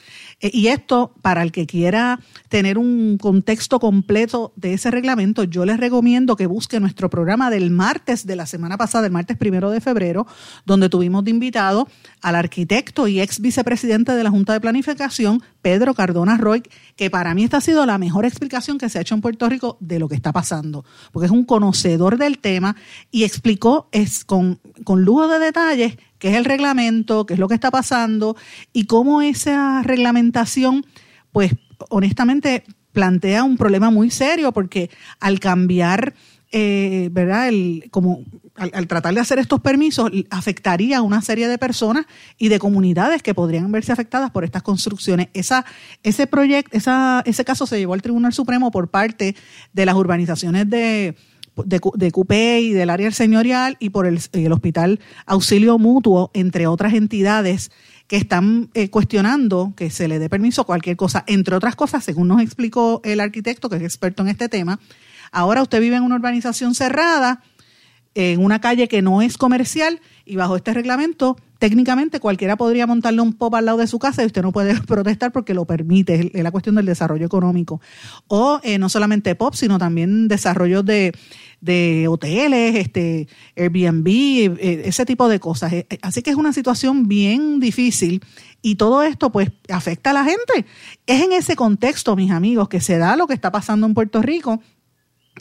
Eh, 0.42 0.52
y 0.54 0.68
esto, 0.68 1.14
para 1.22 1.44
el 1.44 1.52
que 1.52 1.66
quiera 1.66 2.20
tener 2.48 2.78
un 2.78 3.18
contexto 3.18 3.80
completo 3.80 4.54
de 4.56 4.74
ese 4.74 4.92
reglamento, 4.92 5.44
yo 5.44 5.66
les 5.66 5.80
recomiendo 5.80 6.36
que 6.36 6.48
busque 6.48 6.80
nuestro 6.80 7.10
programa 7.10 7.50
del 7.50 7.72
martes 7.72 8.26
de 8.26 8.36
la 8.36 8.46
semana 8.46 8.78
pasada, 8.78 9.06
el 9.08 9.12
martes 9.12 9.38
primero 9.38 9.70
de 9.70 9.82
febrero, 9.82 10.28
donde 10.66 10.90
tuvimos 10.90 11.24
de 11.24 11.32
invitado 11.32 11.88
al 12.22 12.36
arquitecto 12.36 13.08
y 13.08 13.22
ex 13.22 13.40
vicepresidente 13.40 14.14
de 14.14 14.24
la 14.24 14.30
Junta 14.30 14.54
de 14.54 14.62
Planificación, 14.62 15.44
Pedro 15.62 15.94
Cardona 15.94 16.38
Roy, 16.38 16.64
que 16.96 17.10
para 17.10 17.34
mí 17.34 17.44
esta 17.44 17.58
ha 17.58 17.62
sido 17.62 17.86
la 17.86 17.98
mejor 17.98 18.26
explicación 18.26 18.78
que 18.78 18.90
se 18.90 18.98
ha 18.98 19.02
hecho 19.02 19.16
en 19.16 19.22
Puerto 19.22 19.50
Rico 19.50 19.78
de 19.80 20.00
lo 20.00 20.08
que 20.08 20.16
está 20.16 20.32
pasando, 20.32 20.86
porque 21.12 21.26
es 21.26 21.32
un 21.32 21.46
conocedor 21.46 22.18
del 22.18 22.40
tema 22.40 22.76
y 23.12 23.24
explicó 23.24 23.90
es 23.92 24.24
con, 24.24 24.60
con 24.84 25.04
lujo 25.04 25.28
de 25.28 25.40
detalles 25.40 25.98
qué 26.20 26.30
es 26.30 26.36
el 26.36 26.46
reglamento, 26.46 27.26
qué 27.26 27.34
es 27.34 27.40
lo 27.40 27.48
que 27.48 27.56
está 27.56 27.72
pasando 27.72 28.36
y 28.74 28.86
cómo 28.86 29.22
esa 29.22 29.82
reglamentación, 29.82 30.86
pues 31.32 31.54
honestamente 31.90 32.64
plantea 32.92 33.44
un 33.44 33.58
problema 33.58 33.90
muy 33.90 34.12
serio 34.12 34.52
porque 34.52 34.90
al 35.20 35.40
cambiar, 35.40 36.14
eh, 36.52 37.10
¿verdad? 37.12 37.48
El, 37.48 37.86
como 37.92 38.24
al, 38.56 38.88
tratar 38.88 39.14
de 39.14 39.22
hacer 39.22 39.40
estos 39.40 39.62
permisos 39.62 40.12
afectaría 40.30 40.98
a 40.98 41.02
una 41.02 41.22
serie 41.22 41.48
de 41.48 41.58
personas 41.58 42.06
y 42.38 42.50
de 42.50 42.60
comunidades 42.60 43.24
que 43.24 43.34
podrían 43.34 43.72
verse 43.72 43.92
afectadas 43.92 44.32
por 44.32 44.44
estas 44.44 44.64
construcciones. 44.64 45.30
Esa, 45.34 45.66
ese 46.04 46.28
proyecto, 46.28 46.76
esa, 46.76 47.22
ese 47.26 47.46
caso 47.46 47.66
se 47.66 47.78
llevó 47.80 47.94
al 47.94 48.02
Tribunal 48.02 48.34
Supremo 48.34 48.72
por 48.72 48.90
parte 48.90 49.36
de 49.72 49.86
las 49.86 49.96
urbanizaciones 49.96 50.70
de 50.70 51.16
de, 51.66 51.80
de 51.96 52.60
y 52.62 52.72
del 52.72 52.90
área 52.90 53.12
señorial 53.12 53.78
y 53.80 53.90
por 53.90 54.06
el, 54.06 54.20
Hospital 54.52 55.00
Auxilio 55.26 55.78
Mutuo, 55.78 56.32
entre 56.34 56.68
otras 56.68 56.94
entidades 56.94 57.72
que 58.08 58.18
están 58.18 58.70
eh, 58.74 58.90
cuestionando 58.90 59.74
que 59.76 59.90
se 59.90 60.08
le 60.08 60.20
dé 60.20 60.30
permiso 60.30 60.62
a 60.62 60.66
cualquier 60.66 60.98
cosa. 60.98 61.24
Entre 61.28 61.56
otras 61.56 61.76
cosas, 61.76 62.04
según 62.04 62.28
nos 62.28 62.42
explicó 62.42 63.02
el 63.04 63.20
arquitecto, 63.20 63.70
que 63.70 63.76
es 63.76 63.84
experto 63.84 64.24
en 64.24 64.30
este 64.30 64.50
tema, 64.50 64.80
ahora 65.32 65.62
usted 65.62 65.80
vive 65.80 65.96
en 65.96 66.04
una 66.04 66.16
urbanización 66.16 66.74
cerrada, 66.74 67.44
en 68.16 68.44
una 68.44 68.60
calle 68.60 68.88
que 68.88 69.02
no 69.02 69.22
es 69.22 69.38
comercial, 69.38 70.02
y 70.26 70.36
bajo 70.36 70.56
este 70.56 70.74
reglamento, 70.74 71.38
técnicamente 71.58 72.20
cualquiera 72.20 72.56
podría 72.56 72.88
montarle 72.88 73.22
un 73.22 73.34
pop 73.34 73.54
al 73.56 73.66
lado 73.66 73.80
de 73.80 73.88
su 73.88 74.00
casa 74.00 74.24
y 74.24 74.28
usted 74.28 74.42
no 74.42 74.52
puede 74.52 74.80
protestar 74.88 75.32
porque 75.32 75.54
lo 75.54 75.66
permite, 75.66 76.32
es 76.34 76.44
la 76.44 76.52
cuestión 76.52 76.76
del 76.76 76.86
desarrollo 76.86 77.26
económico. 77.26 77.82
O 78.28 78.60
eh, 78.64 78.78
no 78.78 78.90
solamente 78.90 79.36
pop, 79.36 79.54
sino 79.56 79.78
también 79.78 80.28
desarrollo 80.28 80.84
de 80.84 81.14
de 81.62 82.08
hoteles, 82.08 82.76
este, 82.76 83.28
Airbnb, 83.56 84.08
eh, 84.08 84.82
ese 84.86 85.06
tipo 85.06 85.28
de 85.28 85.40
cosas. 85.40 85.74
Eh, 85.74 85.88
así 86.02 86.22
que 86.22 86.30
es 86.30 86.36
una 86.36 86.54
situación 86.54 87.08
bien 87.08 87.60
difícil 87.60 88.24
y 88.62 88.76
todo 88.76 89.04
esto 89.04 89.32
pues 89.32 89.52
afecta 89.70 90.12
a 90.12 90.14
la 90.14 90.24
gente. 90.24 90.66
Es 91.06 91.22
en 91.22 91.34
ese 91.34 91.56
contexto, 91.56 92.16
mis 92.16 92.32
amigos, 92.32 92.70
que 92.70 92.80
se 92.80 92.98
da 92.98 93.16
lo 93.16 93.28
que 93.28 93.34
está 93.34 93.52
pasando 93.52 93.88
en 93.88 93.94
Puerto 93.94 94.22
Rico, 94.22 94.62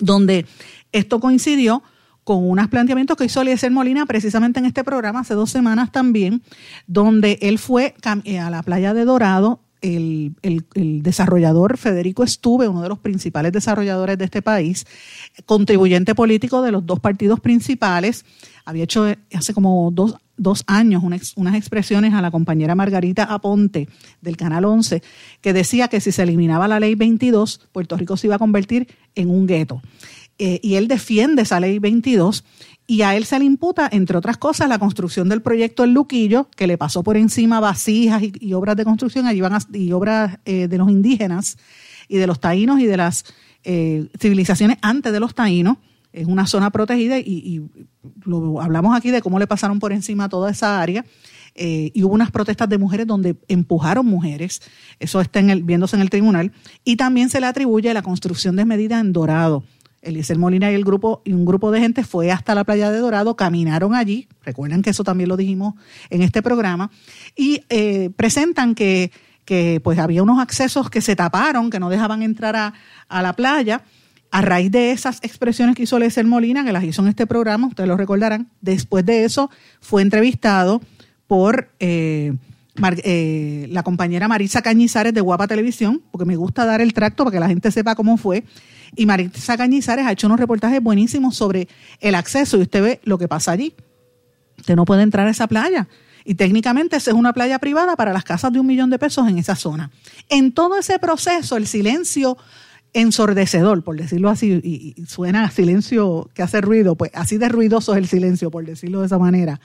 donde 0.00 0.46
esto 0.92 1.20
coincidió 1.20 1.82
con 2.28 2.46
unos 2.46 2.68
planteamientos 2.68 3.16
que 3.16 3.24
hizo 3.24 3.40
Eliezer 3.40 3.70
Molina 3.70 4.04
precisamente 4.04 4.58
en 4.58 4.66
este 4.66 4.84
programa 4.84 5.20
hace 5.20 5.32
dos 5.32 5.48
semanas 5.50 5.90
también, 5.92 6.42
donde 6.86 7.38
él 7.40 7.58
fue 7.58 7.94
eh, 8.24 8.38
a 8.38 8.50
la 8.50 8.62
playa 8.62 8.92
de 8.92 9.06
Dorado 9.06 9.62
el, 9.80 10.34
desarrollador 11.02 11.78
Federico 11.78 12.24
Estuve, 12.24 12.68
uno 12.68 12.82
de 12.82 12.90
los 12.90 12.98
principales 12.98 13.52
desarrolladores 13.52 14.18
de 14.18 14.26
este 14.26 14.42
país, 14.42 14.86
contribuyente 15.46 16.14
político 16.14 16.60
de 16.60 16.70
los 16.70 16.84
dos 16.84 17.00
partidos 17.00 17.40
principales, 17.40 18.26
había 18.66 18.84
hecho 18.84 19.06
hace 19.32 19.54
como 19.54 19.90
dos, 19.90 20.64
años 20.66 21.02
unas, 21.02 21.54
expresiones 21.54 22.12
a 22.12 22.20
la 22.20 22.30
compañera 22.30 22.74
Margarita 22.74 23.24
Aponte 23.24 23.88
del 24.20 24.36
Canal 24.36 24.66
11, 24.66 25.02
que 25.40 25.54
decía 25.54 25.88
que 25.88 26.02
si 26.02 26.12
se 26.12 26.24
eliminaba 26.24 26.68
la 26.68 26.78
ley 26.78 26.94
22, 26.94 27.68
Puerto 27.72 27.96
Rico 27.96 28.18
se 28.18 28.26
iba 28.26 28.36
a 28.36 28.38
convertir 28.38 28.86
en 29.14 29.30
un 29.30 29.46
gueto. 29.46 29.80
Eh, 30.38 30.60
y 30.62 30.74
él 30.74 30.88
defiende 30.88 31.42
esa 31.42 31.58
ley 31.60 31.78
22 31.78 32.44
y 32.90 33.02
a 33.02 33.14
él 33.14 33.26
se 33.26 33.38
le 33.38 33.44
imputa, 33.44 33.86
entre 33.92 34.16
otras 34.16 34.38
cosas, 34.38 34.66
la 34.66 34.78
construcción 34.78 35.28
del 35.28 35.42
proyecto 35.42 35.84
El 35.84 35.92
Luquillo, 35.92 36.48
que 36.56 36.66
le 36.66 36.78
pasó 36.78 37.02
por 37.02 37.18
encima 37.18 37.60
vasijas 37.60 38.22
y, 38.22 38.54
obras 38.54 38.76
de 38.76 38.86
construcción, 38.86 39.26
allí 39.26 39.42
van 39.42 39.58
y 39.74 39.92
obras 39.92 40.38
eh, 40.46 40.68
de 40.68 40.78
los 40.78 40.88
indígenas 40.88 41.58
y 42.08 42.16
de 42.16 42.26
los 42.26 42.40
taínos 42.40 42.80
y 42.80 42.86
de 42.86 42.96
las 42.96 43.26
eh, 43.62 44.08
civilizaciones 44.18 44.78
antes 44.80 45.12
de 45.12 45.20
los 45.20 45.34
taínos. 45.34 45.76
Es 46.14 46.26
una 46.26 46.46
zona 46.46 46.70
protegida 46.70 47.18
y, 47.18 47.60
lo, 48.24 48.62
hablamos 48.62 48.96
aquí 48.96 49.10
de 49.10 49.20
cómo 49.20 49.38
le 49.38 49.46
pasaron 49.46 49.80
por 49.80 49.92
encima 49.92 50.30
toda 50.30 50.50
esa 50.50 50.80
área. 50.80 51.04
Eh, 51.54 51.90
y 51.92 52.04
hubo 52.04 52.14
unas 52.14 52.30
protestas 52.30 52.70
de 52.70 52.78
mujeres 52.78 53.06
donde 53.06 53.36
empujaron 53.48 54.06
mujeres, 54.06 54.62
eso 54.98 55.20
está 55.20 55.40
en 55.40 55.50
el, 55.50 55.62
viéndose 55.62 55.96
en 55.96 56.02
el 56.02 56.08
tribunal, 56.08 56.52
y 56.84 56.96
también 56.96 57.28
se 57.28 57.40
le 57.40 57.46
atribuye 57.46 57.92
la 57.92 58.02
construcción 58.02 58.56
desmedida 58.56 58.98
en 59.00 59.12
Dorado 59.12 59.64
Eliezer 60.02 60.38
Molina 60.38 60.70
y 60.70 60.74
el 60.74 60.84
grupo 60.84 61.22
y 61.24 61.32
un 61.32 61.44
grupo 61.44 61.70
de 61.70 61.80
gente 61.80 62.04
fue 62.04 62.30
hasta 62.30 62.54
la 62.54 62.64
playa 62.64 62.90
de 62.90 62.98
Dorado, 62.98 63.36
caminaron 63.36 63.94
allí, 63.94 64.28
recuerden 64.44 64.82
que 64.82 64.90
eso 64.90 65.04
también 65.04 65.28
lo 65.28 65.36
dijimos 65.36 65.74
en 66.10 66.22
este 66.22 66.42
programa, 66.42 66.90
y 67.36 67.62
eh, 67.68 68.10
presentan 68.16 68.74
que, 68.74 69.10
que, 69.44 69.80
pues 69.82 69.98
había 69.98 70.22
unos 70.22 70.40
accesos 70.40 70.90
que 70.90 71.00
se 71.00 71.16
taparon, 71.16 71.70
que 71.70 71.80
no 71.80 71.90
dejaban 71.90 72.22
entrar 72.22 72.56
a, 72.56 72.74
a 73.08 73.22
la 73.22 73.32
playa. 73.32 73.82
A 74.30 74.42
raíz 74.42 74.70
de 74.70 74.90
esas 74.90 75.20
expresiones 75.22 75.74
que 75.74 75.84
hizo 75.84 75.96
Eliezer 75.96 76.26
Molina, 76.26 76.62
que 76.62 76.70
las 76.70 76.84
hizo 76.84 77.00
en 77.00 77.08
este 77.08 77.26
programa, 77.26 77.66
ustedes 77.66 77.88
lo 77.88 77.96
recordarán, 77.96 78.50
después 78.60 79.06
de 79.06 79.24
eso 79.24 79.50
fue 79.80 80.02
entrevistado 80.02 80.82
por 81.26 81.70
eh, 81.80 82.34
eh, 83.04 83.66
la 83.70 83.82
compañera 83.82 84.28
Marisa 84.28 84.62
Cañizares 84.62 85.14
de 85.14 85.20
Guapa 85.20 85.46
Televisión, 85.46 86.02
porque 86.10 86.24
me 86.24 86.36
gusta 86.36 86.64
dar 86.64 86.80
el 86.80 86.92
tracto 86.92 87.24
para 87.24 87.34
que 87.34 87.40
la 87.40 87.48
gente 87.48 87.70
sepa 87.70 87.94
cómo 87.94 88.16
fue. 88.16 88.44
Y 88.96 89.06
Marisa 89.06 89.56
Cañizares 89.56 90.06
ha 90.06 90.12
hecho 90.12 90.26
unos 90.26 90.40
reportajes 90.40 90.82
buenísimos 90.82 91.36
sobre 91.36 91.68
el 92.00 92.14
acceso 92.14 92.56
y 92.58 92.62
usted 92.62 92.82
ve 92.82 93.00
lo 93.04 93.18
que 93.18 93.28
pasa 93.28 93.52
allí. 93.52 93.74
Usted 94.58 94.76
no 94.76 94.84
puede 94.84 95.02
entrar 95.02 95.26
a 95.26 95.30
esa 95.30 95.46
playa. 95.46 95.88
Y 96.24 96.34
técnicamente 96.34 96.96
esa 96.96 97.10
es 97.10 97.16
una 97.16 97.32
playa 97.32 97.58
privada 97.58 97.96
para 97.96 98.12
las 98.12 98.24
casas 98.24 98.52
de 98.52 98.60
un 98.60 98.66
millón 98.66 98.90
de 98.90 98.98
pesos 98.98 99.26
en 99.28 99.38
esa 99.38 99.56
zona. 99.56 99.90
En 100.28 100.52
todo 100.52 100.78
ese 100.78 100.98
proceso, 100.98 101.56
el 101.56 101.66
silencio 101.66 102.36
ensordecedor, 102.92 103.82
por 103.82 103.96
decirlo 103.96 104.28
así, 104.30 104.60
y, 104.62 105.06
suena 105.06 105.44
a 105.44 105.50
silencio 105.50 106.28
que 106.34 106.42
hace 106.42 106.60
ruido, 106.60 106.96
pues 106.96 107.10
así 107.14 107.38
de 107.38 107.48
ruidoso 107.48 107.92
es 107.92 107.98
el 107.98 108.08
silencio, 108.08 108.50
por 108.50 108.64
decirlo 108.64 109.00
de 109.00 109.06
esa 109.06 109.18
manera, 109.18 109.60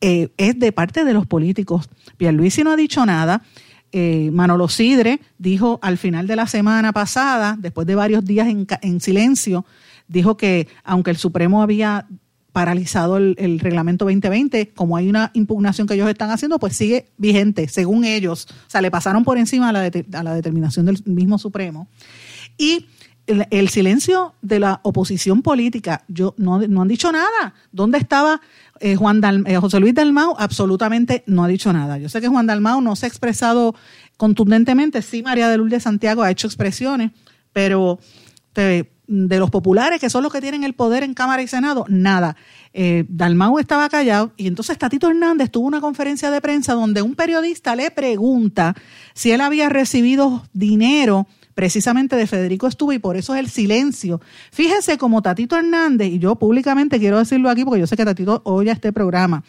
eh, 0.00 0.28
es 0.36 0.58
de 0.58 0.72
parte 0.72 1.04
de 1.04 1.14
los 1.14 1.26
políticos. 1.26 1.88
Pierluisi 2.16 2.62
no 2.62 2.72
ha 2.72 2.76
dicho 2.76 3.04
nada, 3.06 3.42
eh, 3.92 4.30
Manolo 4.32 4.68
Sidre 4.68 5.20
dijo 5.38 5.78
al 5.80 5.96
final 5.96 6.26
de 6.26 6.36
la 6.36 6.46
semana 6.46 6.92
pasada, 6.92 7.56
después 7.58 7.86
de 7.86 7.94
varios 7.94 8.24
días 8.24 8.48
en, 8.48 9.00
silencio, 9.00 9.64
dijo 10.08 10.36
que 10.36 10.68
aunque 10.84 11.10
el 11.10 11.16
Supremo 11.16 11.62
había 11.62 12.06
paralizado 12.52 13.18
el, 13.18 13.58
reglamento 13.60 14.06
2020. 14.06 14.70
Como 14.70 14.96
hay 14.96 15.10
una 15.10 15.30
impugnación 15.34 15.86
que 15.86 15.92
ellos 15.92 16.08
están 16.08 16.30
haciendo, 16.30 16.58
pues 16.58 16.74
sigue 16.74 17.06
vigente, 17.18 17.68
según 17.68 18.06
ellos. 18.06 18.48
O 18.50 18.70
sea, 18.70 18.80
le 18.80 18.90
pasaron 18.90 19.24
por 19.24 19.36
encima 19.36 19.68
a 19.68 19.72
la, 19.72 19.90
de, 19.90 20.06
a 20.14 20.22
la 20.22 20.34
determinación 20.34 20.86
del 20.86 21.02
mismo 21.04 21.38
Supremo. 21.38 21.86
Y 22.56 22.86
el, 23.26 23.46
el, 23.50 23.68
silencio 23.68 24.34
de 24.40 24.60
la 24.60 24.80
oposición 24.84 25.42
política, 25.42 26.04
yo 26.08 26.34
no, 26.38 26.60
no 26.60 26.80
han 26.80 26.88
dicho 26.88 27.12
nada. 27.12 27.52
¿Dónde 27.72 27.98
estaba 27.98 28.40
eh, 28.80 28.96
Juan 28.96 29.22
eh, 29.46 29.56
José 29.56 29.80
Luis 29.80 29.94
Dalmau? 29.94 30.34
Absolutamente 30.38 31.22
no 31.26 31.44
ha 31.44 31.48
dicho 31.48 31.72
nada. 31.72 31.98
Yo 31.98 32.08
sé 32.08 32.20
que 32.20 32.28
Juan 32.28 32.46
Dalmau 32.46 32.80
no 32.80 32.96
se 32.96 33.06
ha 33.06 33.08
expresado 33.08 33.74
contundentemente, 34.16 35.02
sí 35.02 35.22
María 35.22 35.48
de 35.48 35.58
Lourdes 35.58 35.82
Santiago 35.82 36.22
ha 36.22 36.30
hecho 36.30 36.46
expresiones, 36.46 37.12
pero 37.52 37.98
de 39.06 39.38
los 39.38 39.50
populares, 39.50 40.00
que 40.00 40.10
son 40.10 40.22
los 40.22 40.32
que 40.32 40.40
tienen 40.40 40.64
el 40.64 40.74
poder 40.74 41.02
en 41.02 41.14
Cámara 41.14 41.42
y 41.42 41.46
Senado, 41.46 41.84
nada. 41.88 42.36
Eh, 42.72 43.04
Dalmau 43.08 43.58
estaba 43.58 43.88
callado 43.88 44.32
y 44.36 44.46
entonces 44.46 44.76
Tatito 44.78 45.08
Hernández 45.08 45.50
tuvo 45.50 45.66
una 45.66 45.80
conferencia 45.80 46.30
de 46.30 46.40
prensa 46.40 46.74
donde 46.74 47.02
un 47.02 47.14
periodista 47.14 47.76
le 47.76 47.90
pregunta 47.90 48.74
si 49.14 49.30
él 49.30 49.40
había 49.40 49.68
recibido 49.68 50.44
dinero 50.52 51.26
precisamente 51.56 52.14
de 52.14 52.28
Federico 52.28 52.68
Estuvo 52.68 52.92
y 52.92 53.00
por 53.00 53.16
eso 53.16 53.34
es 53.34 53.40
el 53.40 53.50
silencio. 53.50 54.20
Fíjese 54.52 54.96
como 54.96 55.22
Tatito 55.22 55.56
Hernández, 55.56 56.12
y 56.12 56.20
yo 56.20 56.36
públicamente 56.36 57.00
quiero 57.00 57.18
decirlo 57.18 57.50
aquí 57.50 57.64
porque 57.64 57.80
yo 57.80 57.88
sé 57.88 57.96
que 57.96 58.04
Tatito 58.04 58.42
oye 58.44 58.70
este 58.70 58.92
programa, 58.92 59.42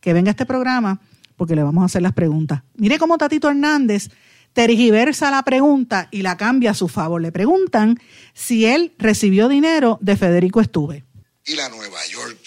que 0.00 0.12
venga 0.12 0.30
este 0.30 0.44
programa 0.44 1.00
porque 1.36 1.54
le 1.54 1.62
vamos 1.62 1.82
a 1.82 1.86
hacer 1.86 2.02
las 2.02 2.14
preguntas. 2.14 2.62
Mire 2.74 2.98
cómo 2.98 3.16
Tatito 3.16 3.48
Hernández 3.48 4.08
tergiversa 4.52 5.30
la 5.30 5.44
pregunta 5.44 6.08
y 6.10 6.22
la 6.22 6.36
cambia 6.36 6.72
a 6.72 6.74
su 6.74 6.88
favor. 6.88 7.22
Le 7.22 7.30
preguntan 7.30 7.96
si 8.34 8.66
él 8.66 8.92
recibió 8.98 9.48
dinero 9.48 9.98
de 10.00 10.16
Federico 10.16 10.60
Estuve. 10.60 11.04
Y 11.46 11.54
la 11.54 11.68
Nueva 11.68 12.04
York. 12.10 12.38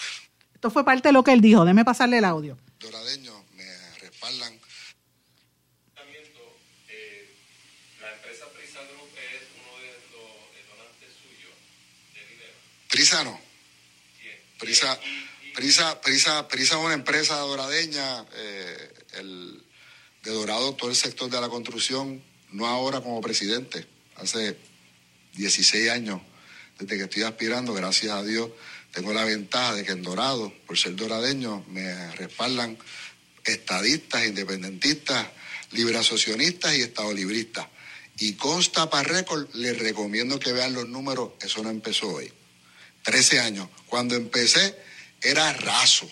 Esto 0.53 0.70
fue 0.70 0.84
parte 0.84 1.09
de 1.09 1.14
lo 1.14 1.24
que 1.24 1.32
él 1.32 1.41
dijo. 1.41 1.64
Déme 1.64 1.86
pasarle 1.86 2.18
el 2.18 2.26
audio 2.26 2.57
me 3.55 3.99
respaldan. 3.99 4.59
Eh, 6.89 7.36
la 8.01 8.09
empresa 8.34 8.51
Prisa 8.53 8.79
Group 8.89 9.09
es 9.15 9.41
uno 9.61 9.79
de 9.79 9.93
los 10.11 10.67
donantes 10.69 11.09
suyos 11.21 11.53
de 12.15 12.21
Rivera. 12.25 12.53
Prisa 12.89 13.23
no. 13.23 13.39
Prisa, 14.57 14.99
Prisa, 15.53 16.01
Prisa, 16.01 16.47
Prisa 16.47 16.75
es 16.75 16.81
una 16.81 16.93
empresa 16.95 17.38
doradeña. 17.38 18.25
Eh, 18.34 18.93
el, 19.19 19.63
de 20.23 20.31
Dorado 20.31 20.73
todo 20.73 20.89
el 20.89 20.95
sector 20.95 21.29
de 21.29 21.39
la 21.41 21.49
construcción, 21.49 22.23
no 22.51 22.65
ahora 22.65 23.01
como 23.01 23.19
presidente, 23.21 23.86
hace 24.15 24.57
16 25.34 25.89
años, 25.89 26.21
desde 26.79 26.97
que 26.97 27.03
estoy 27.03 27.23
aspirando, 27.23 27.73
gracias 27.73 28.13
a 28.13 28.23
Dios, 28.23 28.49
tengo 28.93 29.13
la 29.13 29.25
ventaja 29.25 29.75
de 29.75 29.84
que 29.84 29.91
en 29.91 30.01
Dorado, 30.01 30.53
por 30.65 30.77
ser 30.77 30.95
doradeño, 30.95 31.65
me 31.67 32.15
respaldan 32.15 32.77
estadistas, 33.43 34.25
independentistas, 34.25 35.27
liberacionistas 35.71 36.73
y 36.77 36.81
estadolibristas. 36.84 37.67
Y 38.20 38.34
consta 38.34 38.89
para 38.89 39.07
récord, 39.07 39.47
les 39.53 39.78
recomiendo 39.78 40.39
que 40.39 40.53
vean 40.53 40.74
los 40.74 40.88
números, 40.88 41.32
eso 41.41 41.64
no 41.64 41.70
empezó 41.70 42.07
hoy. 42.07 42.32
13 43.03 43.39
años. 43.39 43.68
Cuando 43.88 44.16
empecé 44.16 44.78
era 45.22 45.53
raso. 45.53 46.09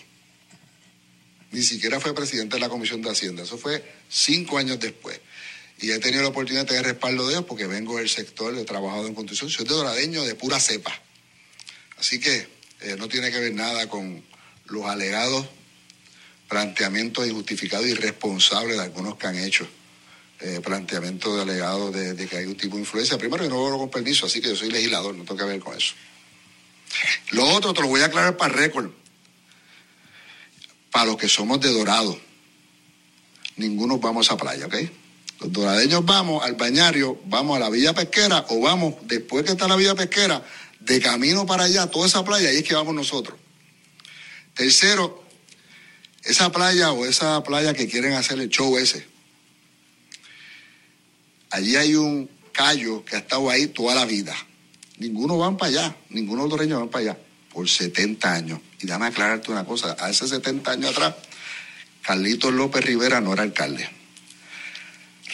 Ni 1.52 1.62
siquiera 1.62 2.00
fue 2.00 2.14
presidente 2.14 2.56
de 2.56 2.60
la 2.60 2.68
Comisión 2.68 3.02
de 3.02 3.10
Hacienda. 3.10 3.42
Eso 3.42 3.58
fue 3.58 3.84
cinco 4.08 4.58
años 4.58 4.80
después. 4.80 5.20
Y 5.78 5.90
he 5.90 5.98
tenido 5.98 6.22
la 6.22 6.28
oportunidad 6.28 6.62
de 6.62 6.68
tener 6.68 6.84
respaldo 6.84 7.26
de 7.26 7.34
ellos 7.34 7.44
porque 7.46 7.66
vengo 7.66 7.98
del 7.98 8.08
sector, 8.08 8.56
he 8.56 8.64
trabajado 8.64 9.06
en 9.06 9.14
construcción, 9.14 9.50
soy 9.50 9.66
de 9.66 9.74
doradeño 9.74 10.22
de 10.24 10.34
pura 10.34 10.60
cepa. 10.60 10.92
Así 11.98 12.20
que 12.20 12.46
eh, 12.80 12.96
no 12.98 13.08
tiene 13.08 13.30
que 13.30 13.38
ver 13.38 13.54
nada 13.54 13.88
con 13.88 14.24
los 14.66 14.84
alegados 14.86 15.46
planteamientos 16.48 17.26
injustificados 17.26 17.86
y 17.86 17.90
irresponsables 17.92 18.76
de 18.76 18.82
algunos 18.82 19.16
que 19.16 19.26
han 19.26 19.38
hecho. 19.38 19.66
Eh, 20.44 20.60
planteamientos 20.60 21.36
de 21.36 21.42
alegados 21.42 21.94
de, 21.94 22.14
de, 22.14 22.26
que 22.26 22.36
hay 22.36 22.46
un 22.46 22.56
tipo 22.56 22.74
de 22.74 22.82
influencia. 22.82 23.16
Primero, 23.16 23.44
yo 23.44 23.50
no 23.50 23.70
lo 23.70 23.78
con 23.78 23.90
permiso, 23.90 24.26
así 24.26 24.40
que 24.40 24.48
yo 24.48 24.56
soy 24.56 24.70
legislador, 24.70 25.14
no 25.14 25.24
tengo 25.24 25.36
que 25.36 25.44
ver 25.44 25.60
con 25.60 25.76
eso. 25.76 25.94
Lo 27.30 27.46
otro 27.48 27.72
te 27.72 27.80
lo 27.80 27.86
voy 27.86 28.00
a 28.00 28.06
aclarar 28.06 28.36
para 28.36 28.52
récord. 28.52 28.90
Para 30.90 31.06
los 31.06 31.16
que 31.16 31.28
somos 31.28 31.60
de 31.60 31.70
Dorado 31.72 32.18
ninguno 33.56 33.98
vamos 33.98 34.30
a 34.30 34.36
playa, 34.36 34.66
¿ok? 34.66 34.74
Los 35.40 35.52
doradeños 35.52 36.04
vamos 36.04 36.44
al 36.44 36.54
bañario, 36.54 37.20
vamos 37.26 37.56
a 37.56 37.60
la 37.60 37.70
villa 37.70 37.92
pesquera 37.92 38.46
o 38.48 38.60
vamos, 38.60 38.94
después 39.02 39.44
que 39.44 39.52
está 39.52 39.66
la 39.68 39.76
villa 39.76 39.94
pesquera, 39.94 40.44
de 40.80 41.00
camino 41.00 41.46
para 41.46 41.64
allá, 41.64 41.86
toda 41.88 42.06
esa 42.06 42.24
playa, 42.24 42.48
ahí 42.48 42.58
es 42.58 42.64
que 42.64 42.74
vamos 42.74 42.94
nosotros. 42.94 43.38
Tercero, 44.54 45.22
esa 46.24 46.52
playa 46.52 46.92
o 46.92 47.06
esa 47.06 47.42
playa 47.42 47.74
que 47.74 47.88
quieren 47.88 48.12
hacer 48.14 48.40
el 48.40 48.48
show 48.48 48.76
ese, 48.78 49.06
allí 51.52 51.76
hay 51.76 51.94
un 51.94 52.28
callo 52.52 53.04
que 53.04 53.16
ha 53.16 53.18
estado 53.20 53.48
ahí 53.50 53.68
toda 53.68 53.94
la 53.94 54.04
vida. 54.04 54.34
Ninguno 54.98 55.38
van 55.38 55.56
para 55.56 55.70
allá, 55.70 55.96
ninguno 56.10 56.48
de 56.48 56.66
los 56.66 56.78
van 56.80 56.88
para 56.88 57.02
allá, 57.02 57.18
por 57.52 57.68
70 57.68 58.32
años. 58.32 58.60
Y 58.80 58.86
déjame 58.86 59.06
aclararte 59.06 59.50
una 59.50 59.64
cosa, 59.64 59.92
hace 59.92 60.26
70 60.26 60.70
años 60.70 60.90
atrás, 60.90 61.14
Carlitos 62.02 62.52
López 62.52 62.84
Rivera 62.84 63.20
no 63.20 63.32
era 63.32 63.42
alcalde. 63.42 63.88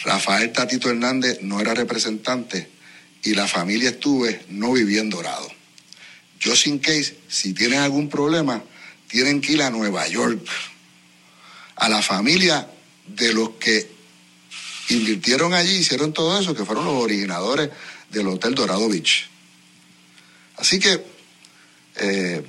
Rafael 0.03 0.51
Tatito 0.53 0.89
Hernández 0.89 1.39
no 1.41 1.59
era 1.59 1.73
representante 1.73 2.69
y 3.23 3.33
la 3.33 3.47
familia 3.47 3.89
Estuve 3.89 4.45
no 4.49 4.73
vivía 4.73 5.01
en 5.01 5.09
Dorado. 5.09 5.49
Yo 6.39 6.55
sin 6.55 6.79
case, 6.79 7.17
si 7.27 7.53
tienen 7.53 7.79
algún 7.79 8.09
problema, 8.09 8.63
tienen 9.07 9.41
que 9.41 9.53
ir 9.53 9.61
a 9.61 9.69
Nueva 9.69 10.07
York, 10.07 10.47
a 11.75 11.89
la 11.89 12.01
familia 12.01 12.69
de 13.07 13.33
los 13.33 13.51
que 13.51 13.98
invirtieron 14.89 15.53
allí, 15.53 15.77
hicieron 15.77 16.13
todo 16.13 16.39
eso, 16.39 16.55
que 16.55 16.65
fueron 16.65 16.85
los 16.85 16.95
originadores 16.95 17.69
del 18.09 18.27
Hotel 18.27 18.55
Dorado 18.55 18.89
Beach. 18.89 19.29
Así 20.57 20.79
que 20.79 21.03
eh, 21.95 22.43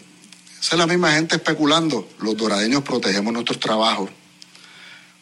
esa 0.60 0.74
es 0.74 0.78
la 0.78 0.86
misma 0.86 1.12
gente 1.12 1.36
especulando. 1.36 2.08
Los 2.20 2.36
doradeños 2.36 2.82
protegemos 2.82 3.32
nuestros 3.32 3.60
trabajos, 3.60 4.10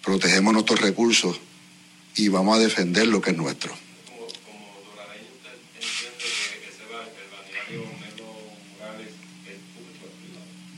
protegemos 0.02 0.52
nuestros 0.52 0.80
recursos 0.80 1.38
y 2.16 2.28
vamos 2.28 2.56
a 2.56 2.60
defender 2.60 3.06
lo 3.06 3.20
que 3.20 3.30
es 3.30 3.36
nuestro. 3.36 3.72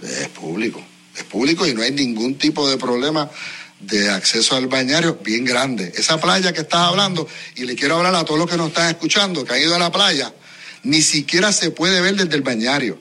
Es 0.03 0.29
público, 0.29 0.83
es 1.15 1.25
público 1.25 1.67
y 1.67 1.75
no 1.75 1.83
hay 1.83 1.93
ningún 1.93 2.37
tipo 2.37 2.69
de 2.69 2.79
problema 2.79 3.31
de 3.81 4.11
acceso 4.11 4.57
al 4.57 4.67
bañario 4.67 5.19
bien 5.25 5.45
grande. 5.45 5.93
Esa 5.97 6.21
playa 6.21 6.53
que 6.53 6.61
estás 6.61 6.81
hablando, 6.89 7.27
y 7.57 7.65
le 7.65 7.75
quiero 7.77 7.97
hablar 7.97 8.15
a 8.15 8.25
todos 8.25 8.39
los 8.39 8.49
que 8.51 8.57
nos 8.57 8.69
están 8.69 8.89
escuchando, 8.91 9.45
que 9.45 9.55
han 9.55 9.61
ido 9.63 9.75
a 9.75 9.79
la 9.79 9.91
playa, 9.91 10.33
ni 10.83 11.03
siquiera 11.03 11.53
se 11.53 11.71
puede 11.71 12.01
ver 12.01 12.15
desde 12.17 12.35
el 12.37 12.43
bañario. 12.43 13.01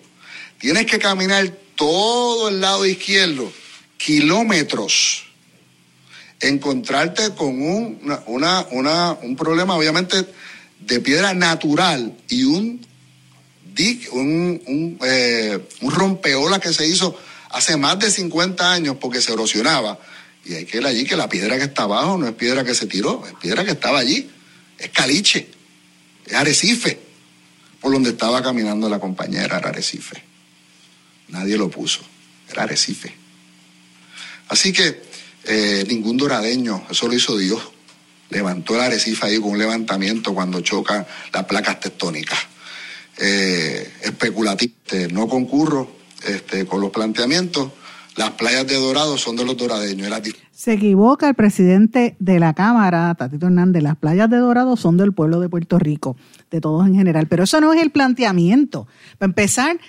Tienes 0.59 0.85
que 0.85 0.99
caminar 0.99 1.49
todo 1.75 2.49
el 2.49 2.59
lado 2.61 2.85
izquierdo, 2.85 3.51
kilómetros, 3.97 5.25
encontrarte 6.39 7.31
con 7.35 7.61
un, 7.61 7.99
una, 8.27 8.65
una- 8.71 9.13
un 9.21 9.35
problema 9.35 9.75
obviamente 9.75 10.25
de 10.79 10.99
piedra 11.01 11.33
natural 11.33 12.15
y 12.29 12.43
un, 12.43 12.85
un, 14.11 14.61
un, 14.65 14.99
eh, 15.03 15.59
un 15.81 15.91
rompeola 15.91 16.59
que 16.59 16.73
se 16.73 16.87
hizo 16.87 17.17
hace 17.49 17.75
más 17.77 17.99
de 17.99 18.09
50 18.11 18.71
años 18.71 18.97
porque 18.99 19.21
se 19.21 19.33
erosionaba. 19.33 19.99
Y 20.45 20.53
hay 20.55 20.65
que 20.65 20.77
ir 20.77 20.85
allí 20.85 21.05
que 21.05 21.15
la 21.15 21.29
piedra 21.29 21.57
que 21.57 21.65
está 21.65 21.83
abajo 21.83 22.17
no 22.17 22.27
es 22.27 22.33
piedra 22.33 22.63
que 22.63 22.73
se 22.73 22.87
tiró, 22.87 23.25
es 23.27 23.33
piedra 23.35 23.63
que 23.63 23.71
estaba 23.71 23.99
allí. 23.99 24.29
Es 24.77 24.89
caliche, 24.89 25.49
es 26.25 26.33
arrecife. 26.33 26.99
Por 27.81 27.91
donde 27.91 28.11
estaba 28.11 28.41
caminando 28.41 28.89
la 28.89 28.99
compañera 28.99 29.57
era 29.57 29.69
arrecife. 29.69 30.23
Nadie 31.29 31.57
lo 31.57 31.69
puso, 31.69 32.01
era 32.49 32.63
arrecife. 32.63 33.13
Así 34.47 34.73
que 34.73 35.01
eh, 35.45 35.85
ningún 35.87 36.17
doradeño, 36.17 36.87
eso 36.89 37.07
lo 37.07 37.13
hizo 37.13 37.37
Dios. 37.37 37.61
Levantó 38.29 38.75
el 38.75 38.81
arrecife 38.81 39.25
ahí 39.25 39.39
con 39.39 39.51
un 39.51 39.57
levantamiento 39.57 40.33
cuando 40.33 40.61
chocan 40.61 41.05
las 41.33 41.45
placas 41.45 41.79
tectónicas. 41.79 42.39
Eh, 43.17 43.91
especulativo. 44.01 44.73
Este, 44.85 45.07
no 45.09 45.27
concurro 45.27 45.91
este, 46.25 46.65
con 46.65 46.81
los 46.81 46.89
planteamientos. 46.89 47.71
Las 48.19 48.31
playas 48.31 48.67
de 48.67 48.75
Dorado 48.75 49.17
son 49.17 49.37
de 49.37 49.45
los 49.45 49.55
doradeños. 49.55 50.11
Se 50.51 50.73
equivoca 50.73 51.29
el 51.29 51.35
presidente 51.35 52.17
de 52.19 52.37
la 52.37 52.53
Cámara, 52.53 53.15
Tatito 53.15 53.45
Hernández. 53.45 53.81
Las 53.81 53.95
playas 53.95 54.29
de 54.29 54.35
Dorado 54.35 54.75
son 54.75 54.97
del 54.97 55.13
pueblo 55.13 55.39
de 55.39 55.47
Puerto 55.47 55.79
Rico, 55.79 56.17
de 56.51 56.59
todos 56.59 56.85
en 56.85 56.95
general. 56.95 57.27
Pero 57.27 57.45
eso 57.45 57.61
no 57.61 57.71
es 57.71 57.81
el 57.81 57.91
planteamiento. 57.91 58.87
Para 59.17 59.29
empezar, 59.29 59.79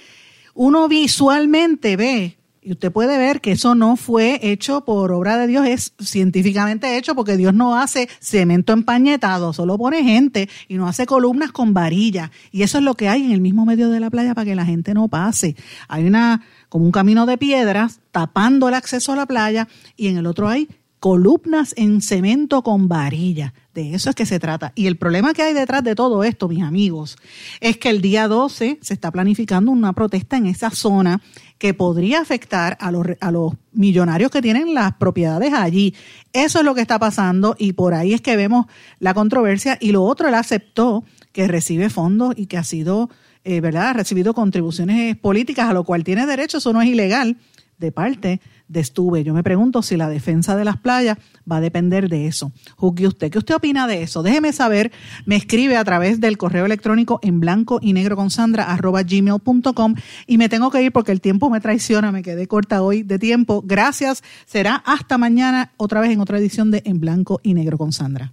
uno 0.55 0.87
visualmente 0.87 1.97
ve, 1.97 2.37
y 2.63 2.71
usted 2.71 2.93
puede 2.93 3.19
ver 3.19 3.41
que 3.41 3.51
eso 3.51 3.75
no 3.75 3.97
fue 3.97 4.39
hecho 4.43 4.85
por 4.85 5.11
obra 5.11 5.37
de 5.37 5.49
Dios, 5.49 5.67
es 5.67 5.95
científicamente 5.99 6.97
hecho 6.97 7.17
porque 7.17 7.37
Dios 7.37 7.53
no 7.53 7.77
hace 7.77 8.09
cemento 8.21 8.73
empañetado, 8.73 9.53
solo 9.53 9.77
pone 9.77 10.05
gente 10.05 10.49
y 10.69 10.75
no 10.75 10.87
hace 10.87 11.05
columnas 11.05 11.51
con 11.51 11.75
varillas. 11.75 12.31
Y 12.53 12.63
eso 12.63 12.79
es 12.79 12.85
lo 12.85 12.95
que 12.95 13.09
hay 13.09 13.25
en 13.25 13.33
el 13.33 13.41
mismo 13.41 13.67
medio 13.67 13.91
de 13.91 13.99
la 13.99 14.09
playa 14.09 14.35
para 14.35 14.45
que 14.45 14.55
la 14.55 14.67
gente 14.67 14.95
no 14.95 15.09
pase. 15.09 15.57
Hay 15.89 16.05
una 16.07 16.43
como 16.71 16.87
un 16.87 16.93
camino 16.93 17.27
de 17.27 17.37
piedras 17.37 18.01
tapando 18.13 18.69
el 18.69 18.75
acceso 18.75 19.13
a 19.13 19.17
la 19.17 19.27
playa 19.27 19.69
y 19.97 20.09
en 20.09 20.17
el 20.17 20.27
otro 20.27 20.49
hay 20.49 20.69
columnas 21.01 21.73
en 21.77 22.03
cemento 22.03 22.63
con 22.63 22.87
varilla. 22.87 23.55
De 23.75 23.95
eso 23.95 24.11
es 24.11 24.17
que 24.17 24.27
se 24.27 24.39
trata. 24.39 24.73
Y 24.75 24.87
el 24.87 24.97
problema 24.97 25.33
que 25.33 25.43
hay 25.43 25.55
detrás 25.55 25.83
de 25.83 25.95
todo 25.95 26.23
esto, 26.25 26.47
mis 26.47 26.63
amigos, 26.63 27.17
es 27.61 27.79
que 27.79 27.89
el 27.89 28.03
día 28.03 28.29
12 28.29 28.79
se 28.83 28.95
está 28.95 29.11
planificando 29.11 29.73
una 29.73 29.95
protesta 29.95 30.37
en 30.37 30.47
esa 30.47 30.71
zona 30.71 31.23
que 31.57 31.73
podría 31.73 32.21
afectar 32.21 32.77
a 32.81 32.91
los, 32.91 33.07
a 33.21 33.31
los 33.31 33.55
millonarios 33.73 34.31
que 34.31 34.43
tienen 34.43 34.75
las 34.75 34.95
propiedades 34.95 35.55
allí. 35.55 35.95
Eso 36.33 36.59
es 36.59 36.65
lo 36.65 36.75
que 36.75 36.83
está 36.83 36.99
pasando 36.99 37.57
y 37.59 37.73
por 37.73 37.95
ahí 37.95 38.13
es 38.13 38.21
que 38.21 38.37
vemos 38.37 38.67
la 38.99 39.15
controversia. 39.15 39.79
Y 39.81 39.93
lo 39.93 40.05
otro, 40.05 40.29
él 40.29 40.35
aceptó 40.35 41.05
que 41.33 41.49
recibe 41.49 41.89
fondos 41.89 42.35
y 42.37 42.47
que 42.47 42.59
ha 42.59 42.65
sido, 42.65 43.09
eh, 43.45 43.61
¿verdad?, 43.61 43.89
ha 43.89 43.93
recibido 43.93 44.35
contribuciones 44.35 45.17
políticas, 45.17 45.69
a 45.69 45.73
lo 45.73 45.85
cual 45.85 46.05
tiene 46.05 46.27
derecho, 46.27 46.59
eso 46.59 46.73
no 46.73 46.83
es 46.83 46.89
ilegal, 46.89 47.37
de 47.79 47.93
parte 47.93 48.41
de 48.69 48.81
Estuve. 48.81 49.25
Yo 49.25 49.35
me 49.35 49.43
pregunto 49.43 49.83
si 49.83 49.97
la 49.97 50.09
defensa 50.09 50.55
de 50.55 50.65
las 50.65 50.77
playas 50.77 51.19
va 51.51 51.57
a 51.57 51.61
depender 51.61 52.09
de 52.09 52.27
eso. 52.27 52.53
Juzgue 52.77 53.09
usted. 53.09 53.31
¿Qué 53.31 53.39
usted 53.39 53.57
opina 53.57 53.89
de 53.89 54.03
eso? 54.03 54.23
Déjeme 54.23 54.53
saber. 54.53 54.93
Me 55.27 55.35
escribe 55.35 55.77
a 55.77 55.85
través 55.85 56.21
del 56.21 56.39
correo 56.39 56.67
electrónico 56.67 57.19
en 57.23 57.41
blanco 57.41 57.81
y 57.83 57.93
negro 57.93 58.15
con 58.15 58.31
Sandra 58.31 58.65
arroba 58.65 59.03
gmail.com 59.03 59.95
y 60.27 60.39
me 60.39 60.49
tengo 60.49 60.71
que 60.71 60.83
ir 60.83 60.93
porque 60.93 61.11
el 61.11 61.21
tiempo 61.21 61.51
me 61.51 61.61
traiciona. 61.61 62.13
Me 62.13 62.23
quedé 62.23 62.47
corta 62.47 62.83
hoy 62.83 63.03
de 63.03 63.19
tiempo. 63.19 63.63
Gracias. 63.67 64.23
Será 64.47 64.77
hasta 64.87 65.19
mañana 65.19 65.73
otra 65.77 66.01
vez 66.01 66.11
en 66.11 66.21
otra 66.21 66.39
edición 66.39 66.71
de 66.71 66.83
En 66.85 67.01
blanco 67.01 67.41
y 67.43 67.55
negro 67.55 67.77
con 67.77 67.93
Sandra. 67.93 68.33